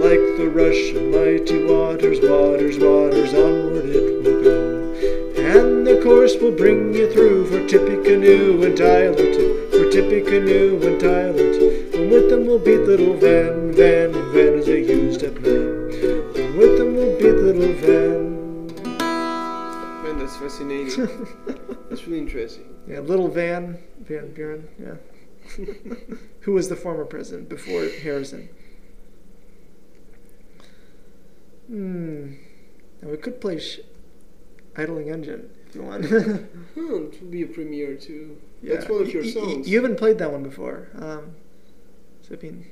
Like 0.00 0.20
the 0.36 0.50
rush 0.52 0.92
of 0.92 1.02
mighty 1.04 1.64
waters, 1.64 2.20
waters, 2.20 2.78
waters, 2.78 3.32
onward 3.32 3.86
it 3.86 4.22
will 4.22 4.42
go. 4.42 4.92
And 5.36 5.86
the 5.86 6.00
course 6.04 6.36
will 6.36 6.52
bring 6.52 6.92
you 6.92 7.10
through 7.10 7.46
for 7.46 7.66
Tippecanoe 7.66 8.62
and 8.64 8.76
Tyler 8.76 9.14
too. 9.14 9.66
For 9.70 9.90
Tippecanoe 9.90 10.78
and 10.86 11.00
Tyler. 11.00 11.48
And 11.98 12.10
with 12.10 12.28
them 12.28 12.46
will 12.46 12.58
beat 12.58 12.80
little 12.80 13.14
Van, 13.14 13.72
Van, 13.72 14.12
Van 14.12 14.58
is 14.58 14.68
a 14.68 14.78
used 14.78 15.24
up 15.24 15.40
man. 15.40 15.67
Fascinating. 20.38 21.08
that's 21.88 22.06
really 22.06 22.18
interesting. 22.18 22.64
Yeah, 22.86 23.00
little 23.00 23.28
Van, 23.28 23.78
Van 24.00 24.32
Buren, 24.32 24.68
yeah. 24.78 24.94
Who 26.40 26.52
was 26.52 26.68
the 26.68 26.76
former 26.76 27.04
president 27.04 27.48
before 27.48 27.88
Harrison. 28.02 28.48
Hmm. 31.68 32.32
Now 33.02 33.10
we 33.10 33.16
could 33.16 33.40
play 33.40 33.58
sh- 33.58 33.80
Idling 34.76 35.10
Engine 35.10 35.50
if 35.68 35.74
you 35.74 35.82
want. 35.82 36.04
Hmm, 36.74 37.06
it 37.06 37.20
would 37.20 37.30
be 37.30 37.42
a 37.42 37.46
premiere 37.46 37.96
too. 37.96 38.38
Yeah. 38.62 38.74
That's 38.74 38.88
one 38.88 39.02
of 39.02 39.12
your 39.12 39.24
songs. 39.24 39.68
You 39.68 39.80
haven't 39.82 39.96
played 39.96 40.18
that 40.18 40.30
one 40.30 40.42
before. 40.42 40.88
Um, 40.94 41.34
so 42.22 42.34
I 42.34 42.42
mean, 42.42 42.70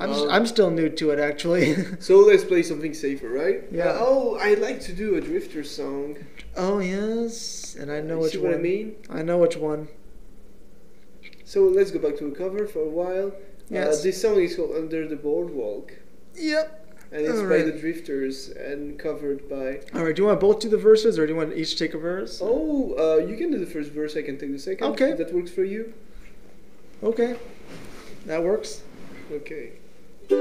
I'm, 0.00 0.12
Um, 0.12 0.28
I'm 0.30 0.46
still 0.46 0.70
new 0.70 0.88
to 0.88 1.10
it 1.10 1.18
actually. 1.18 1.74
So 2.00 2.18
let's 2.18 2.44
play 2.44 2.62
something 2.62 2.94
safer, 2.94 3.28
right? 3.28 3.64
Yeah. 3.72 3.88
Uh, 3.88 3.98
oh, 4.00 4.36
I'd 4.38 4.60
like 4.60 4.80
to 4.82 4.92
do 4.92 5.16
a 5.16 5.20
Drifter 5.20 5.64
song. 5.64 6.16
oh 6.56 6.78
yes, 6.78 7.76
and 7.78 7.90
I 7.90 8.00
know 8.00 8.14
You 8.16 8.20
which 8.22 8.32
see 8.32 8.38
one. 8.38 8.50
what 8.52 8.58
I 8.58 8.62
mean? 8.62 8.96
I 9.10 9.22
know 9.22 9.38
which 9.38 9.56
one. 9.56 9.88
So 11.44 11.64
let's 11.64 11.90
go 11.90 11.98
back 11.98 12.16
to 12.18 12.26
a 12.26 12.30
cover 12.32 12.66
for 12.66 12.80
a 12.80 12.88
while. 12.88 13.32
Yes. 13.70 14.00
Uh, 14.00 14.02
this 14.04 14.20
song 14.22 14.36
is 14.40 14.56
called 14.56 14.76
Under 14.76 15.06
the 15.08 15.16
Boardwalk, 15.16 15.92
Yep. 16.36 16.66
and 17.12 17.20
it's 17.26 17.40
by 17.42 17.62
the 17.62 17.72
Drifters 17.72 18.48
and 18.50 18.98
covered 18.98 19.48
by. 19.48 19.80
All 19.94 20.04
right. 20.04 20.14
Do 20.14 20.22
you 20.22 20.28
want 20.28 20.40
both 20.40 20.60
do 20.60 20.68
the 20.68 20.78
verses, 20.78 21.18
or 21.18 21.26
do 21.26 21.32
you 21.32 21.36
want 21.36 21.54
each 21.56 21.76
take 21.78 21.94
a 21.94 21.98
verse? 21.98 22.40
Oh, 22.42 22.94
uh, 22.98 23.16
you 23.26 23.36
can 23.36 23.50
do 23.50 23.58
the 23.58 23.66
first 23.66 23.90
verse. 23.90 24.16
I 24.16 24.22
can 24.22 24.38
take 24.38 24.52
the 24.52 24.58
second. 24.58 24.86
Okay. 24.92 25.10
If 25.10 25.18
that 25.18 25.34
works 25.34 25.50
for 25.50 25.64
you. 25.64 25.92
Okay. 27.02 27.36
That 28.26 28.42
works. 28.42 28.82
Okay. 29.32 29.72
The 30.28 30.36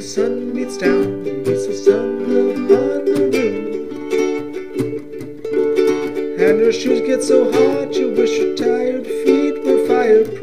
sun 0.00 0.54
beats 0.54 0.78
down, 0.78 1.22
meets 1.24 1.66
the 1.66 1.74
sun 1.74 2.22
upon 2.22 3.04
the 3.04 3.28
roof. 3.32 3.90
And 6.40 6.58
your 6.58 6.72
shoes 6.72 7.00
get 7.02 7.22
so 7.22 7.52
hot, 7.52 7.94
you 7.94 8.12
wish 8.12 8.38
your 8.38 8.56
tired 8.56 9.06
feet 9.06 9.62
were 9.62 9.86
fireproof. 9.86 10.41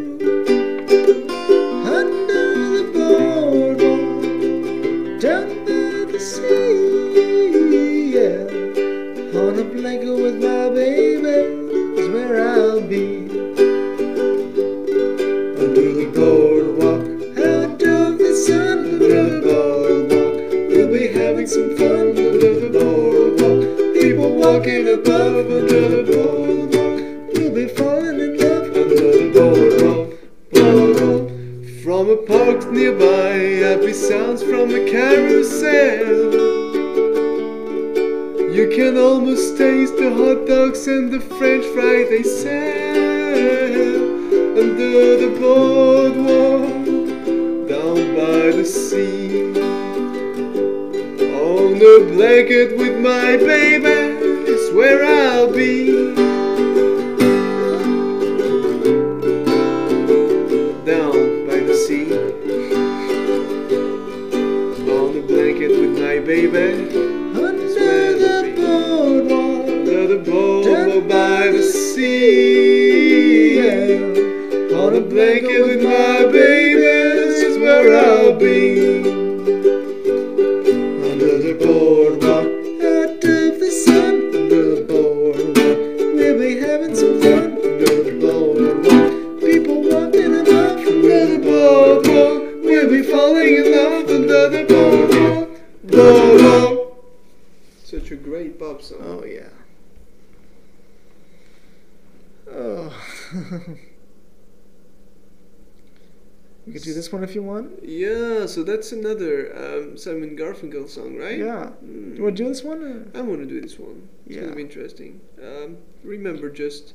That's 108.90 109.06
another 109.06 109.56
um, 109.56 109.98
Simon 109.98 110.36
Garfunkel 110.36 110.90
song, 110.90 111.16
right? 111.18 111.38
Yeah. 111.38 111.72
Mm. 111.86 112.18
You 112.18 112.24
want 112.24 112.38
to 112.38 112.44
do 112.44 112.50
this 112.50 112.64
one? 112.64 112.82
Or? 112.84 113.06
I 113.20 113.22
want 113.22 113.40
to 113.42 113.46
do 113.46 113.62
this 113.62 113.78
one. 113.78 114.10
It's 114.26 114.36
Yeah. 114.36 114.44
gonna 114.44 114.56
be 114.56 114.62
interesting. 114.64 115.22
Um, 115.42 115.78
remember 116.04 116.50
just, 116.50 116.94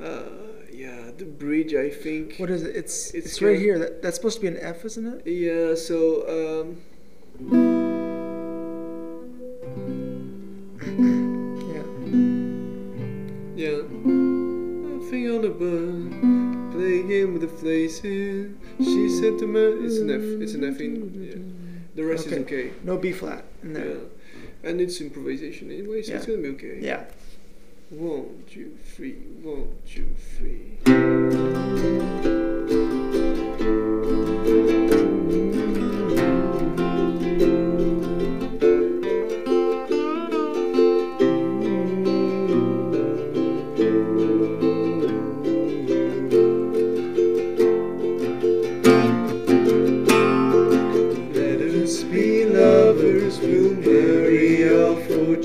uh, 0.00 0.22
yeah, 0.72 1.10
the 1.16 1.24
bridge. 1.24 1.74
I 1.74 1.90
think. 1.90 2.36
What 2.38 2.50
is 2.50 2.62
it? 2.64 2.74
It's 2.74 3.14
It's 3.14 3.26
it's, 3.26 3.42
right 3.42 3.58
here. 3.58 3.78
That, 3.78 4.02
that's 4.02 4.16
supposed 4.16 4.36
to 4.36 4.40
be 4.42 4.48
an 4.48 4.58
F, 4.60 4.84
isn't 4.84 5.06
it? 5.06 5.26
Yeah. 5.26 5.74
So 5.74 6.26
um, 6.36 6.82
Yeah. 11.70 11.86
yeah. 13.56 13.82
Nothing 14.04 15.30
on 15.30 15.42
the 15.42 15.50
bus, 15.60 16.45
play 16.76 17.00
a 17.00 17.02
game 17.02 17.32
with 17.32 17.42
the 17.42 17.48
faces. 17.48 18.54
She 18.78 18.84
mm. 18.84 19.20
said 19.20 19.38
to 19.38 19.46
me, 19.46 19.60
it's 19.86 19.98
an 19.98 20.10
F. 20.10 20.42
It's 20.42 20.54
an 20.54 20.64
F 20.64 20.80
in. 20.80 20.94
Yeah. 21.14 21.38
The 21.94 22.04
rest 22.04 22.26
is 22.26 22.32
Okay. 22.34 22.42
okay. 22.42 22.72
No 22.84 22.98
B 22.98 23.12
flat 23.12 23.44
in 23.62 23.74
Yeah. 23.74 24.68
And 24.68 24.80
it's 24.80 25.00
improvisation 25.00 25.70
anyway, 25.70 26.02
so 26.02 26.14
it's 26.14 26.26
gonna 26.26 26.42
be 26.42 26.48
okay. 26.48 26.78
Yeah. 26.80 27.04
One, 27.90 28.44
two, 28.50 28.76
three. 28.84 29.14
One, 29.42 29.68
two, 29.86 30.08
three. 30.36 32.34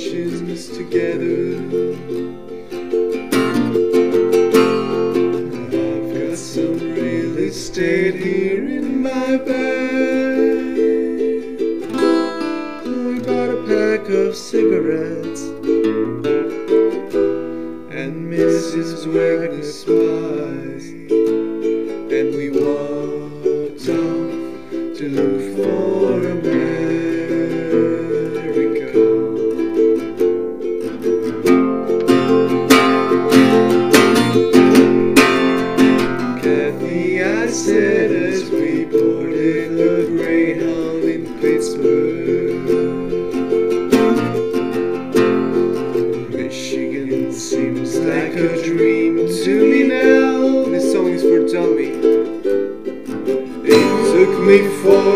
Our 0.02 0.10
fortunes 0.10 0.68
together. 0.70 1.58
I've 5.74 6.14
got 6.14 6.38
some 6.38 6.80
real 6.80 7.38
estate 7.38 8.16
here 8.16 8.68
in 8.68 9.02
my 9.04 9.38
bag. 9.38 10.58
We 12.86 13.20
bought 13.20 13.50
a 13.50 13.64
pack 13.68 14.10
of 14.10 14.36
cigarettes, 14.36 15.42
and 17.92 18.32
Mrs. 18.32 19.06
Wagner 19.08 19.64
smiles, 19.64 20.11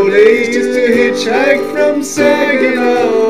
days 0.03 0.53
just 0.55 0.73
to 0.73 0.85
hitchhike 0.91 1.71
from 1.71 2.03
Saginaw. 2.03 3.24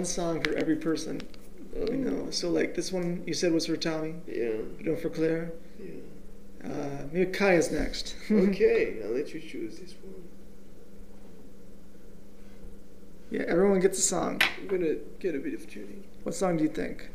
One 0.00 0.06
song 0.06 0.42
for 0.42 0.54
every 0.54 0.76
person. 0.76 1.20
You 1.74 1.96
know, 1.96 2.30
so 2.30 2.50
like 2.50 2.74
this 2.74 2.90
one 2.90 3.22
you 3.26 3.34
said 3.34 3.52
was 3.52 3.66
for 3.66 3.76
Tommy. 3.76 4.14
Yeah. 4.26 4.52
Doing 4.82 4.96
for 4.96 5.10
Claire. 5.10 5.52
Yeah. 5.78 6.70
Uh, 6.72 7.02
maybe 7.12 7.30
Kaya's 7.30 7.70
next. 7.70 8.16
Okay, 8.30 8.96
I'll 9.04 9.10
let 9.10 9.34
you 9.34 9.40
choose 9.40 9.78
this 9.78 9.94
one. 10.02 10.14
yeah, 13.30 13.44
everyone 13.46 13.80
gets 13.80 13.98
a 13.98 14.02
song. 14.02 14.40
I'm 14.58 14.68
gonna 14.68 14.94
get 15.18 15.34
a 15.34 15.38
bit 15.38 15.52
of 15.54 15.68
tuning. 15.70 16.02
What 16.22 16.34
song 16.34 16.56
do 16.56 16.64
you 16.64 16.70
think? 16.70 17.10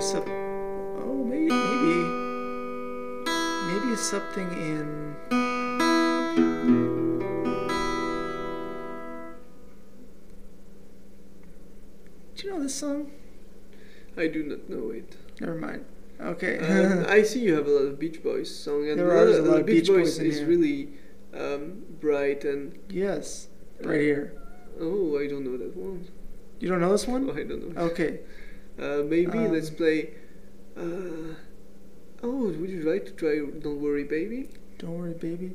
Probably 0.00 0.24
some. 0.24 0.24
Oh, 1.02 1.24
maybe, 1.24 1.50
maybe, 1.50 1.98
maybe 3.84 3.96
something 3.96 4.48
in. 4.52 5.16
Do 12.36 12.46
you 12.46 12.52
know 12.54 12.62
this 12.62 12.74
song? 12.74 13.10
I 14.16 14.26
do 14.26 14.42
not 14.42 14.68
know 14.68 14.90
it. 14.90 15.16
Never 15.40 15.54
mind. 15.54 15.84
Okay. 16.20 16.58
Um, 16.58 17.04
I 17.08 17.22
see 17.22 17.40
you 17.40 17.54
have 17.54 17.66
a 17.66 17.70
lot 17.70 17.82
of 17.84 17.98
Beach 17.98 18.22
Boys 18.22 18.54
song, 18.54 18.88
and 18.88 18.98
There 18.98 19.10
are 19.10 19.26
a 19.26 19.38
lot 19.42 19.60
of 19.60 19.66
Beach 19.66 19.84
Beach 19.84 19.88
Boys 19.88 20.18
Boys 20.18 20.26
is 20.26 20.38
here. 20.38 20.48
really 20.48 20.88
um, 21.34 21.84
bright 22.00 22.44
and. 22.44 22.78
yes. 22.88 23.48
Right 23.82 24.00
here. 24.00 24.34
Oh, 24.80 25.18
I 25.18 25.26
don't 25.26 25.44
know 25.44 25.56
that 25.56 25.76
one. 25.76 26.08
You 26.58 26.68
don't 26.68 26.80
know 26.80 26.92
this 26.92 27.06
Oh, 27.08 27.12
one? 27.12 27.30
I 27.30 27.42
don't 27.44 27.74
know. 27.74 27.82
Okay. 27.82 28.20
Uh, 28.80 29.02
maybe 29.04 29.38
Um, 29.38 29.52
let's 29.52 29.70
play. 29.70 30.10
Uh, 30.76 31.34
oh, 32.22 32.48
would 32.58 32.70
you 32.70 32.82
like 32.82 33.04
to 33.06 33.12
try 33.12 33.34
"Don't 33.38 33.80
Worry, 33.80 34.04
Baby"? 34.04 34.48
Don't 34.78 34.96
worry, 34.98 35.12
baby. 35.12 35.50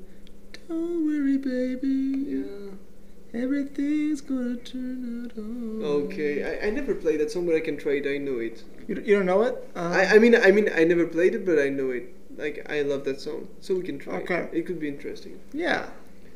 Don't 0.68 1.06
worry, 1.08 1.38
baby. 1.38 1.98
Yeah. 2.38 3.42
Everything's 3.42 4.22
gonna 4.22 4.56
turn 4.58 5.26
out 5.26 5.38
alright. 5.38 6.04
Okay, 6.06 6.34
I, 6.44 6.68
I 6.68 6.70
never 6.70 6.94
played 6.96 7.20
that 7.20 7.32
song, 7.32 7.46
but 7.48 7.56
I 7.56 7.60
can 7.60 7.76
try 7.78 7.94
it. 7.94 8.06
I 8.08 8.18
know 8.20 8.38
it. 8.40 8.64
You, 8.88 8.96
don't- 8.96 9.06
you 9.08 9.16
don't 9.16 9.26
know 9.26 9.42
it? 9.42 9.56
Um, 9.76 9.92
I, 9.92 10.06
I 10.16 10.20
mean, 10.20 10.36
I 10.36 10.52
mean, 10.52 10.70
I 10.76 10.84
never 10.84 11.06
played 11.08 11.34
it, 11.36 11.46
but 11.46 11.58
I 11.60 11.70
know 11.70 11.90
it. 11.90 12.14
Like, 12.38 12.66
I 12.70 12.82
love 12.84 13.04
that 13.06 13.20
song, 13.20 13.48
so 13.62 13.74
we 13.76 13.82
can 13.84 13.98
try. 14.00 14.18
Okay. 14.18 14.42
It. 14.54 14.60
it 14.60 14.66
could 14.68 14.80
be 14.80 14.88
interesting. 14.88 15.40
yeah. 15.54 15.90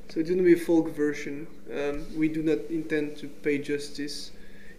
So 0.10 0.20
it's 0.20 0.30
gonna 0.32 0.42
be 0.42 0.54
a 0.54 0.58
folk 0.58 0.90
version. 0.96 1.46
Um, 1.72 2.04
we 2.18 2.28
do 2.30 2.42
not 2.42 2.58
intend 2.72 3.16
to 3.18 3.28
pay 3.28 3.60
justice 3.60 4.32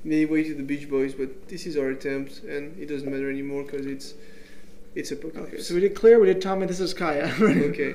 way 0.04 0.42
to 0.44 0.54
the 0.54 0.62
Beach 0.62 0.88
Boys, 0.88 1.14
but 1.14 1.48
this 1.48 1.66
is 1.66 1.76
our 1.76 1.88
attempt, 1.90 2.42
and 2.44 2.78
it 2.80 2.86
doesn't 2.86 3.10
matter 3.10 3.30
anymore 3.30 3.62
because 3.64 3.86
it's 3.86 4.14
it's 4.94 5.12
Okay, 5.12 5.20
apocalypse. 5.28 5.66
so 5.68 5.74
we 5.74 5.80
did 5.80 5.94
Claire, 5.94 6.18
we 6.18 6.26
did 6.26 6.42
Tommy, 6.42 6.66
this 6.66 6.80
is 6.80 6.92
Kaya. 6.94 7.32
okay. 7.40 7.94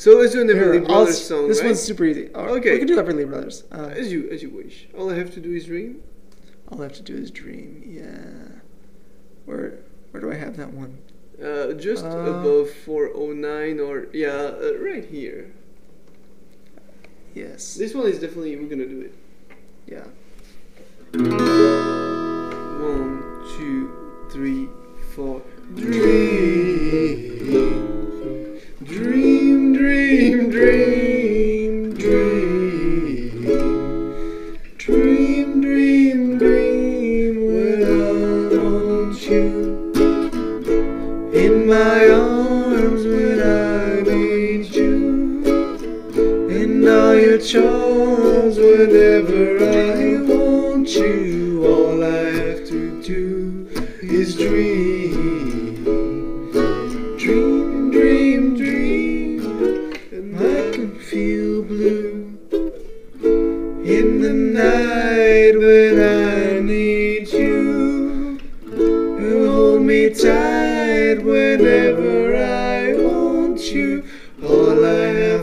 So 0.00 0.16
let's 0.16 0.32
do 0.32 0.40
an 0.40 0.48
Everly 0.48 0.86
Brothers 0.86 1.26
song, 1.28 1.46
This 1.48 1.58
right? 1.60 1.66
one's 1.66 1.82
super 1.82 2.06
easy. 2.06 2.30
Oh, 2.34 2.56
Okay. 2.56 2.72
We 2.72 2.78
can 2.78 2.86
do 2.86 2.96
Everly 2.96 3.28
Brothers. 3.28 3.64
Uh, 3.70 3.92
As 4.00 4.10
you 4.10 4.30
as 4.30 4.42
you 4.42 4.48
wish. 4.48 4.88
All 4.96 5.10
I 5.12 5.16
have 5.18 5.30
to 5.34 5.40
do 5.40 5.52
is 5.52 5.66
dream. 5.66 6.02
all 6.68 6.80
I 6.80 6.84
have 6.84 6.94
to 6.94 7.02
do 7.02 7.14
is 7.14 7.30
dream. 7.30 7.82
Yeah. 7.86 8.60
Where 9.44 9.80
where 10.10 10.22
do 10.22 10.32
I 10.32 10.36
have 10.36 10.56
that 10.56 10.72
one? 10.72 10.92
Uh, 11.38 11.72
just 11.74 12.02
Uh, 12.06 12.08
above 12.38 12.70
409 12.86 13.78
or 13.80 14.06
yeah, 14.14 14.52
uh, 14.64 14.78
right 14.80 15.04
here. 15.04 15.52
Yes. 17.34 17.74
This 17.74 17.92
one 17.94 18.06
is 18.08 18.18
definitely 18.20 18.56
we're 18.56 18.70
gonna 18.74 18.86
do 18.96 19.02
it. 19.02 19.12
Yeah. 19.86 20.06
One, 22.88 23.12
two, 23.58 23.78
three, 24.32 24.66
four. 25.14 25.42
Dream, 25.76 25.92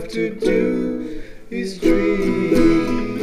to 0.08 0.30
do 0.30 1.22
is 1.50 1.78
dream. 1.78 3.18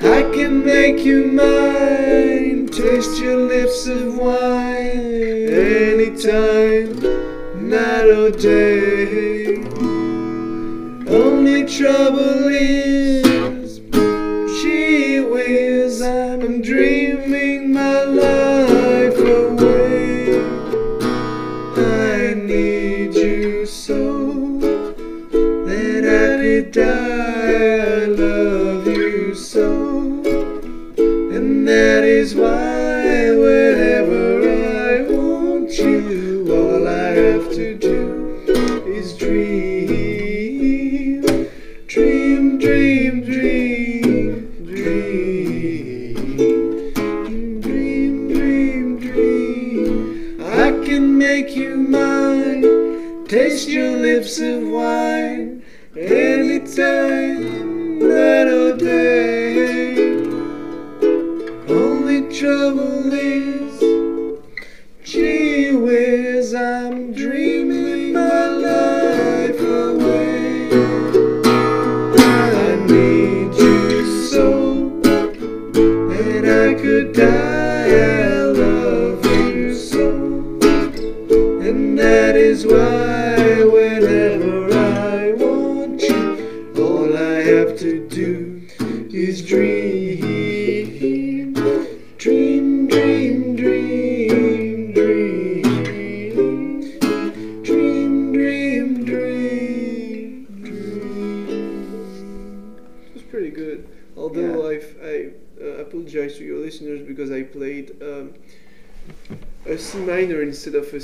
I 0.00 0.22
can 0.34 0.64
make 0.64 1.04
you 1.04 1.26
mine, 1.26 2.68
taste 2.68 3.20
your 3.20 3.36
lips 3.36 3.86
of 3.86 4.16
wine 4.16 5.48
anytime, 5.92 7.00
night 7.68 8.08
or 8.08 8.30
day. 8.30 8.69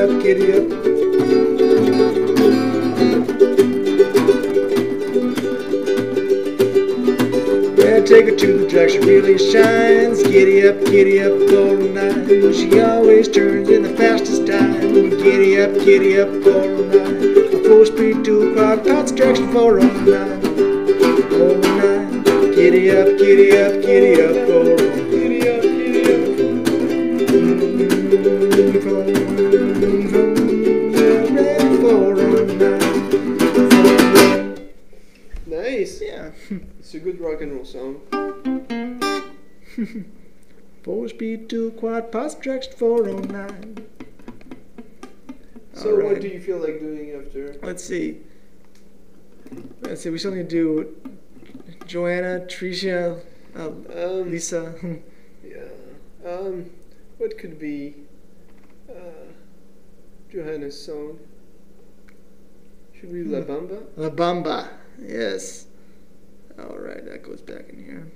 up, 0.05 0.21
giddy 0.21 0.53
up. 0.53 0.69
Yeah, 7.77 7.99
take 8.05 8.25
her 8.25 8.35
to 8.35 8.57
the 8.59 8.67
track, 8.69 8.89
she 8.89 8.99
really 8.99 9.37
shines. 9.39 10.21
Giddy 10.21 10.67
up, 10.67 10.85
giddy 10.85 11.21
up, 11.21 11.33
golden 11.49 11.95
nine. 11.95 12.53
She 12.53 12.79
always 12.79 13.27
turns 13.27 13.69
in 13.69 13.81
the 13.81 13.95
fastest 13.95 14.45
time. 14.45 15.09
Giddy 15.09 15.59
up, 15.59 15.73
giddy 15.73 16.19
up, 16.19 16.29
golden 16.43 16.89
nine. 16.91 17.55
A 17.55 17.63
full 17.63 17.85
speed 17.85 18.23
to 18.25 18.51
a 18.51 18.53
quad, 18.53 18.85
concentration 18.85 19.51
for 19.51 19.79
all 19.79 19.85
nine. 19.85 20.41
Golden 21.29 21.77
nine. 21.77 22.23
Giddy 22.53 22.91
up, 22.91 23.17
giddy 23.17 23.57
up, 23.57 23.81
giddy 23.81 24.21
up, 24.21 24.47
4 40.85 41.09
speed 41.09 41.49
2 41.49 41.71
quad 41.71 42.11
pass 42.11 42.35
tracks 42.35 42.67
409. 42.67 43.87
So, 45.73 45.95
right. 45.95 46.05
what 46.05 46.21
do 46.21 46.27
you 46.27 46.39
feel 46.39 46.59
like 46.59 46.79
doing 46.79 47.09
after? 47.19 47.55
Let's 47.63 47.83
see. 47.83 48.19
Let's 49.81 50.03
see, 50.03 50.11
we 50.11 50.19
still 50.19 50.35
need 50.35 50.47
to 50.47 50.55
do 50.55 50.95
Joanna, 51.87 52.45
Tricia, 52.45 53.19
uh, 53.55 53.65
um, 53.65 54.29
Lisa. 54.29 54.75
yeah. 55.43 55.63
Um, 56.23 56.69
what 57.17 57.35
could 57.39 57.57
be 57.57 57.95
uh, 58.87 59.25
Johanna's 60.31 60.79
song? 60.79 61.17
Should 62.93 63.11
we 63.11 63.23
La 63.23 63.41
hmm. 63.41 63.51
Bamba? 63.51 63.83
La 63.97 64.09
Bamba, 64.11 64.69
yes. 65.01 65.65
All 66.59 66.77
right, 66.77 67.03
that 67.05 67.23
goes 67.23 67.41
back 67.41 67.69
in 67.69 67.83
here. 67.83 68.11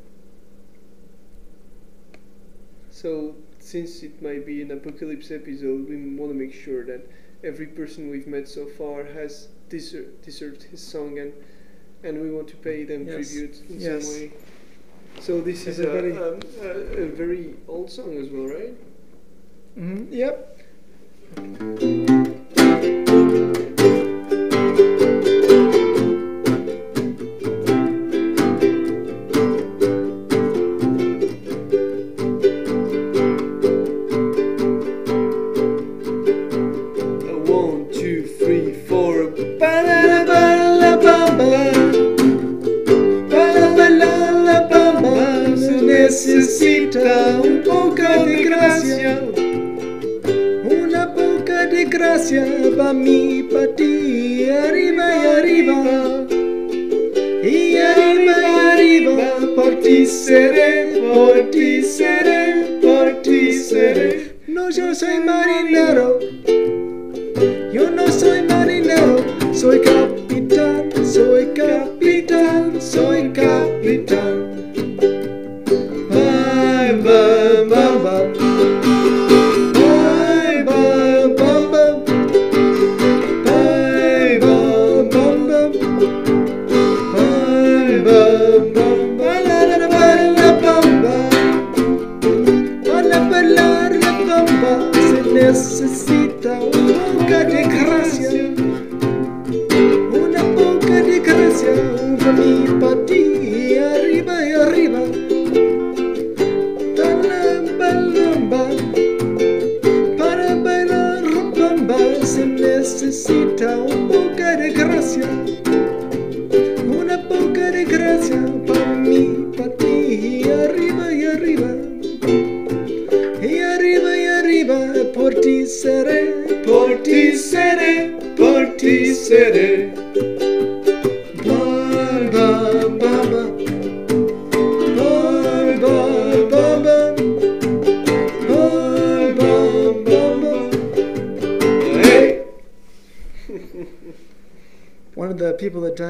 So, 3.01 3.35
since 3.59 4.03
it 4.03 4.21
might 4.21 4.45
be 4.45 4.61
an 4.61 4.71
apocalypse 4.71 5.31
episode, 5.31 5.87
we 5.87 5.95
want 6.19 6.31
to 6.33 6.37
make 6.37 6.53
sure 6.53 6.83
that 6.85 7.01
every 7.45 7.67
person 7.67 8.09
we've 8.09 8.27
met 8.27 8.47
so 8.47 8.65
far 8.65 9.05
has 9.05 9.47
deser- 9.69 10.09
deserved 10.21 10.63
his 10.63 10.81
song, 10.81 11.17
and 11.19 11.31
and 12.03 12.21
we 12.21 12.29
want 12.31 12.47
to 12.49 12.57
pay 12.57 12.83
them 12.83 13.01
Yes. 13.07 13.13
tribute 13.31 13.55
in 13.69 13.79
Yes. 13.79 14.03
some 14.05 14.13
way. 14.13 14.31
So 15.21 15.39
this 15.41 15.61
Is 15.67 15.79
is 15.79 15.85
a, 15.85 15.89
very- 15.91 16.13
um, 16.25 16.39
a, 16.61 16.69
a 17.03 17.07
very 17.23 17.55
old 17.67 17.89
song 17.89 18.17
as 18.17 18.27
well, 18.29 18.47
right? 18.57 18.75
hmm 19.75 20.03
Yep. 20.11 20.59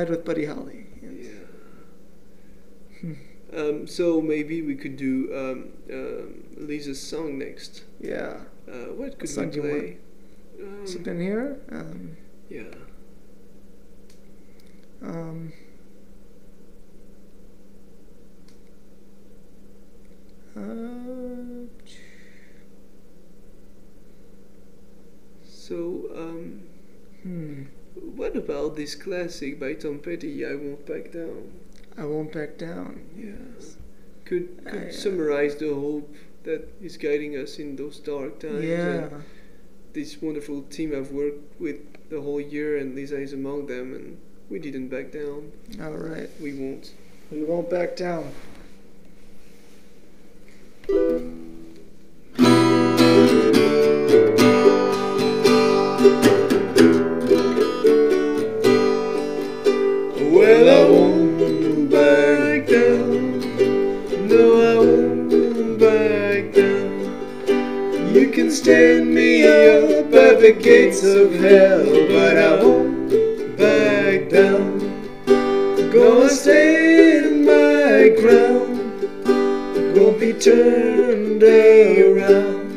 That 0.09 0.17
with 0.17 0.25
Buddy 0.25 0.45
Holly. 0.45 0.85
Yeah. 1.01 1.29
Hmm. 3.01 3.13
Um, 3.55 3.87
so 3.87 4.21
maybe 4.21 4.61
we 4.61 4.75
could 4.75 4.97
do 4.97 5.29
um, 5.33 5.71
um, 5.93 6.43
Lisa's 6.57 7.01
song 7.01 7.37
next. 7.37 7.83
Yeah. 7.99 8.41
Uh, 8.67 8.93
what 8.93 9.17
could 9.17 9.29
song 9.29 9.45
we 9.45 9.51
do 9.51 9.61
you 9.61 9.69
want? 9.69 9.81
play? 9.81 9.97
Um, 10.61 10.87
Something 10.87 11.19
here. 11.21 11.59
Um, 11.71 12.17
yeah. 12.49 12.63
um, 15.01 15.53
uh, 20.55 21.65
So, 25.43 26.09
um, 26.15 26.63
hmm. 27.21 27.63
What 27.95 28.35
about 28.35 28.75
this 28.75 28.95
classic 28.95 29.59
by 29.59 29.73
Tom 29.73 29.99
Petty, 29.99 30.45
I 30.45 30.55
Won't 30.55 30.85
Back 30.85 31.11
Down? 31.11 31.51
I 31.99 32.05
won't 32.05 32.31
back 32.31 32.57
down. 32.57 33.01
Yes. 33.17 33.75
Could, 34.23 34.63
could 34.63 34.73
I, 34.73 34.87
uh, 34.87 34.91
summarize 34.91 35.57
the 35.57 35.73
hope 35.73 36.15
that 36.43 36.73
is 36.81 36.95
guiding 36.95 37.35
us 37.35 37.59
in 37.59 37.75
those 37.75 37.99
dark 37.99 38.39
times. 38.39 38.63
Yeah. 38.63 39.09
And 39.09 39.23
this 39.93 40.21
wonderful 40.21 40.61
team 40.63 40.95
I've 40.95 41.11
worked 41.11 41.59
with 41.59 42.09
the 42.09 42.21
whole 42.21 42.39
year, 42.39 42.77
and 42.77 42.95
Lisa 42.95 43.19
is 43.19 43.33
among 43.33 43.67
them, 43.67 43.93
and 43.93 44.17
we 44.49 44.59
didn't 44.59 44.87
back 44.87 45.11
down. 45.11 45.51
All 45.81 45.91
right. 45.91 46.29
We 46.41 46.53
won't. 46.53 46.93
We 47.31 47.43
won't 47.43 47.69
back 47.69 47.97
down. 47.97 48.31
Stand 68.51 69.13
me 69.13 69.43
up 69.43 70.13
at 70.13 70.39
the 70.39 70.51
gates 70.51 71.03
of 71.03 71.33
hell, 71.33 71.85
but 71.85 72.37
I 72.37 72.63
won't 72.63 73.09
back 73.57 74.29
down. 74.29 74.79
Gonna 75.91 76.29
stand 76.29 77.45
my 77.45 78.09
ground. 78.19 78.77
Won't 79.95 80.19
be 80.19 80.33
turned 80.33 81.43
around. 81.43 82.69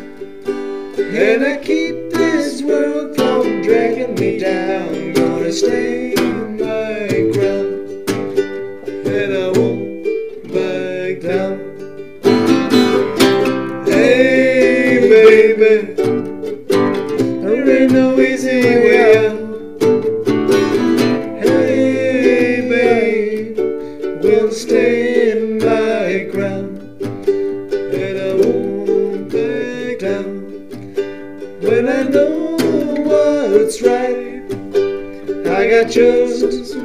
And 0.98 1.44
I 1.44 1.56
keep 1.58 2.10
this 2.10 2.62
world 2.62 3.16
from 3.16 3.62
dragging 3.62 4.14
me 4.14 4.38
down. 4.38 5.12
Gonna 5.14 5.52
stay 5.52 6.21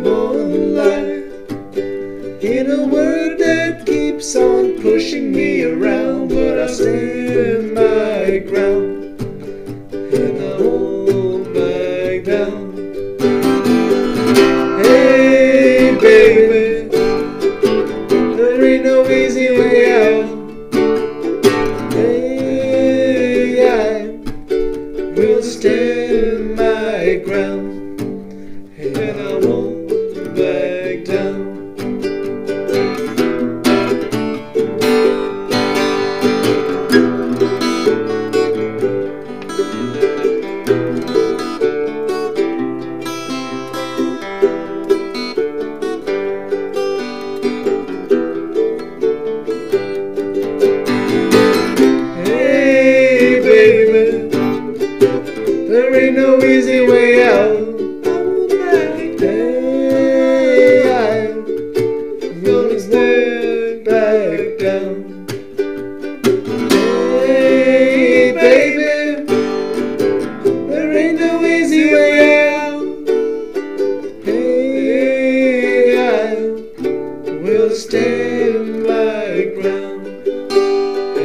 just 0.03 0.77
one 0.77 1.06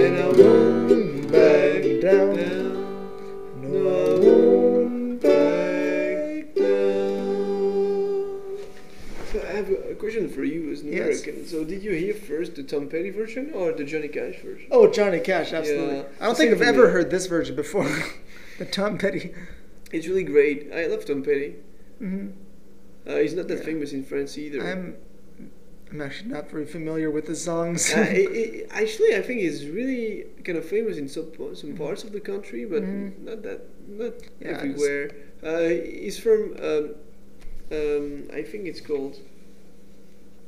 And 0.05 0.17
I 0.19 0.29
won't 0.29 1.33
back 1.33 1.83
down. 2.01 2.37
No, 3.63 3.89
I 3.89 3.91
won't 4.19 5.21
back 5.23 6.55
down. 6.57 8.43
So 9.33 9.41
I 9.49 9.53
have 9.53 9.71
a 9.71 9.95
question 9.95 10.29
for 10.29 10.43
you 10.45 10.71
as 10.73 10.81
an 10.81 10.93
Yes. 10.93 11.23
American. 11.23 11.47
So 11.47 11.65
did 11.65 11.83
you 11.83 11.93
hear 11.93 12.15
first 12.15 12.57
the 12.57 12.63
Tom 12.65 12.89
Petty 12.89 13.11
version 13.11 13.53
or 13.55 13.73
the 13.73 13.85
Johnny 13.85 14.09
Cash 14.09 14.41
version? 14.43 14.67
Oh, 14.71 14.91
Johnny 14.91 15.21
Cash, 15.21 15.53
absolutely. 15.53 15.97
Yeah. 15.99 16.05
I 16.21 16.27
don't 16.27 16.37
think 16.37 16.53
Same 16.53 16.63
I've 16.63 16.69
ever 16.75 16.87
me. 16.87 16.93
heard 16.93 17.11
this 17.11 17.27
version 17.27 17.55
before. 17.55 17.89
the 18.59 18.65
Tom 18.65 18.99
Petty. 18.99 19.33
It's 19.93 20.07
really 20.09 20.25
great. 20.25 20.71
I 20.75 20.87
love 20.87 21.05
Tom 21.05 21.23
Petty. 21.23 21.55
hmm 21.99 22.29
Uh, 23.07 23.17
he's 23.17 23.35
not 23.35 23.47
that 23.49 23.59
Yeah. 23.59 23.65
famous 23.65 23.93
in 23.93 24.05
France 24.05 24.37
either. 24.39 24.65
I'm, 24.67 24.97
I'm 25.93 26.01
actually 26.01 26.31
not 26.31 26.51
very 26.51 26.65
familiar 26.65 27.11
with 27.11 27.27
the 27.27 27.37
songs. 27.37 27.93
Uh, 27.93 27.99
i 28.01 28.05
i 28.79 28.83
actually, 28.83 29.15
I 29.15 29.23
think 29.23 29.41
he's 29.41 29.67
really 29.69 30.25
kind 30.45 30.57
of 30.57 30.65
famous 30.65 30.97
in 30.97 31.09
some 31.09 31.27
some 31.55 31.75
parts 31.77 32.03
of 32.05 32.13
the 32.13 32.21
country, 32.21 32.65
but 32.65 32.83
Mhm. 32.83 33.19
not 33.29 33.43
that 33.43 33.61
not 33.89 34.15
Yeah, 34.41 34.57
everywhere. 34.57 35.11
Uh, 35.43 35.69
he's 36.05 36.19
from 36.19 36.41
um, 36.69 36.85
um, 37.79 38.07
I 38.33 38.43
think 38.51 38.63
it's 38.71 38.81
called 38.81 39.15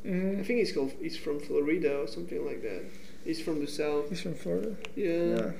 I 0.05 0.09
Mhm. 0.09 0.45
think 0.47 0.59
it's 0.62 0.73
called 0.73 0.93
It's 1.07 1.16
from 1.16 1.37
Florida 1.41 1.93
or 2.03 2.07
something 2.16 2.41
like 2.51 2.61
that. 2.62 2.83
He's 3.27 3.41
from 3.47 3.57
the 3.65 3.71
south. 3.81 4.09
He's 4.11 4.21
from 4.27 4.35
Florida. 4.35 4.71
Yeah. 4.97 5.25
Yeah. 5.35 5.51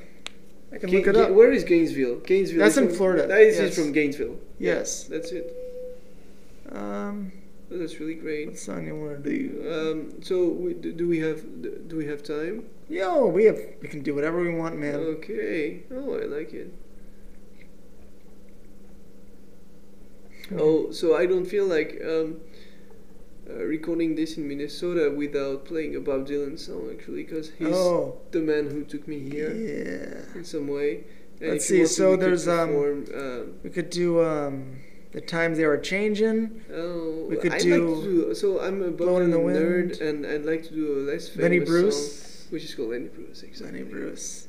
I 0.73 0.77
can 0.79 0.89
Ga- 0.91 0.97
look 0.99 1.07
it 1.09 1.15
Ga- 1.15 1.25
up. 1.25 1.31
Where 1.39 1.53
is 1.59 1.63
Gainesville? 1.65 2.17
Gainesville. 2.31 2.59
That's 2.63 2.77
in 2.77 2.89
from- 2.89 2.97
Florida, 2.97 3.27
That 3.27 3.41
is 3.51 3.59
yes. 3.59 3.75
from 3.79 3.93
Gainesville. 3.93 4.37
Yeah, 4.59 4.75
Yes. 4.79 5.05
that's 5.13 5.31
it. 5.33 5.47
Um, 6.71 7.33
that's 7.79 8.01
really 8.01 8.15
great. 8.15 8.49
what 8.49 8.59
song 8.59 8.87
you 8.87 8.97
want 8.97 9.23
to 9.23 9.31
do? 9.31 9.43
Um, 9.71 10.23
so 10.23 10.49
we, 10.49 10.75
do, 10.75 11.09
we 11.09 11.19
have 11.21 11.43
do 11.89 11.97
we 11.97 12.07
have 12.07 12.23
time? 12.23 12.65
Yo, 12.89 13.27
we 13.27 13.45
have 13.45 13.59
we 13.81 13.89
can 13.89 14.03
do 14.03 14.15
whatever 14.15 14.41
we 14.41 14.55
want, 14.55 14.79
man. 14.79 14.97
Okay. 14.97 15.85
Oh, 15.91 16.15
I 16.15 16.25
like 16.25 16.53
it. 16.53 16.73
Oh, 20.59 20.91
so 20.91 21.17
I 21.17 21.27
don't 21.27 21.47
feel 21.47 21.67
like 21.67 22.01
um, 22.05 22.37
uh, 23.49 23.65
recording 23.65 24.15
this 24.15 24.37
in 24.37 24.47
Minnesota 24.47 25.11
without 25.11 25.65
playing 25.65 25.97
a 25.97 26.01
Bob 26.01 26.27
Dylan 26.27 26.59
song 26.59 26.91
actually, 26.93 27.25
because 27.25 27.51
he's 27.59 27.69
Oh, 27.75 28.19
the 28.31 28.41
man 28.41 28.71
who 28.71 28.85
took 28.85 29.09
me 29.09 29.21
here 29.21 29.53
yeah. 29.55 30.39
in 30.39 30.45
some 30.45 30.69
way. 30.69 31.05
And 31.41 31.53
Let's 31.53 31.67
see, 31.67 31.85
so 31.87 32.17
there's, 32.17 32.47
um, 32.47 32.69
perform, 32.69 33.07
um, 33.15 33.55
We 33.63 33.71
could 33.71 33.91
do 33.91 34.23
um, 34.23 34.77
the 35.15 35.21
times 35.21 35.57
they 35.59 35.65
were 35.67 35.79
changing. 35.79 36.61
oh, 36.75 37.27
we 37.31 37.37
could 37.37 37.53
I'd 37.55 37.63
do 37.63 37.71
like 37.95 38.05
to 38.05 38.11
do. 38.29 38.35
So 38.35 38.61
I'm 38.61 38.83
a 38.83 38.89
Bob 38.89 38.99
Blowing 38.99 39.25
in 39.25 39.31
the 39.31 39.39
Dylan 39.39 39.57
nerd, 39.57 40.01
and 40.01 40.27
I'd 40.27 40.45
like 40.45 40.63
to 40.65 40.75
do 40.75 40.99
a 40.99 41.01
less 41.11 41.29
famous 41.29 41.43
Lenny 41.43 41.59
song, 41.61 41.67
Bruce. 41.67 42.47
which 42.51 42.65
is 42.65 42.75
called 42.75 42.91
Lenny 42.91 43.09
Bruce. 43.09 43.43
Exactly. 43.43 43.79
Lenny 43.79 43.91
Bruce. 43.91 44.49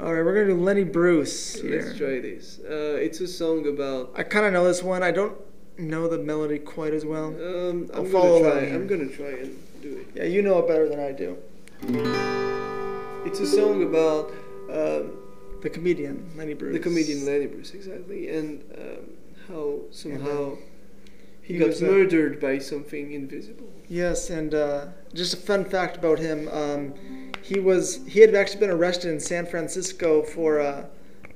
All 0.00 0.14
right, 0.14 0.24
we're 0.24 0.34
gonna 0.34 0.54
do 0.56 0.60
Lenny 0.62 0.84
Bruce 0.84 1.60
here. 1.60 1.82
Let's 1.82 1.98
try 1.98 2.20
this. 2.20 2.60
Uh, 2.60 2.96
it's 3.06 3.20
a 3.20 3.26
song 3.26 3.66
about 3.66 4.12
I 4.14 4.22
kind 4.22 4.46
of 4.46 4.52
know 4.52 4.64
this 4.64 4.82
one. 4.82 5.02
I 5.02 5.10
don't 5.10 5.36
know 5.76 6.06
the 6.08 6.18
melody 6.18 6.58
quite 6.60 6.94
as 6.94 7.04
well. 7.04 7.26
Um, 7.28 7.90
I'll 7.92 8.00
I'm 8.06 8.12
follow 8.12 8.38
gonna 8.40 8.50
try. 8.52 8.60
along 8.68 8.74
I'm 8.76 8.86
gonna 8.86 9.08
try 9.08 9.32
and 9.42 9.58
do 9.82 9.96
it. 9.98 10.06
Yeah, 10.14 10.24
you 10.24 10.42
know 10.42 10.58
it 10.60 10.68
better 10.68 10.88
than 10.88 11.00
I 11.00 11.10
do. 11.10 11.36
It's 13.26 13.40
a 13.40 13.46
song 13.46 13.82
about 13.82 14.30
um, 14.70 15.18
The 15.62 15.70
comedian, 15.70 16.30
Lenny 16.36 16.54
Bruce. 16.54 16.72
the 16.74 16.78
comedian 16.78 17.26
Lenny 17.26 17.46
Bruce, 17.46 17.72
exactly, 17.74 18.28
and 18.30 18.62
um, 18.78 19.04
how 19.48 19.80
somehow 19.90 20.56
he, 21.42 21.54
he 21.54 21.58
got 21.58 21.80
a- 21.80 21.84
murdered 21.84 22.40
by 22.40 22.58
something 22.58 23.12
invisible. 23.12 23.68
Yes, 23.88 24.28
and 24.30 24.54
uh, 24.54 24.86
just 25.14 25.32
a 25.34 25.38
fun 25.38 25.64
fact 25.64 25.96
about 25.96 26.18
him: 26.18 26.48
um, 26.52 26.94
he 27.42 27.58
was 27.58 28.06
he 28.06 28.20
had 28.20 28.34
actually 28.34 28.60
been 28.60 28.70
arrested 28.70 29.10
in 29.10 29.20
San 29.20 29.46
Francisco 29.46 30.22
for 30.22 30.60
uh, 30.60 30.86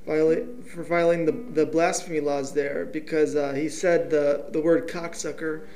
viola- 0.07 0.47
for 0.75 0.83
violating 0.83 1.25
the, 1.27 1.33
the 1.63 1.67
blasphemy 1.67 2.21
laws 2.21 2.53
there 2.53 2.85
because 2.85 3.35
uh, 3.37 3.53
he 3.55 3.69
said 3.69 4.11
the 4.11 4.47
the 4.51 4.61
word 4.61 4.89
cocksucker. 4.89 5.67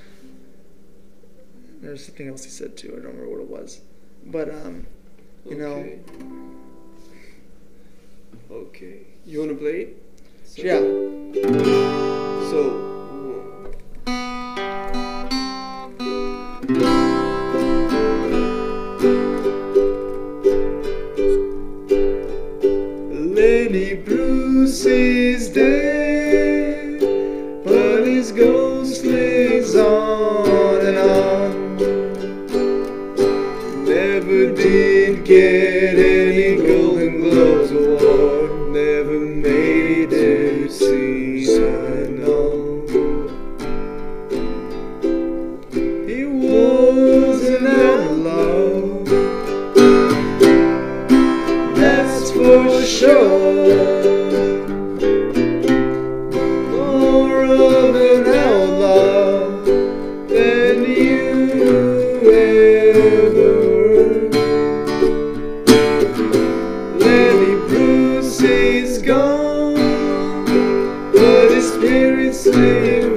There's 1.80 2.04
something 2.06 2.28
else 2.28 2.44
he 2.44 2.50
said 2.50 2.76
too. 2.76 2.88
I 2.88 2.96
don't 2.96 3.16
remember 3.16 3.30
what 3.30 3.40
it 3.40 3.48
was, 3.48 3.80
but 4.26 4.50
um, 4.50 4.86
You 5.48 5.56
know. 5.56 5.74
Okay. 5.76 5.98
Okay. 8.50 8.98
You 9.24 9.40
wanna 9.40 9.54
play 9.54 9.80
it? 9.82 10.02
So- 10.46 10.62
yeah. 10.62 10.80
So. 12.50 12.82
Lenny 23.36 23.94
Bruce 23.94 24.84
is 24.86 25.48
dead, 25.50 27.00
but 27.64 28.06
his 28.06 28.32
ghost 28.32 29.04
lives 29.04 29.76
on 29.76 30.80
and 30.80 30.98
on. 30.98 31.76
Never 33.84 34.54
did 34.54 35.24
get 35.24 35.98
any 35.98 36.35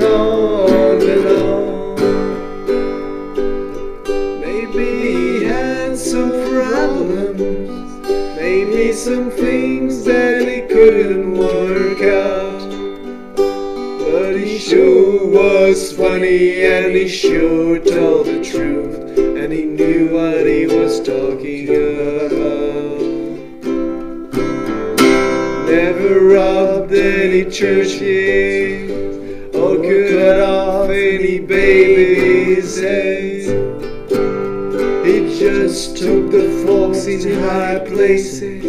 on 0.02 1.02
and 1.02 1.28
on. 1.28 1.96
Maybe 4.42 4.88
he 5.02 5.44
had 5.44 5.98
some 5.98 6.32
problems, 6.32 8.08
maybe 8.36 8.94
some 8.94 9.30
things 9.32 10.04
that 10.06 10.48
he 10.48 10.62
couldn't 10.62 11.34
work 11.34 12.02
out. 12.02 12.70
But 13.36 14.38
he 14.38 14.58
sure 14.58 15.28
was 15.28 15.94
funny 15.94 16.64
and 16.66 16.96
he 16.96 17.08
sure 17.08 17.80
told 17.80 18.28
the 18.28 18.44
truth 18.44 19.18
and 19.18 19.52
he 19.54 19.66
knew 19.66 20.14
what 20.14 20.46
he 20.46 20.66
was 20.66 21.00
talking 21.02 21.70
about. 21.70 22.60
Never 25.68 26.20
robbed 26.22 26.94
any 26.94 27.44
churches 27.50 28.69
or 28.69 28.69
cut 30.20 30.42
off 30.42 30.90
any 30.90 31.40
baby's 31.40 32.78
head. 32.78 33.46
He 35.06 35.16
just 35.40 35.96
took 35.98 36.30
the 36.30 36.62
folks 36.66 37.06
in 37.06 37.42
high 37.42 37.80
places 37.80 38.66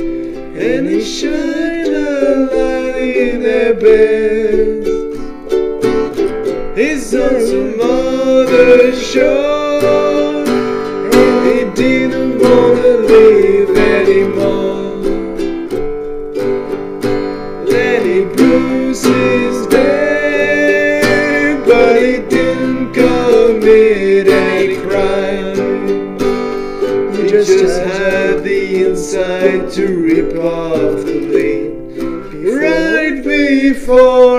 and 0.00 0.88
he 0.88 1.00
shined 1.00 1.94
a 1.94 2.48
light 2.56 3.16
in 3.28 3.42
their 3.42 3.74
beds. 3.74 4.88
His 6.76 7.14
on 7.14 7.36
some 7.50 7.80
other 7.80 8.92
shore, 8.96 10.44
and 11.18 11.40
he 11.48 11.58
didn't 11.82 12.38
wanna 12.42 12.92
live 13.12 13.76
anymore. 13.76 14.59
Off 30.40 31.04
the 31.04 31.18
blade 31.28 31.70
right 32.44 33.24
before 33.24 34.29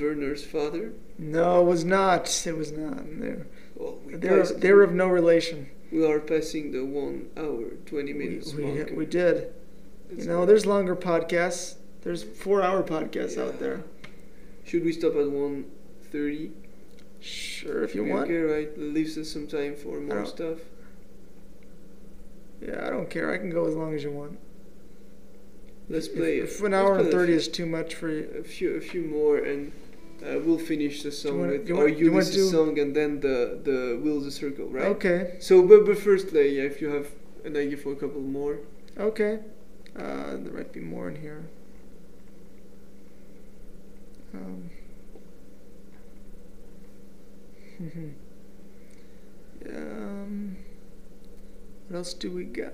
Werner's 0.00 0.44
father? 0.44 0.92
No, 1.18 1.60
it 1.62 1.64
was 1.64 1.84
not. 1.84 2.46
It 2.46 2.56
was 2.56 2.72
not. 2.72 2.98
They're 3.20 3.46
Well, 3.74 3.98
we, 4.04 4.14
they're, 4.16 4.44
they're 4.46 4.82
of 4.82 4.92
no 4.92 5.08
relation. 5.08 5.68
we 5.92 6.04
are 6.04 6.20
passing 6.20 6.72
the 6.72 6.84
one 6.84 7.28
hour, 7.36 7.70
20 7.86 8.12
minutes 8.12 8.52
we, 8.54 8.64
mark. 8.64 8.90
we 8.94 9.06
did. 9.06 9.52
You 10.16 10.24
know, 10.26 10.46
there's 10.46 10.66
longer 10.66 10.94
podcasts. 10.96 11.76
There's 12.02 12.22
four 12.22 12.62
hour 12.62 12.82
podcasts 12.82 13.36
out 13.40 13.58
there. 13.58 13.82
Should 14.64 14.84
we 14.84 14.92
stop 14.92 15.12
at 15.12 15.26
1.30? 15.26 16.52
Sure, 17.20 17.82
if 17.82 17.94
you 17.94 18.02
Okay, 18.02 18.10
want. 18.12 18.24
Okay, 18.24 18.38
right. 18.38 18.74
That 18.74 18.80
leaves 18.80 19.16
us 19.18 19.30
some 19.30 19.46
time 19.46 19.74
for 19.74 20.00
more 20.00 20.26
stuff. 20.26 20.58
Yeah, 22.60 22.86
I 22.86 22.90
don't 22.90 23.10
care. 23.10 23.32
I 23.32 23.38
can 23.38 23.50
go 23.50 23.66
as 23.66 23.74
long 23.74 23.94
as 23.94 24.02
you 24.02 24.10
want. 24.12 24.38
Let's 25.88 26.08
play. 26.08 26.38
If, 26.38 26.56
if 26.56 26.62
an 26.64 26.74
hour 26.74 26.98
and 26.98 27.10
thirty 27.10 27.32
few- 27.32 27.36
is 27.36 27.48
too 27.48 27.66
much 27.66 27.94
for 27.94 28.08
you, 28.08 28.28
a 28.40 28.42
few 28.42 28.74
a 28.76 28.80
few 28.80 29.02
more 29.02 29.36
and 29.38 29.72
uh, 30.22 30.38
we'll 30.44 30.58
finish 30.58 31.02
the 31.02 31.12
song 31.12 31.40
wanna- 31.40 31.52
with 31.52 31.68
you 31.68 31.74
or 31.76 31.84
want- 31.84 31.98
you 31.98 32.10
wanna 32.12 32.24
song 32.24 32.78
and 32.78 32.94
then 32.94 33.20
the 33.20 33.58
the 33.68 33.98
Will's 34.02 34.26
a 34.26 34.30
Circle, 34.30 34.68
right? 34.68 34.86
okay, 34.96 35.36
So, 35.40 35.62
but, 35.62 35.84
but 35.86 35.98
first, 35.98 36.26
like, 36.32 36.50
yeah, 36.56 36.62
if 36.72 36.80
you 36.80 36.88
have 36.90 37.08
an 37.44 37.56
idea 37.56 37.76
for 37.76 37.92
a 37.92 37.96
couple 37.96 38.20
more, 38.20 38.58
okay. 38.98 39.40
Uh, 39.94 40.36
there 40.42 40.52
might 40.52 40.72
be 40.72 40.80
more 40.80 41.08
in 41.08 41.16
here. 41.16 41.42
Um. 44.34 44.70
um. 49.74 50.56
What 51.88 51.96
else 51.98 52.14
do 52.14 52.30
we 52.30 52.44
got? 52.44 52.72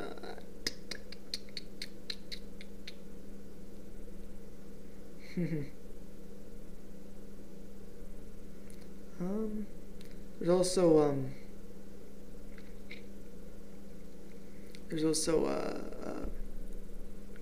um. 9.26 9.66
There's 10.38 10.50
also 10.50 11.00
um. 11.02 11.30
There's 14.88 15.04
also 15.04 15.46
uh, 15.46 16.08
uh, 16.08 16.26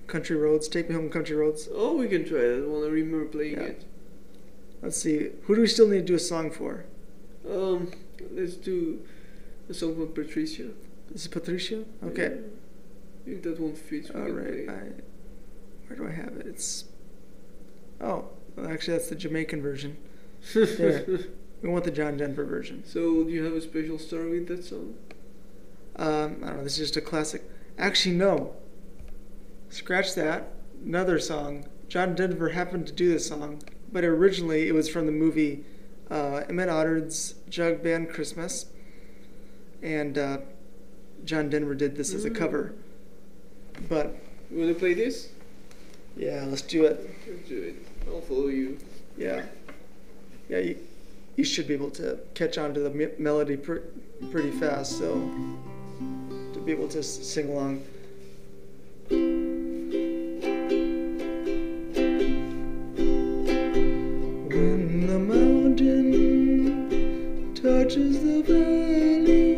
Country 0.07 0.37
Roads. 0.37 0.69
Take 0.69 0.89
me 0.89 0.95
home, 0.95 1.11
Country 1.11 1.35
Roads. 1.37 1.69
oh, 1.73 1.97
we 1.97 2.09
can 2.09 2.25
try 2.25 2.39
that. 2.41 2.85
I 2.87 2.89
remember 2.91 3.25
playing 3.27 3.55
Yeah. 3.55 3.63
it. 3.65 3.85
Let's 4.83 4.97
see. 4.97 5.31
Who 5.45 5.55
do 5.57 5.61
we 5.61 5.67
still 5.67 5.89
need 5.89 5.99
to 6.01 6.05
do 6.05 6.15
a 6.15 6.19
song 6.19 6.51
for? 6.51 6.85
Um, 7.49 7.91
let's 8.33 8.55
do 8.55 9.01
a 9.69 9.75
song 9.75 9.95
from 9.97 10.09
Patricia. 10.13 10.69
This 11.11 11.23
is 11.23 11.29
Patricia. 11.29 11.85
Okay. 12.05 12.39
Yeah. 13.27 13.35
If 13.35 13.43
that 13.43 13.61
one 13.61 13.75
fits, 13.75 14.11
All 14.11 14.21
right. 14.23 14.69
I, 14.69 14.83
where 15.87 15.97
do 15.99 16.07
I 16.07 16.13
have 16.13 16.37
it? 16.37 16.47
It's. 16.47 16.85
Oh, 18.01 18.27
well, 18.57 18.71
actually, 18.71 18.97
that's 18.97 19.09
the 19.11 19.17
Jamaican 19.17 19.61
version. 19.61 19.97
There. 20.55 21.05
We 21.63 21.69
want 21.69 21.85
the 21.85 21.91
John 21.91 22.17
Denver 22.17 22.45
version. 22.45 22.83
so, 22.87 23.23
do 23.25 23.31
you 23.31 23.45
have 23.45 23.53
a 23.53 23.61
special 23.61 23.99
story 23.99 24.31
with 24.41 24.49
that 24.49 24.65
song? 24.65 24.95
Um, 25.97 26.39
I 26.43 26.47
don't 26.49 26.57
know. 26.59 26.65
This 26.65 26.75
is 26.75 26.79
just 26.89 26.97
a 26.97 27.01
classic. 27.03 27.43
Actually, 27.79 28.15
no. 28.17 28.55
Scratch 29.69 30.15
that. 30.15 30.53
Another 30.85 31.19
song. 31.19 31.67
John 31.89 32.15
Denver 32.15 32.51
happened 32.51 32.87
to 32.87 32.93
do 32.93 33.11
this 33.11 33.27
song, 33.27 33.63
but 33.93 34.05
originally 34.05 34.69
it 34.69 34.73
was 34.75 34.89
from 34.89 35.05
the 35.07 35.13
movie 35.13 35.65
uh, 36.11 36.45
Emmet 36.49 36.69
Otter's 36.69 37.35
Jug 37.51 37.83
Band 37.83 38.09
Christmas, 38.09 38.67
and 39.83 40.17
uh, 40.17 40.39
John 41.25 41.51
Denver 41.51 41.75
did 41.75 41.97
this 41.97 42.15
as 42.15 42.25
a 42.25 42.31
Mm. 42.31 42.37
cover. 42.37 42.75
But 43.89 44.15
You 44.51 44.59
want 44.61 44.73
to 44.73 44.79
play 44.79 44.95
this? 44.95 45.29
yeah, 46.17 46.45
let's 46.49 46.63
do 46.63 46.85
it. 46.87 47.09
Let's 47.29 47.49
do 47.49 47.63
it. 47.63 47.75
I'll 48.09 48.21
follow 48.23 48.49
you. 48.49 48.79
Yeah, 49.19 49.45
yeah. 50.49 50.59
You, 50.59 50.79
you 51.41 51.47
should 51.47 51.67
be 51.67 51.73
able 51.73 51.91
to 51.91 52.19
catch 52.35 52.59
on 52.59 52.75
to 52.75 52.81
the 52.81 52.91
me- 52.91 53.09
melody 53.17 53.57
pr- 53.57 53.79
pretty 54.31 54.51
fast, 54.51 54.99
so 54.99 55.15
to 56.53 56.61
be 56.61 56.71
able 56.71 56.87
to 56.87 56.99
s- 56.99 57.07
sing 57.07 57.49
along. 57.49 57.83
When 64.51 65.07
the 65.07 65.19
mountain 65.19 66.91
touches 67.55 68.21
the 68.23 68.43
valley, 68.43 69.57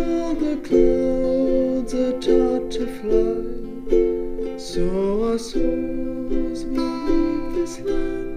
all 0.00 0.34
the 0.34 0.56
clouds 0.66 1.92
are 1.92 2.18
taught 2.26 2.70
to 2.70 2.86
fly. 2.96 4.56
So 4.58 4.82
our 5.28 5.38
souls 5.38 6.64
leave 6.64 7.52
this 7.54 7.80
land 7.80 8.27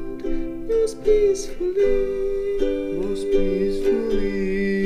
most 0.81 1.03
peacefully. 1.03 2.57
Most 2.97 3.25
peacefully, 3.31 4.81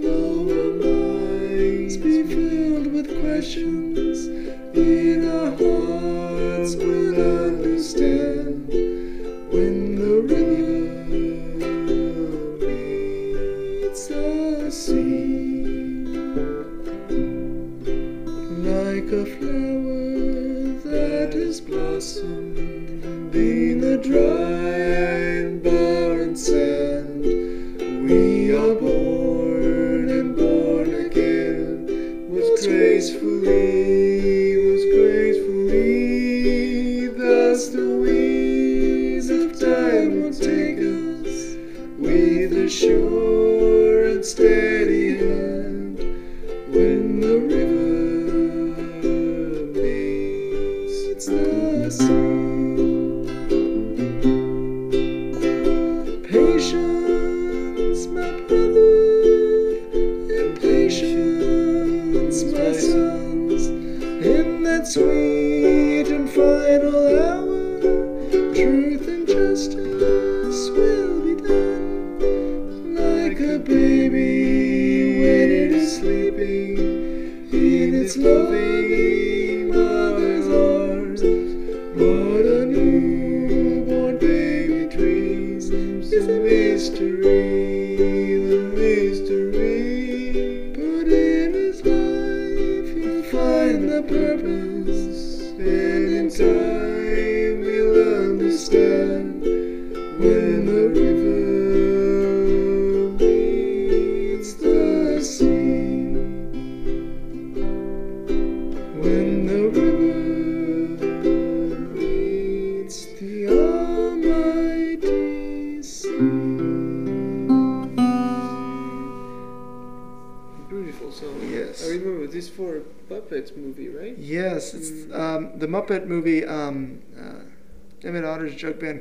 Though 0.00 0.48
our 0.48 0.72
minds 0.80 1.96
be 1.98 2.22
filled 2.22 2.86
with 2.86 3.06
questions, 3.20 4.28
in 4.74 5.28
our 5.28 5.50
hearts 5.60 6.74
we'll 6.76 7.20
understand 7.48 8.66
when 9.52 9.96
the 9.96 10.14
river 10.32 10.88
meets 12.64 14.06
the 14.06 14.70
sea. 14.70 16.06
Like 18.72 19.10
a 19.12 19.26
flower 19.36 20.00
that 20.90 21.34
has 21.34 21.60
blossomed 21.60 23.34
in 23.34 23.80
the 23.82 23.98
dry 23.98 24.39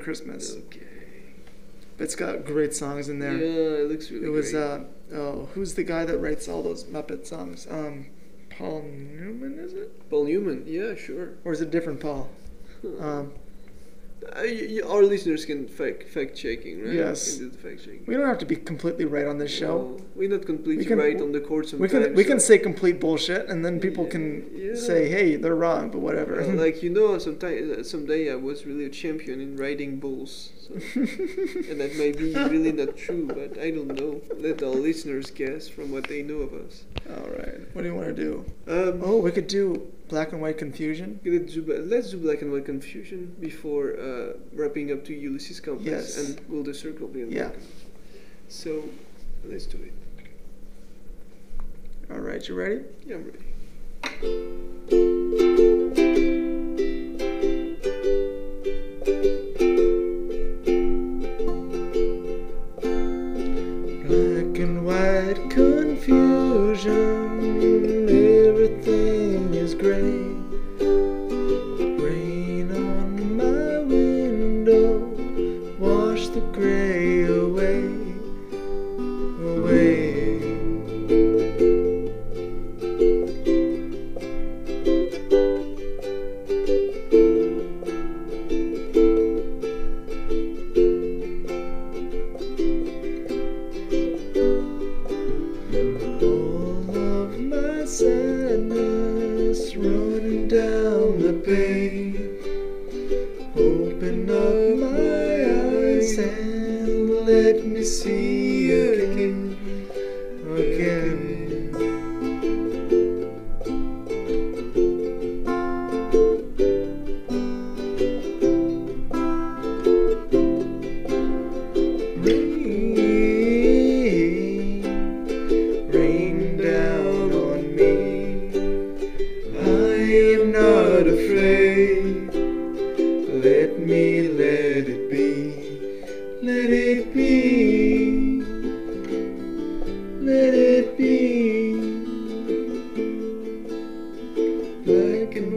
Christmas. 0.01 0.55
Okay. 0.55 0.85
It's 1.97 2.15
got 2.15 2.45
great 2.45 2.73
songs 2.73 3.09
in 3.09 3.19
there. 3.19 3.33
Yeah, 3.35 3.83
it 3.83 3.89
looks 3.89 4.09
really 4.09 4.27
it 4.27 4.29
was 4.29 4.51
great. 4.51 4.61
uh, 4.63 4.79
oh, 5.13 5.49
who's 5.53 5.73
the 5.73 5.83
guy 5.83 6.05
that 6.05 6.17
writes 6.17 6.47
all 6.47 6.63
those 6.63 6.85
Muppet 6.85 7.27
songs? 7.27 7.67
Um, 7.69 8.07
Paul 8.49 8.83
Newman, 8.83 9.59
is 9.59 9.73
it? 9.73 10.09
Paul 10.09 10.25
Newman. 10.25 10.63
Yeah, 10.65 10.95
sure. 10.95 11.33
Or 11.43 11.51
is 11.51 11.61
it 11.61 11.71
different 11.71 11.99
Paul? 11.99 12.29
Um, 13.01 13.33
Uh, 14.21 14.41
y- 14.43 14.67
y- 14.75 14.81
our 14.87 15.03
listeners 15.03 15.45
can 15.45 15.67
fact 15.67 16.03
fact 16.09 16.35
checking, 16.35 16.83
right? 16.83 16.93
Yes. 16.93 17.37
Can 17.37 17.45
do 17.45 17.49
the 17.55 17.57
fact 17.57 17.79
checking. 17.85 18.03
we 18.05 18.13
don't 18.15 18.27
have 18.27 18.37
to 18.39 18.45
be 18.45 18.55
completely 18.55 19.05
right 19.05 19.25
on 19.25 19.37
this 19.37 19.51
show. 19.51 19.75
Well, 19.77 20.01
we're 20.15 20.29
not 20.29 20.45
completely 20.45 20.83
We 20.83 20.85
can- 20.85 20.97
right 20.99 21.19
on 21.21 21.31
the 21.31 21.39
court 21.39 21.71
we 21.73 21.87
can 21.87 22.13
we 22.13 22.23
can 22.25 22.39
say 22.39 22.57
complete 22.57 22.99
bullshit, 22.99 23.47
and 23.49 23.63
then 23.65 23.79
people 23.79 24.05
can 24.05 24.25
Yeah. 24.53 24.75
say, 24.75 25.07
"Hey, 25.07 25.35
they're 25.37 25.55
wrong," 25.55 25.89
but 25.89 25.99
whatever. 25.99 26.35
Well, 26.41 26.55
like 26.65 26.83
you 26.83 26.89
know, 26.89 27.17
sometime 27.17 27.83
someday 27.83 28.29
I 28.31 28.35
was 28.35 28.65
really 28.65 28.85
a 28.85 28.89
champion 29.03 29.39
in 29.39 29.55
riding 29.55 29.99
bulls, 30.03 30.33
so, 30.67 30.73
and 31.69 31.79
that 31.81 31.95
may 31.97 32.11
be 32.11 32.33
really 32.53 32.71
not 32.73 32.97
true, 32.97 33.25
but 33.25 33.57
I 33.57 33.71
don't 33.71 33.93
know. 33.99 34.21
Let 34.37 34.61
our 34.63 34.69
listeners 34.89 35.31
guess 35.31 35.67
from 35.69 35.91
what 35.91 36.05
they 36.11 36.21
know 36.23 36.39
of 36.47 36.53
us. 36.53 36.83
All 37.09 37.29
right. 37.39 37.59
What 37.73 37.81
do 37.83 37.87
you 37.87 37.95
want 37.95 38.09
to 38.15 38.19
do? 38.27 38.45
Um, 38.67 39.01
Oh, 39.03 39.17
we 39.17 39.31
could 39.31 39.47
do 39.47 39.87
Black 40.09 40.31
and 40.33 40.41
white 40.41 40.57
confusion. 40.57 41.19
Let's 41.23 41.53
do, 41.53 41.63
let's 41.87 42.09
do 42.11 42.17
black 42.17 42.41
and 42.41 42.51
white 42.51 42.65
confusion 42.65 43.35
before 43.39 43.95
uh, 43.97 44.33
wrapping 44.53 44.91
up 44.91 45.05
to 45.05 45.13
Ulysses 45.13 45.59
Complex 45.59 45.89
Yes. 45.89 46.17
and 46.17 46.39
will 46.49 46.63
the 46.63 46.73
circle 46.73 47.07
be 47.07 47.21
in 47.21 47.31
Yeah. 47.31 47.49
black? 47.49 47.59
So 48.47 48.83
let's 49.45 49.65
do 49.67 49.77
it. 49.77 49.93
All 52.11 52.19
right, 52.19 52.45
you 52.47 52.55
ready? 52.55 52.81
Yeah, 53.05 53.17
I'm 53.17 53.31
ready. 53.31 55.18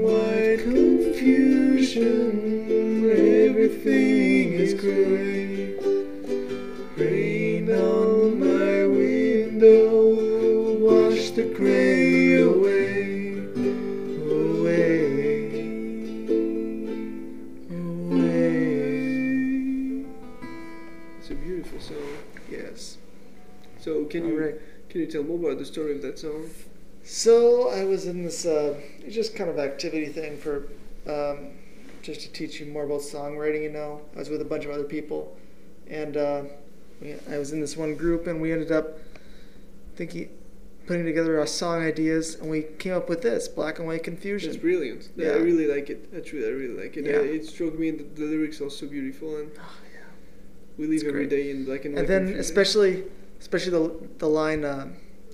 White 0.02 0.58
confusion. 0.64 2.51
Kind 29.42 29.58
of 29.58 29.64
activity 29.64 30.06
thing 30.06 30.36
for 30.38 30.68
um, 31.08 31.50
just 32.02 32.20
to 32.20 32.32
teach 32.32 32.60
you 32.60 32.66
more 32.66 32.84
about 32.84 33.00
songwriting. 33.00 33.62
You 33.62 33.70
know, 33.72 34.00
I 34.14 34.18
was 34.20 34.30
with 34.30 34.40
a 34.40 34.44
bunch 34.44 34.64
of 34.64 34.70
other 34.70 34.84
people, 34.84 35.36
and 35.88 36.16
uh, 36.16 36.42
we, 37.00 37.14
I 37.30 37.38
was 37.38 37.52
in 37.52 37.60
this 37.60 37.76
one 37.76 37.94
group, 37.96 38.26
and 38.26 38.40
we 38.40 38.52
ended 38.52 38.70
up 38.70 38.98
thinking, 39.96 40.28
putting 40.86 41.04
together 41.04 41.40
our 41.40 41.46
song 41.46 41.82
ideas, 41.82 42.36
and 42.36 42.48
we 42.48 42.62
came 42.78 42.94
up 42.94 43.08
with 43.08 43.22
this 43.22 43.48
black 43.48 43.78
and 43.78 43.88
white 43.88 44.04
Confusion." 44.04 44.50
It's 44.50 44.58
brilliant. 44.58 45.08
Yeah. 45.16 45.30
I 45.30 45.36
really 45.36 45.66
like 45.66 45.90
it. 45.90 46.08
I 46.16 46.20
truly, 46.20 46.46
I 46.46 46.50
really 46.50 46.80
like 46.84 46.96
it. 46.96 47.04
Yeah. 47.04 47.16
It 47.18 47.44
struck 47.46 47.76
me 47.78 47.90
that 47.90 48.14
the 48.16 48.24
lyrics 48.24 48.60
are 48.60 48.70
so 48.70 48.86
beautiful 48.86 49.36
and 49.38 49.50
we 50.78 50.86
live 50.86 50.94
It's 50.94 51.04
every 51.04 51.26
great. 51.26 51.30
day 51.30 51.50
in 51.50 51.64
black 51.64 51.84
and 51.84 51.94
white. 51.94 52.00
And 52.00 52.08
then 52.08 52.20
confusion. 52.26 52.40
especially, 52.40 53.04
especially 53.40 53.72
the 53.72 54.08
the 54.18 54.28
line 54.28 54.64
uh, 54.64 54.86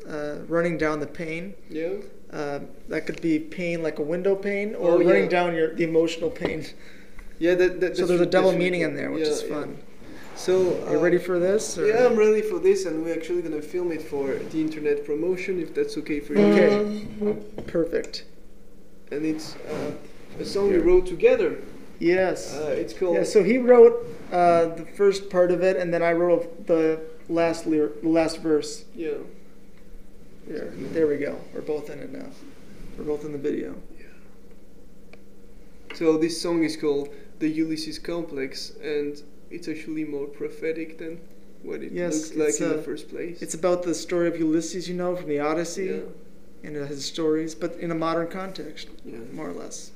uh, 0.08 0.36
"running 0.48 0.78
down 0.78 1.00
the 1.00 1.06
pain." 1.06 1.54
yeah. 1.68 1.92
Uh, 2.32 2.60
that 2.88 3.06
could 3.06 3.20
be 3.22 3.38
pain 3.38 3.82
like 3.82 3.98
a 3.98 4.02
window 4.02 4.34
pane, 4.34 4.74
or 4.74 4.92
Oh, 4.92 5.00
yeah. 5.00 5.08
running 5.10 5.28
down 5.28 5.54
your 5.54 5.74
the 5.74 5.84
emotional 5.84 6.30
pain. 6.30 6.66
Yeah, 7.38 7.54
that, 7.54 7.80
that 7.80 7.96
So 7.96 8.04
there's 8.06 8.20
a 8.20 8.26
double 8.26 8.52
meaning 8.52 8.82
in 8.82 8.94
there, 8.94 9.10
which 9.10 9.24
Yeah, 9.24 9.32
is 9.32 9.42
yeah. 9.44 9.54
fun. 9.54 9.78
So 10.36 10.54
Are 10.86 10.92
you 10.92 10.98
uh, 10.98 11.02
ready 11.02 11.18
for 11.18 11.38
this? 11.38 11.78
or- 11.78 11.86
Yeah, 11.86 12.04
I'm 12.06 12.16
ready 12.16 12.42
for 12.42 12.58
this, 12.58 12.84
and 12.86 13.02
we're 13.02 13.14
actually 13.14 13.42
gonna 13.42 13.62
film 13.62 13.90
it 13.92 14.02
for 14.02 14.34
the 14.34 14.60
internet 14.60 15.04
promotion, 15.06 15.58
if 15.60 15.72
that's 15.74 15.96
okay 15.98 16.20
for 16.20 16.34
you. 16.34 16.44
Okay. 16.44 17.36
Perfect. 17.66 18.24
And 19.10 19.24
it's 19.24 19.56
uh, 19.72 19.92
a 20.38 20.44
song 20.44 20.68
we 20.70 20.76
wrote 20.78 21.06
together. 21.06 21.58
Yes. 21.98 22.54
Uh, 22.54 22.74
it's 22.78 22.92
called. 22.92 23.14
yeah. 23.16 23.24
So 23.24 23.42
he 23.42 23.56
wrote 23.58 23.94
uh, 24.30 24.66
the 24.76 24.84
first 24.96 25.30
part 25.30 25.50
of 25.50 25.62
it, 25.62 25.76
and 25.76 25.92
then 25.94 26.02
I 26.02 26.12
wrote 26.12 26.66
the 26.66 27.00
last 27.28 27.66
lyr- 27.66 27.92
the 28.02 28.08
last 28.10 28.38
verse. 28.42 28.84
yeah. 28.94 29.14
There. 30.48 30.70
There 30.94 31.06
we 31.06 31.18
go. 31.18 31.38
We're 31.52 31.60
both 31.60 31.90
in 31.90 31.98
it 32.00 32.10
now. 32.10 32.26
We're 32.96 33.04
both 33.04 33.24
in 33.24 33.32
the 33.32 33.38
video. 33.38 33.74
Yeah. 33.98 35.16
So 35.94 36.16
this 36.16 36.40
song 36.40 36.64
is 36.64 36.74
called 36.76 37.10
"The 37.38 37.48
Ulysses 37.48 37.98
Complex," 37.98 38.72
and 38.82 39.22
it's 39.50 39.68
actually 39.68 40.04
more 40.04 40.26
prophetic 40.26 40.98
than 40.98 41.20
what 41.62 41.82
it 41.82 41.92
Yes, 41.92 42.34
looks 42.34 42.60
like 42.60 42.60
in 42.60 42.76
the 42.76 42.80
uh, 42.80 42.82
first 42.82 43.08
place. 43.10 43.42
It's 43.42 43.54
about 43.54 43.82
the 43.82 43.94
story 43.94 44.28
of 44.28 44.38
Ulysses, 44.38 44.88
you 44.88 44.94
know, 44.94 45.14
from 45.16 45.28
the 45.28 45.40
Odyssey, 45.40 45.86
yeah. 45.86 46.00
and 46.68 46.76
his 46.76 47.04
stories, 47.04 47.54
but 47.54 47.74
in 47.76 47.90
a 47.90 47.94
modern 47.94 48.28
context, 48.28 48.88
Yeah. 49.04 49.18
more 49.32 49.50
or 49.50 49.52
less. 49.52 49.90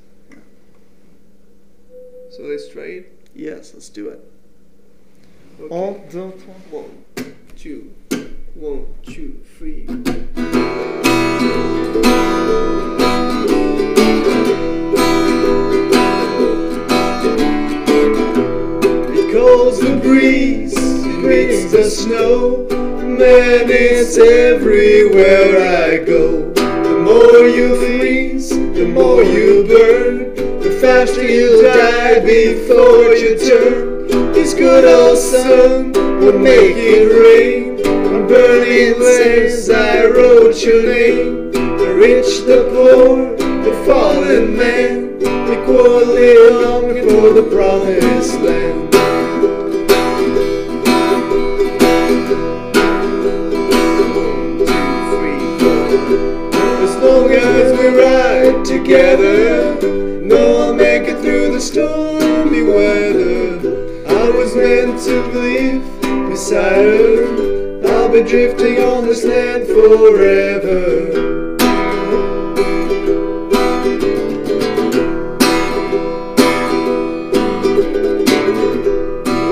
So 2.31 2.43
let's 2.43 2.69
try 2.69 2.85
it. 2.85 3.29
Yes. 3.35 3.73
Let's 3.75 3.89
do 3.89 4.09
it. 4.09 4.21
Okay. 5.61 6.03
Deux, 6.11 6.33
trois. 6.33 6.55
One, 6.71 7.05
two, 7.57 7.93
one, 8.55 8.87
two, 9.03 9.41
three. 9.57 9.87
It 19.15 19.33
calls 19.33 19.81
the 19.81 19.99
breeze, 20.03 20.75
it 20.77 21.21
brings 21.21 21.73
the 21.73 21.85
snow. 21.85 22.67
Man, 22.69 23.71
it's 23.71 24.19
everywhere 24.19 25.91
I 25.91 26.05
go. 26.05 26.53
The 26.53 26.99
more 26.99 27.49
you 27.49 27.77
freeze, 27.77 28.51
the 28.51 28.87
more 28.87 29.23
you 29.23 29.65
burn. 29.65 30.35
The 30.61 30.71
faster 30.81 31.27
you 31.27 31.63
die 31.63 32.21
before 32.21 33.15
you 33.15 33.39
turn. 33.39 34.33
This 34.33 34.53
good 34.53 34.85
old 34.85 35.17
sun 35.17 35.93
will 36.21 36.39
make 36.39 36.77
it 36.77 37.09
rain. 37.09 37.63
Burning 38.33 38.99
lands 38.99 39.69
I 39.69 40.07
wrote 40.07 40.65
your 40.65 40.83
name. 40.85 41.53
The 41.53 41.95
rich, 41.95 42.47
the 42.47 42.65
poor, 42.73 43.37
the 43.37 43.85
fallen 43.85 44.57
man. 44.57 45.21
Equally 45.53 46.39
long 46.49 46.89
for 47.11 47.35
the 47.35 47.47
promised 47.53 48.41
land. 48.41 48.95
As 56.81 56.97
long 57.05 57.31
as 57.33 57.79
we 57.79 57.87
ride 57.89 58.65
together, 58.65 59.77
no, 60.23 60.63
I'll 60.63 60.75
make 60.75 61.03
it 61.03 61.21
through 61.21 61.53
the 61.53 61.61
stormy 61.61 62.63
weather. 62.63 64.07
I 64.09 64.31
was 64.31 64.57
meant 64.57 65.03
to 65.03 65.23
live 65.39 66.31
beside 66.31 66.77
her. 66.77 67.62
I'll 68.03 68.11
be 68.11 68.29
drifting 68.29 68.81
on 68.81 69.07
this 69.07 69.23
land 69.23 69.65
forever. 69.65 71.13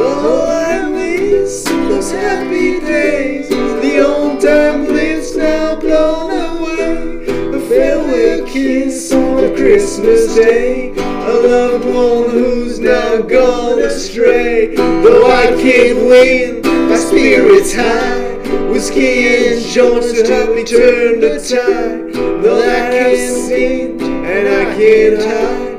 Oh, 0.02 0.46
I 0.50 0.88
miss 0.88 1.62
those 1.62 2.10
happy 2.10 2.80
days. 2.80 3.48
The 3.48 4.04
old 4.04 4.40
time 4.40 4.84
bliss 4.84 5.36
now 5.36 5.76
blown 5.76 6.32
away. 6.32 7.26
A 7.54 7.60
farewell 7.68 8.46
kiss 8.48 9.12
on 9.12 9.44
a 9.44 9.54
Christmas 9.54 10.34
day. 10.34 10.90
A 10.96 11.34
loved 11.34 11.84
one 11.84 12.30
who's 12.30 12.80
now 12.80 13.22
gone 13.22 13.78
astray. 13.78 14.74
Though 14.74 15.30
I 15.30 15.46
can't 15.62 15.98
win, 15.98 16.62
my 16.88 16.96
spirit's 16.96 17.74
high. 17.74 18.29
Whiskey 18.70 19.26
and 19.28 19.60
joints 19.64 20.12
to 20.12 20.26
help 20.26 20.54
me 20.54 20.64
turn 20.64 21.20
the 21.20 21.38
tide. 21.38 22.14
Though 22.42 22.60
I 22.60 22.90
can't 22.90 23.46
sing 23.46 24.00
and 24.00 24.48
I 24.48 24.64
can't 24.74 25.18
hide. 25.22 25.70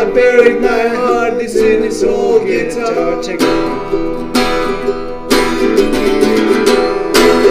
I 0.00 0.04
buried 0.12 0.60
my 0.60 0.88
heart 0.88 1.38
this 1.38 1.56
in 1.56 1.82
this 1.82 2.02
old 2.02 2.46
guitar. 2.46 3.22
Check. 3.22 3.40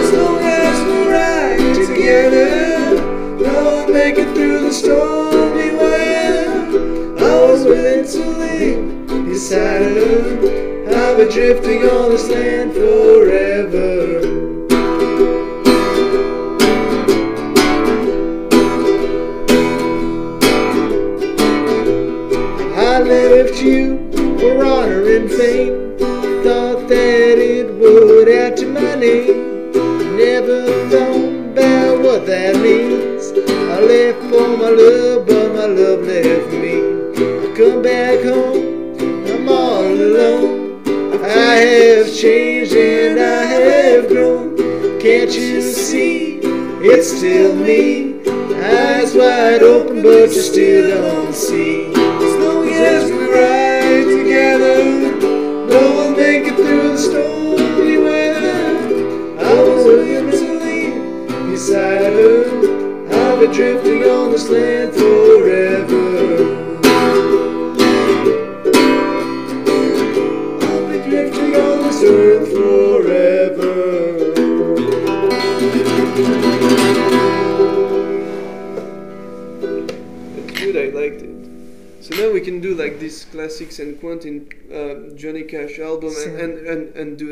As 0.00 0.12
long 0.12 0.38
as 0.38 0.78
we 0.86 1.08
ride 1.08 1.74
together, 1.74 2.96
no 3.42 3.82
one 3.82 3.92
make 3.92 4.16
it 4.18 4.34
through 4.34 4.62
the 4.62 4.72
stormy 4.72 5.70
weather. 5.74 7.16
I 7.18 7.20
was 7.50 7.64
willing 7.64 8.04
to 8.06 8.18
live 8.38 9.26
beside 9.26 9.96
her. 9.96 10.94
I'll 10.94 11.16
be 11.16 11.24
drifting 11.32 11.82
on 11.88 12.10
this 12.10 12.28
land 12.28 12.72
forever. 12.72 14.19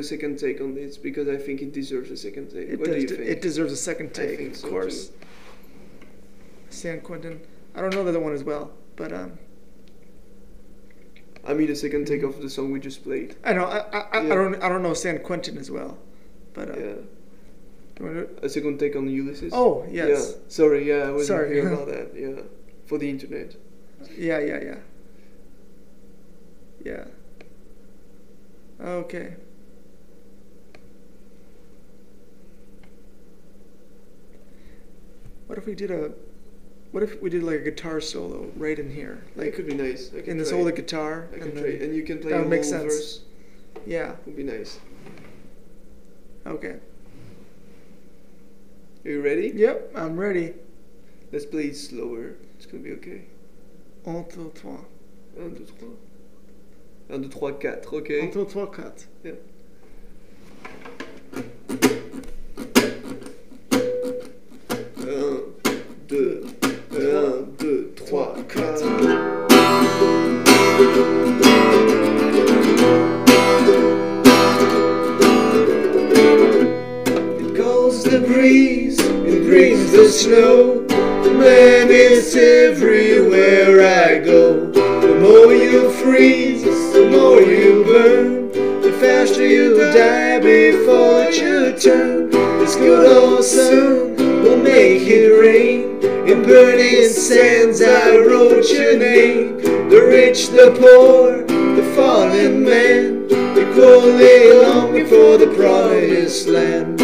Second 0.08 0.38
take 0.38 0.60
on 0.60 0.74
this 0.74 0.96
because 0.96 1.28
I 1.28 1.36
think 1.36 1.60
it 1.62 1.72
deserves 1.72 2.10
a 2.10 2.16
second 2.16 2.50
take. 2.50 2.68
It, 2.68 2.78
what 2.78 2.86
do 2.86 2.94
does, 2.94 3.02
you 3.02 3.08
think? 3.16 3.28
it 3.28 3.42
deserves 3.42 3.72
a 3.72 3.76
second 3.76 4.14
take, 4.14 4.40
of 4.40 4.56
so, 4.56 4.68
course. 4.68 5.10
San 6.70 7.00
Quentin. 7.00 7.40
I 7.74 7.80
don't 7.80 7.92
know 7.94 8.02
the 8.04 8.10
other 8.10 8.20
one 8.20 8.32
as 8.32 8.44
well, 8.44 8.70
but 8.96 9.12
um, 9.12 9.38
I 11.46 11.54
mean 11.54 11.70
a 11.70 11.76
second 11.76 12.06
take 12.06 12.22
of 12.22 12.40
the 12.42 12.50
song 12.50 12.72
we 12.72 12.80
just 12.80 13.04
played. 13.04 13.36
I 13.44 13.52
know 13.52 13.64
I, 13.64 13.78
I, 13.78 14.00
I- 14.18 14.22
Yeah. 14.22 14.32
I 14.32 14.34
don't 14.36 14.62
I 14.62 14.68
don't 14.68 14.82
know 14.82 14.94
San 14.94 15.18
Quentin 15.20 15.56
as 15.58 15.70
well, 15.70 15.96
but 16.54 16.70
uh, 16.70 16.78
Yeah. 16.78 18.24
A 18.42 18.48
second 18.48 18.78
take 18.78 18.94
on 18.96 19.08
Ulysses. 19.08 19.52
oh 19.54 19.84
yes, 19.90 20.08
Yeah. 20.08 20.36
Sorry, 20.48 20.88
yeah, 20.88 21.02
I 21.08 21.10
wasn't 21.10 21.26
Sorry. 21.26 21.54
here 21.54 21.72
about 21.72 21.86
that. 21.94 22.08
Yeah. 22.16 22.42
For 22.86 22.96
the 22.98 23.08
internet. 23.10 23.56
yeah, 24.16 24.38
yeah, 24.38 24.60
yeah, 24.62 24.78
yeah. 26.84 27.04
Okay. 28.80 29.34
What 35.46 35.54
if 35.54 35.56
we 35.68 35.74
did 35.74 35.90
a, 35.90 36.10
what 36.92 37.02
if 37.02 37.20
we 37.20 37.28
did 37.28 37.42
like 37.42 37.56
a 37.60 37.64
guitar 37.70 38.00
solo 38.00 38.50
right 38.56 38.78
in 38.78 38.90
here, 38.90 39.22
Like, 39.36 39.48
it 39.48 39.54
could 39.54 39.66
be 39.66 39.74
nice. 39.74 40.10
I 40.14 40.20
in 40.20 40.38
this 40.38 40.50
old 40.50 40.74
guitar? 40.74 41.28
I 41.34 41.38
can 41.38 41.48
and 41.48 41.56
then- 41.58 41.82
And 41.82 41.94
you 41.94 42.02
can 42.02 42.18
play 42.18 42.32
that 42.32 42.40
would 42.40 42.48
make 42.48 42.64
sense. 42.64 42.84
verse. 42.84 43.20
Yeah. 43.86 44.16
Would 44.24 44.34
be 44.36 44.42
nice. 44.42 44.78
Okay. 46.46 46.76
Are 49.04 49.10
you 49.10 49.20
ready? 49.22 49.52
Yep, 49.54 49.92
I'm 49.94 50.18
ready. 50.18 50.54
Let's 51.32 51.44
play 51.44 51.64
it 51.66 51.76
slower. 51.76 52.36
It's 52.56 52.64
gonna 52.64 52.82
be 52.82 52.92
okay. 52.94 53.26
Un, 54.06 54.24
deux, 54.34 54.50
trois. 54.54 54.80
1, 55.36 55.54
2, 55.54 55.64
3. 55.66 55.88
1, 57.08 57.22
2, 57.22 57.28
3, 57.28 57.52
4, 57.52 57.94
Un, 57.94 57.98
ok? 57.98 58.32
deux, 58.32 58.44
trois, 58.46 58.66
quatre. 58.70 59.06
Un, 59.26 59.36
the 79.90 80.08
snow. 80.08 80.84
Man, 81.38 81.88
it's 81.90 82.34
everywhere 82.34 83.80
I 83.80 84.18
go. 84.18 84.70
The 84.72 85.14
more 85.20 85.52
you 85.52 85.90
freeze, 85.92 86.64
the 86.92 87.08
more 87.10 87.40
you 87.40 87.84
burn. 87.84 88.52
The 88.82 88.92
faster 89.00 89.46
you 89.46 89.76
die 89.76 90.38
before 90.40 91.24
it's 91.24 91.38
your 91.38 91.78
turn. 91.78 92.30
This 92.30 92.76
good 92.76 93.06
old 93.06 93.44
sun 93.44 94.16
will 94.42 94.58
make 94.58 95.02
it 95.02 95.30
rain. 95.40 96.02
In 96.28 96.42
burning 96.42 97.08
sands 97.08 97.80
I 97.80 98.16
wrote 98.16 98.68
your 98.70 98.98
name. 98.98 99.58
The 99.88 100.06
rich, 100.06 100.48
the 100.48 100.76
poor, 100.78 101.44
the 101.46 101.94
fallen 101.94 102.64
man. 102.64 103.24
Equally 103.56 104.52
longing 104.52 105.06
for 105.06 105.38
the 105.38 105.52
promised 105.56 106.48
land. 106.48 107.00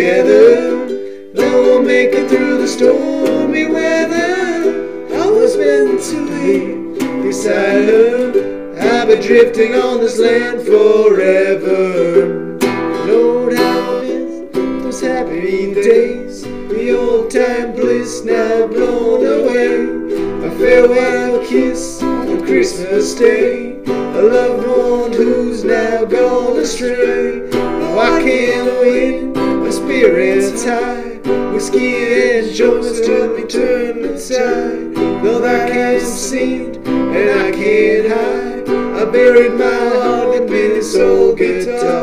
Together, 0.00 0.86
then 1.34 1.52
we'll 1.52 1.82
make 1.82 2.14
it 2.14 2.26
through 2.30 2.56
the 2.56 2.66
stormy 2.66 3.66
weather. 3.66 5.06
I 5.12 5.26
was 5.26 5.58
meant 5.58 6.00
to 6.00 6.20
live 6.20 7.22
beside 7.22 7.84
her. 7.84 8.78
I've 8.80 9.08
been 9.08 9.20
drifting 9.20 9.74
on 9.74 10.00
this 10.00 10.18
land 10.18 10.62
forever. 10.62 12.56
Lord, 13.06 13.52
how 13.52 13.98
I 13.98 14.48
those 14.54 15.02
happy 15.02 15.74
days. 15.74 16.44
The 16.44 16.96
old 16.98 17.30
time 17.30 17.72
bliss 17.72 18.24
now 18.24 18.68
blown 18.68 19.20
away. 19.20 20.46
A 20.46 20.50
farewell 20.58 21.44
kiss 21.46 22.02
on 22.02 22.46
Christmas 22.46 23.14
Day. 23.14 23.82
A 23.84 24.22
loved 24.22 24.66
one 24.66 25.12
who's 25.12 25.62
now 25.62 26.06
gone 26.06 26.56
astray. 26.56 27.50
Now 27.52 27.98
I 27.98 28.22
can't 28.22 28.80
win, 28.80 29.34
spirit's 30.00 30.64
high. 30.64 31.18
Whiskey 31.52 31.94
and 31.94 32.54
joints 32.54 33.00
tell 33.02 33.28
me 33.36 33.44
turn 33.44 34.02
inside. 34.02 34.94
Though 35.22 35.44
I 35.44 35.68
can't 35.70 36.00
sing 36.00 36.76
and 36.86 37.30
I 37.38 37.50
can't 37.52 38.08
hide, 38.08 38.68
I 38.98 39.04
buried 39.10 39.52
my 39.58 39.66
heart 39.66 40.36
in 40.36 40.46
old 40.96 41.36
guitar. 41.36 41.99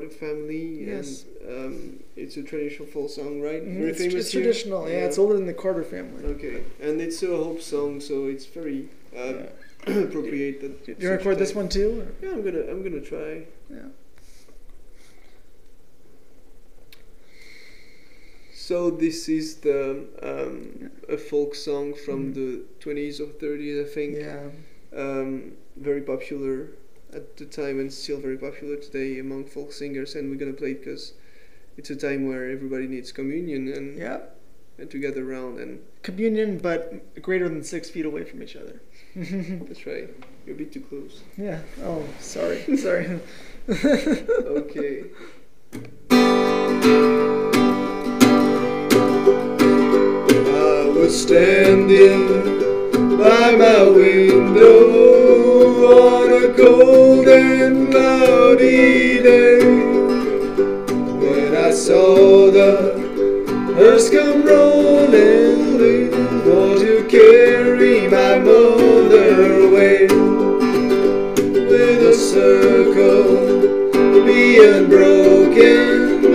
Written 0.00 0.16
by 0.18 0.26
the 0.26 0.32
Carter 0.34 0.46
family. 0.46 0.84
Yes. 0.86 1.24
And, 1.46 1.64
um, 1.66 2.00
it's 2.16 2.36
a 2.36 2.42
traditional 2.42 2.88
folk 2.88 3.10
song, 3.10 3.40
right? 3.40 3.62
Mhm, 3.62 3.78
Very 3.78 3.90
It's, 3.90 3.98
famous 3.98 4.14
it's 4.14 4.32
here? 4.32 4.42
traditional. 4.42 4.88
Yeah. 4.88 5.06
it's 5.06 5.18
older 5.18 5.34
than 5.34 5.46
the 5.46 5.54
Carter 5.54 5.84
family. 5.84 6.24
Okay, 6.34 6.62
and 6.80 7.00
it's 7.00 7.22
a 7.22 7.26
hope 7.28 7.60
song, 7.60 8.00
so 8.00 8.26
it's 8.26 8.46
very 8.46 8.88
um, 9.16 9.46
Yeah. 9.86 9.94
appropriate. 10.04 10.60
That 10.60 10.84
Do 10.86 10.94
you 10.98 11.10
record 11.10 11.38
this 11.38 11.54
one 11.54 11.68
too? 11.68 12.02
or- 12.02 12.26
Yeah, 12.26 12.32
I'm 12.34 12.42
gonna 12.44 12.64
I'm 12.70 12.82
gonna 12.82 13.00
try. 13.00 13.46
Yeah. 13.70 13.88
So 18.52 18.90
this 18.90 19.28
is 19.28 19.56
the 19.56 20.04
um, 20.22 20.90
a 21.08 21.16
folk 21.16 21.54
song 21.56 21.92
from 21.94 22.32
Mhm. 22.32 22.34
the 22.34 22.62
20s 22.78 23.20
or 23.20 23.26
30s, 23.26 23.80
I 23.80 23.88
think. 23.88 24.16
Yeah. 24.16 24.50
Um, 24.92 25.52
very 25.76 26.02
popular 26.02 26.68
at 27.14 27.36
the 27.36 27.44
time 27.46 27.78
and 27.80 27.92
still 27.92 28.18
very 28.18 28.36
popular 28.36 28.76
today 28.76 29.18
among 29.18 29.44
folk 29.46 29.72
singers. 29.72 30.14
And 30.14 30.30
we're 30.30 30.36
gonna 30.36 30.52
play 30.52 30.72
it 30.72 30.84
because 30.84 31.14
it's 31.76 31.90
a 31.90 31.96
time 31.96 32.28
where 32.28 32.50
everybody 32.50 32.86
needs 32.86 33.12
communion 33.12 33.68
and 33.72 33.98
Yeah. 33.98 34.20
and 34.78 34.90
to 34.90 34.98
gather 34.98 35.22
around. 35.30 35.58
And 35.60 35.80
Communion, 36.02 36.58
but 36.58 37.20
greater 37.22 37.48
than 37.48 37.62
six 37.62 37.90
feet 37.90 38.06
away 38.06 38.24
from 38.24 38.42
each 38.42 38.56
other. 38.56 38.80
that's 39.14 39.86
right. 39.86 40.08
You're 40.46 40.54
a 40.54 40.58
bit 40.58 40.72
too 40.72 40.80
close. 40.80 41.22
yeah. 41.36 41.60
Oh, 41.82 42.04
sorry. 42.20 42.64
sorry. 42.76 43.20
Okay. 43.68 45.04
I 49.52 50.92
was 50.94 51.22
standing 51.22 52.28
by 53.18 53.54
my 53.56 53.82
window 53.88 55.09
and 56.62 57.90
cloudy 57.90 59.22
day 59.22 59.60
when 61.18 61.56
I 61.56 61.70
saw 61.70 62.50
the 62.50 63.00
hearse 63.76 64.10
come 64.10 64.44
rolling 64.44 65.80
in 65.80 66.10
for 66.42 66.78
to 66.78 67.06
carry 67.08 68.08
my 68.08 68.38
mother 68.38 69.62
away? 69.68 70.06
With 71.70 72.02
a 72.02 72.14
circle 72.14 73.36
being 74.26 74.88
broken 74.88 76.29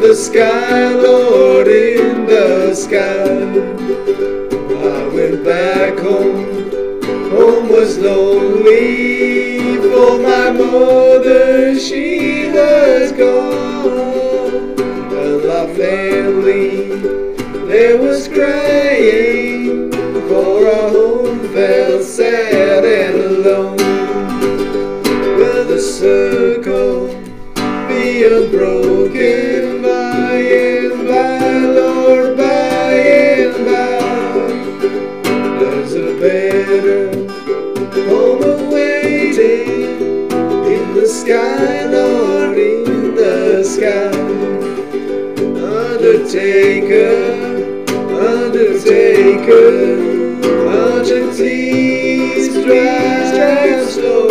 the 0.00 0.14
sky, 0.14 0.94
Lord, 0.94 1.68
in 1.68 2.24
the 2.24 2.74
sky. 2.74 3.22
I 4.88 5.06
went 5.14 5.44
back 5.44 5.98
home, 5.98 6.70
home 7.30 7.68
was 7.68 7.98
lonely 7.98 9.76
for 9.76 10.18
my 10.18 10.52
mother, 10.52 11.78
she 11.78 12.50
was 12.50 13.12
gone. 13.12 14.80
And 14.80 15.46
my 15.46 15.66
family, 15.74 16.96
there 17.68 17.98
was 17.98 18.26
crying, 18.26 19.92
for 20.28 20.66
our 20.66 20.88
home 20.88 21.40
felt 21.52 22.02
sad 22.04 22.84
and 22.86 23.20
alone. 23.20 23.76
Will 25.36 25.64
the 25.66 25.78
circle 25.78 27.08
be 27.88 28.24
unbroken 28.24 29.39
sky, 41.30 41.84
Lord, 41.86 42.58
in 42.58 43.14
the 43.14 43.62
sky. 43.62 44.10
Undertaker, 45.86 47.14
Undertaker, 48.18 49.70
Argentines 50.68 52.48
drive, 52.64 53.34
drive 53.36 53.88
slow 53.88 54.28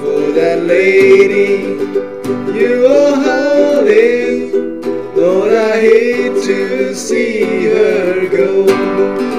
for 0.00 0.32
that 0.32 0.58
lady 0.66 1.48
you 2.52 2.86
are 2.86 3.16
hauling. 3.24 4.82
Lord, 5.16 5.54
I 5.54 5.80
hate 5.80 6.42
to 6.44 6.94
see 6.94 7.64
her 7.70 8.28
go. 8.28 9.37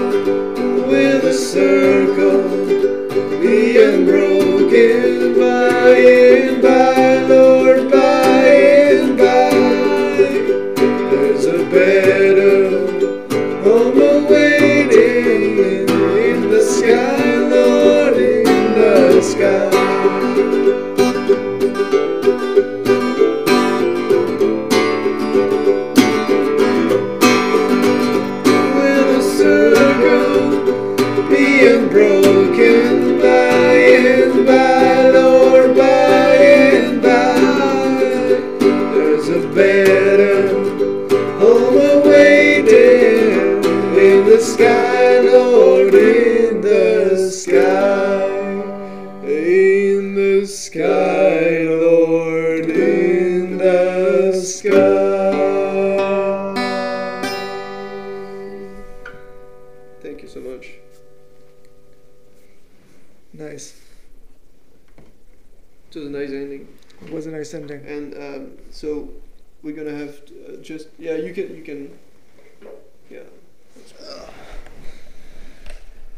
It 67.33 67.37
was 67.37 67.53
a 67.53 67.59
nice 67.59 67.71
ending. 67.71 67.85
And 67.85 68.13
um, 68.15 68.51
so 68.71 69.09
we're 69.63 69.75
gonna 69.75 69.97
have 69.97 70.25
to, 70.25 70.33
uh, 70.53 70.61
just 70.61 70.87
yeah 70.97 71.15
you 71.15 71.33
can 71.33 71.55
you 71.55 71.63
can 71.63 71.97
yeah 73.09 73.19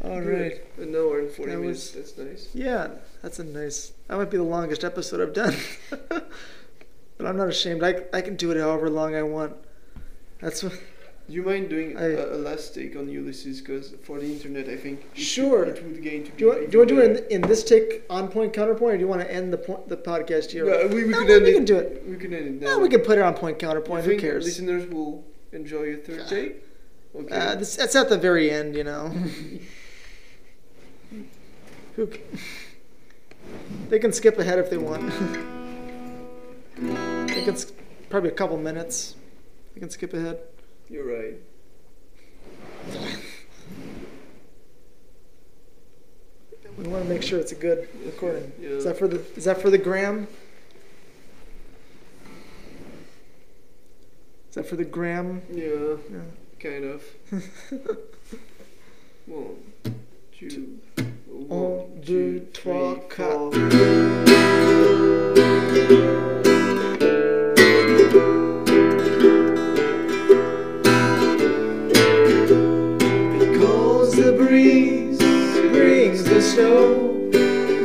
All 0.04 0.20
do 0.20 0.28
right. 0.30 0.60
an 0.78 0.94
hour 0.96 1.20
and 1.20 1.30
40 1.30 1.50
That 1.52 1.58
minutes 1.60 1.94
was- 1.94 2.12
that's 2.14 2.18
nice 2.18 2.48
Yeah, 2.54 2.88
that's 3.22 3.38
a 3.38 3.44
nice. 3.44 3.92
That 4.08 4.16
might 4.18 4.30
be 4.30 4.36
the 4.36 4.42
longest 4.42 4.82
episode 4.84 5.20
I've 5.20 5.32
done. 5.34 5.54
but 6.08 7.26
I'm 7.26 7.36
not 7.36 7.48
ashamed. 7.48 7.82
I, 7.84 8.02
I 8.12 8.20
can 8.20 8.34
do 8.36 8.50
it 8.50 8.58
however 8.58 8.90
long 8.90 9.14
I 9.14 9.22
want. 9.22 9.54
That's 10.40 10.62
what. 10.64 10.72
Do 11.28 11.34
you 11.34 11.42
mind 11.42 11.68
doing 11.70 11.96
I- 11.96 12.04
a, 12.12 12.34
a 12.36 12.38
last 12.38 12.74
take 12.74 12.96
on 12.96 13.08
Ulysses 13.08 13.60
because 13.60 13.90
for 14.02 14.18
the 14.18 14.26
internet 14.26 14.68
I 14.68 14.76
think 14.76 15.00
it, 15.14 15.20
Sure. 15.20 15.64
it 15.64 15.82
would 15.84 16.02
gain 16.02 16.24
to 16.24 16.30
Do 16.32 16.44
you 16.44 16.48
want, 16.50 16.70
do 16.70 16.72
you 16.72 16.78
want 16.80 16.88
to 16.90 16.94
do 16.94 17.00
it 17.00 17.26
in, 17.30 17.42
in 17.42 17.48
this 17.48 17.62
take 17.64 18.02
on 18.10 18.28
point 18.28 18.52
counterpoint, 18.52 18.94
or 18.94 18.96
do 18.98 19.02
you 19.02 19.08
want 19.08 19.20
to 19.22 19.30
end 19.32 19.52
the 19.52 19.58
point 19.58 19.88
the 19.88 19.96
podcast 19.96 20.50
here? 20.50 20.64
No, 20.66 20.86
we, 20.88 21.04
we 21.04 21.10
No, 21.12 21.24
we 21.24 21.32
end 21.34 21.44
can 21.46 21.62
it 21.62 21.66
do 21.66 21.76
it. 21.78 22.04
we 22.08 22.16
can 22.16 22.32
end 22.34 22.46
it 22.46 22.60
No, 22.62 22.76
now 22.76 22.80
we 22.82 22.88
can 22.88 23.00
put 23.00 23.18
it 23.18 23.22
on 23.22 23.34
point 23.34 23.58
counterpoint. 23.58 24.04
Who 24.04 24.18
cares? 24.18 24.44
listeners 24.44 24.86
will 24.90 25.24
enjoy 25.52 25.82
your 25.84 25.98
third 25.98 26.26
take 26.28 26.64
okay 27.14 27.36
Uh, 27.36 27.54
this, 27.56 27.76
that's 27.76 27.94
at 27.94 28.08
the 28.08 28.16
very 28.18 28.50
end, 28.50 28.74
you 28.74 28.84
know. 28.84 29.08
Who? 31.96 32.10
c- 32.12 32.20
They 33.90 33.98
can 33.98 34.12
skip 34.12 34.38
ahead 34.38 34.58
if 34.58 34.70
they 34.70 34.78
want. 34.78 35.02
they 36.76 37.44
can 37.44 37.54
probably 38.08 38.30
a 38.30 38.34
couple 38.34 38.56
minutes. 38.56 39.14
They 39.74 39.80
can 39.80 39.90
skip 39.90 40.14
ahead. 40.14 40.38
You're 40.92 41.06
right 41.06 41.34
We 46.78 46.84
want 46.88 47.04
to 47.04 47.08
make 47.08 47.22
sure 47.22 47.38
it's 47.38 47.52
a 47.52 47.56
good 47.56 47.86
recording. 48.04 48.50
yeah 48.60 48.70
Is 48.70 48.84
that 48.84 48.98
for 48.98 49.06
the 49.06 49.20
Is 49.36 49.44
that 49.44 49.60
for 49.60 49.70
the 49.70 49.78
gram? 49.78 50.26
Is 54.48 54.54
that 54.56 54.66
for 54.66 54.76
the 54.76 54.84
gram? 54.84 55.42
yeah 55.52 55.96
Yeah. 56.10 56.20
kind 56.60 56.84
of 56.84 57.02
one 59.26 59.56
two 60.38 60.78
one, 61.28 62.02
two, 62.04 62.46
three, 62.52 63.00
four. 63.10 63.50
Snow. 76.62 77.08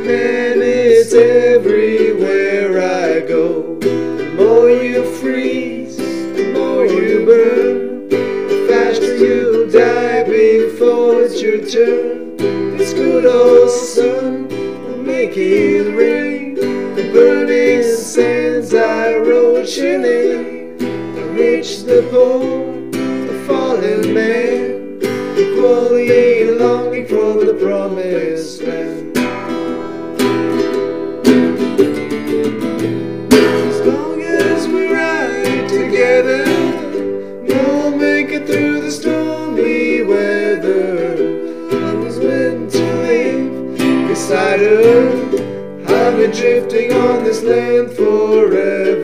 Man, 0.06 0.62
it's 0.62 1.12
everywhere 1.12 2.70
I 2.80 3.26
go. 3.26 3.78
The 3.80 4.34
more 4.36 4.70
you 4.70 5.04
freeze, 5.16 5.96
the 5.96 6.52
more 6.54 6.86
you 6.86 7.26
burn. 7.26 8.08
The 8.08 8.58
faster 8.68 9.16
you 9.16 9.68
die 9.70 10.22
before 10.24 11.22
it's 11.22 11.42
your 11.42 11.60
turn. 11.66 12.36
This 12.76 12.92
good 12.92 13.26
old 13.26 13.70
sun 13.70 14.48
will 14.48 15.02
make 15.02 15.36
it 15.36 15.86
rain. 15.96 16.54
The 16.54 17.10
burning 17.12 17.82
sands 17.82 18.74
I 18.74 19.16
rode 19.16 19.66
chilling. 19.66 20.78
The 20.78 21.24
rich, 21.38 21.82
the 21.82 22.06
pole, 22.10 22.90
the 22.92 23.44
fallen 23.46 24.14
man. 24.14 24.57
Equally 25.58 26.44
longing 26.56 27.06
for 27.08 27.44
the 27.44 27.54
promised 27.54 28.62
land. 28.62 29.18
As 33.32 33.80
long 33.84 34.22
as 34.22 34.68
we 34.68 34.86
ride 34.86 35.68
together, 35.68 36.44
we'll 37.42 37.90
make 37.90 38.28
it 38.28 38.46
through 38.46 38.82
the 38.82 38.90
stormy 38.92 40.02
weather. 40.02 41.16
I 41.72 41.94
was 41.94 42.20
meant 42.20 42.70
to 42.70 42.94
live 43.02 44.06
beside 44.06 44.60
her. 44.60 45.10
I've 45.88 46.16
been 46.18 46.30
drifting 46.30 46.92
on 46.92 47.24
this 47.24 47.42
land 47.42 47.90
forever. 47.96 48.97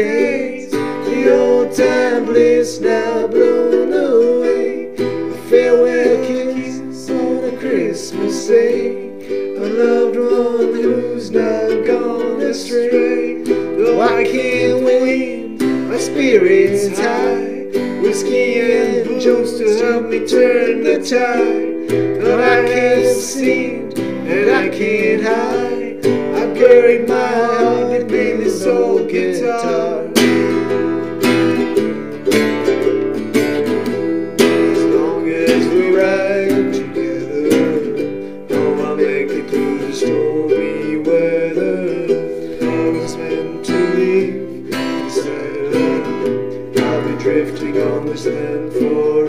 Days, 0.00 0.70
the 0.70 1.36
old 1.36 1.74
time 1.74 2.24
bliss 2.24 2.80
now 2.80 3.26
blown 3.26 3.92
away. 3.92 4.94
A 4.96 5.34
farewell 5.48 6.26
kiss 6.26 7.10
on 7.10 7.44
a 7.44 7.56
Christmas 7.58 8.46
day, 8.46 9.56
a 9.56 9.66
loved 9.80 10.16
one 10.16 10.74
who's 10.82 11.30
now 11.30 11.68
gone 11.84 12.40
astray. 12.40 13.42
Though 13.42 14.00
I 14.00 14.24
can't 14.24 14.84
win, 14.84 15.58
my 15.90 15.98
spirit's 15.98 16.98
high. 16.98 17.68
Whiskey 18.00 18.60
and 18.60 19.20
jokes 19.20 19.52
to 19.58 19.66
help 19.84 20.06
me 20.06 20.26
turn 20.26 20.82
the 20.82 20.96
tide. 21.12 22.22
Though 22.22 22.40
I 22.40 22.66
can't 22.66 23.16
sing 23.18 23.92
and 23.98 24.50
I 24.50 24.68
can't 24.70 25.22
hide. 25.22 25.69
I 26.04 26.46
buried 26.54 27.08
my 27.08 27.14
heart 27.14 28.10
in 28.10 28.40
this 28.40 28.64
old 28.64 29.08
guitar. 29.10 30.04
As 34.38 34.82
long 34.94 35.28
as 35.28 35.66
we 35.68 35.94
ride 35.94 36.72
together, 36.74 38.46
oh, 38.50 38.82
I'll 38.86 38.96
make 38.96 39.30
it 39.30 39.50
through 39.50 39.78
the 39.78 39.92
stormy 39.92 40.96
weather. 40.98 42.06
I 42.62 42.90
was 42.90 43.16
meant 43.16 43.64
to 43.66 43.72
live 43.94 44.70
beside 44.70 45.74
her. 45.74 46.82
I'll 46.84 47.02
be 47.08 47.22
drifting 47.22 47.76
on 47.82 48.06
this 48.06 48.26
land 48.26 48.72
forever. 48.72 49.19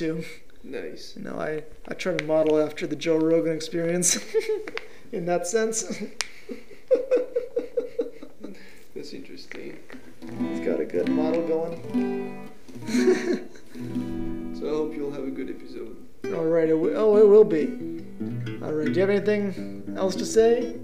Long 0.00 0.14
as 0.14 0.22
I 0.22 0.22
to. 0.22 0.24
Nice. 0.64 1.14
You 1.16 1.22
know, 1.24 1.38
I, 1.40 1.62
I 1.88 1.94
try 1.94 2.14
to 2.14 2.24
model 2.24 2.60
after 2.60 2.86
the 2.86 2.94
Joe 2.96 3.16
Rogan 3.18 3.52
experience 3.54 4.18
in 5.12 5.26
that 5.26 5.46
sense. 5.46 5.84
That's 8.94 9.12
interesting. 9.12 9.78
He's 10.38 10.60
got 10.60 10.78
a 10.80 10.84
good 10.84 11.08
model 11.08 11.46
going. 11.46 12.48
So 14.54 14.68
I 14.68 14.70
hope 14.70 14.94
you'll 14.94 15.10
have 15.10 15.24
a 15.24 15.30
good 15.30 15.50
episode. 15.50 15.96
All 16.26 16.44
right. 16.44 16.68
It 16.68 16.72
w- 16.76 16.94
oh, 16.94 17.16
it 17.16 17.26
will 17.26 17.42
be. 17.42 17.64
All 18.62 18.72
right. 18.72 18.84
Do 18.86 18.92
you 18.92 19.00
have 19.00 19.10
anything 19.10 19.92
else 19.96 20.14
to 20.14 20.24
say? 20.24 20.76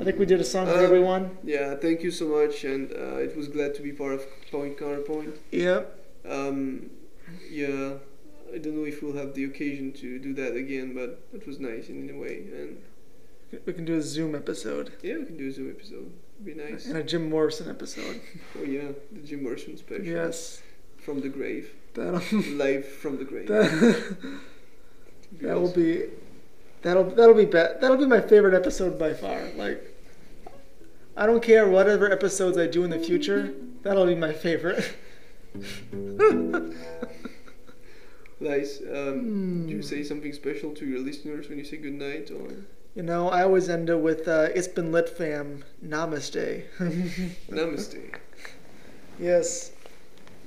I 0.00 0.04
think 0.04 0.18
we 0.18 0.24
did 0.24 0.40
a 0.40 0.44
song 0.44 0.64
for 0.66 0.72
Uh, 0.78 0.82
everyone. 0.82 1.36
Yeah, 1.44 1.74
thank 1.74 2.02
you 2.02 2.10
so 2.10 2.26
much, 2.28 2.64
and 2.64 2.90
uh, 2.92 3.16
it 3.18 3.36
was 3.36 3.48
glad 3.48 3.74
to 3.74 3.82
be 3.82 3.92
part 3.92 4.14
of 4.14 4.24
Point 4.50 4.78
Counterpoint. 4.78 5.36
Yep. 5.50 5.94
Um, 6.26 6.88
yeah, 7.50 7.94
I 8.54 8.56
don't 8.58 8.76
know 8.78 8.84
if 8.86 9.02
we'll 9.02 9.11
have 9.22 9.34
the 9.34 9.44
occasion 9.44 9.92
to 9.94 10.18
do 10.18 10.34
that 10.34 10.54
again, 10.56 10.94
but 10.94 11.20
it 11.32 11.46
was 11.46 11.58
nice 11.60 11.88
in 11.88 12.10
a 12.10 12.18
way, 12.18 12.44
and 12.52 12.82
We 13.66 13.72
can 13.72 13.84
do 13.84 13.96
a 13.96 14.02
Zoom 14.02 14.34
episode 14.34 14.92
yeah, 15.02 15.16
we 15.18 15.26
can 15.26 15.36
do 15.36 15.48
a 15.48 15.52
Zoom 15.52 15.70
episode. 15.70 16.10
It'd 16.40 16.44
be 16.44 16.54
nice. 16.54 16.86
and 16.86 16.96
a 16.96 17.02
Jim 17.02 17.28
Morrison 17.30 17.68
episode. 17.70 18.20
Oh 18.58 18.64
yeah, 18.64 18.88
the 19.12 19.20
Jim 19.20 19.42
Morrison 19.42 19.76
special. 19.76 20.04
Yes. 20.04 20.62
From 21.04 21.20
the 21.20 21.28
grave, 21.28 21.74
That'll. 21.94 22.20
live 22.64 22.86
from 22.86 23.18
the 23.18 23.24
grave. 23.24 23.48
that, 23.48 24.16
that 25.40 25.60
will 25.60 25.72
be. 25.72 26.04
That'll 26.82 27.04
that'll 27.04 27.34
be 27.34 27.44
be- 27.44 27.52
that'll 27.80 27.96
be 27.96 28.06
my 28.06 28.20
favorite 28.20 28.54
episode 28.54 28.98
by 28.98 29.12
far. 29.14 29.40
Like, 29.56 29.80
I 31.16 31.26
don't 31.26 31.42
care 31.42 31.68
whatever 31.68 32.10
episodes 32.10 32.56
I 32.58 32.66
do 32.66 32.84
in 32.84 32.90
the 32.90 32.98
future. 32.98 33.52
That'll 33.82 34.06
be 34.06 34.14
my 34.14 34.32
favorite. 34.32 34.84
Nice. 38.42 38.80
Um, 38.80 39.20
Hmm. 39.20 39.66
Do 39.68 39.74
you 39.74 39.82
say 39.82 40.02
something 40.04 40.32
special 40.32 40.72
to 40.74 40.84
your 40.86 41.00
listeners 41.00 41.48
when 41.48 41.58
you 41.58 41.64
say 41.64 41.76
goodnight, 41.78 42.30
or 42.30 42.48
You 42.94 43.02
know, 43.02 43.28
I 43.30 43.42
always 43.44 43.68
end 43.70 43.88
it 43.88 44.00
with 44.00 44.28
uh, 44.28 44.48
"It's 44.54 44.68
been 44.68 44.92
lit, 44.92 45.08
fam. 45.08 45.64
Namaste." 45.82 46.64
namaste? 47.50 48.14
yes. 49.18 49.72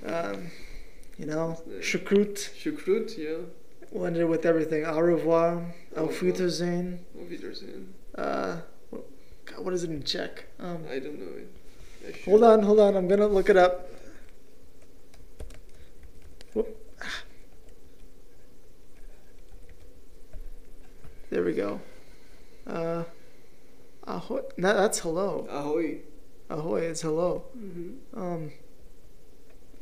Um, 0.06 0.52
you 1.18 1.26
know, 1.26 1.58
shukrut. 1.80 2.36
Shukrut, 2.54 3.18
yeah. 3.18 3.38
We'll 3.92 4.06
end 4.06 4.18
it 4.18 4.26
with 4.26 4.46
everything. 4.46 4.86
Au 4.86 5.00
revoir. 5.00 5.74
Au 5.96 6.04
Auf 6.04 6.10
revoir. 6.22 6.26
Wiedersehen. 6.32 7.00
Auf 7.20 7.30
Wiedersehen. 7.30 7.94
Uh, 8.14 8.58
God, 9.46 9.60
what 9.66 9.74
is 9.74 9.84
it 9.84 9.90
in 9.90 10.04
Czech? 10.04 10.46
Um, 10.60 10.84
I 10.92 11.00
don't 11.00 11.18
know 11.20 11.34
it. 11.38 12.16
Hold 12.26 12.44
on, 12.44 12.62
hold 12.62 12.80
on. 12.80 12.96
I'm 12.96 13.08
gonna 13.08 13.28
look 13.28 13.50
it 13.50 13.58
up. 13.58 13.90
Whoop. 16.54 16.78
There 21.30 21.44
we 21.44 21.54
go. 21.54 21.82
Uh, 22.68 23.04
ahoy. 24.06 24.42
No, 24.58 24.74
that's 24.76 25.00
hello. 25.00 25.48
Ahoy. 25.50 26.00
Ahoy 26.50 26.82
is 26.84 27.02
hello. 27.02 27.44
Mm-hmm. 27.58 28.20
Um. 28.20 28.52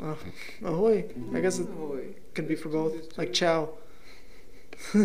Uh, 0.02 0.16
ahoy. 0.64 1.06
I 1.34 1.40
guess 1.40 1.60
it 1.60 1.68
Ahoy. 1.70 2.16
could 2.34 2.48
be 2.48 2.56
for 2.56 2.70
both. 2.70 3.18
Like 3.18 3.34
ciao. 3.34 3.70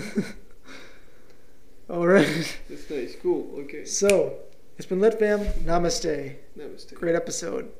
All 1.90 2.06
right. 2.06 2.58
That's 2.68 2.88
nice. 2.90 3.16
Cool. 3.22 3.60
Okay. 3.60 3.84
So, 3.84 4.38
it's 4.76 4.86
been 4.86 5.00
lit, 5.00 5.18
fam. 5.18 5.40
Namaste. 5.64 6.36
Namaste. 6.58 6.94
Great 6.94 7.14
episode. 7.14 7.70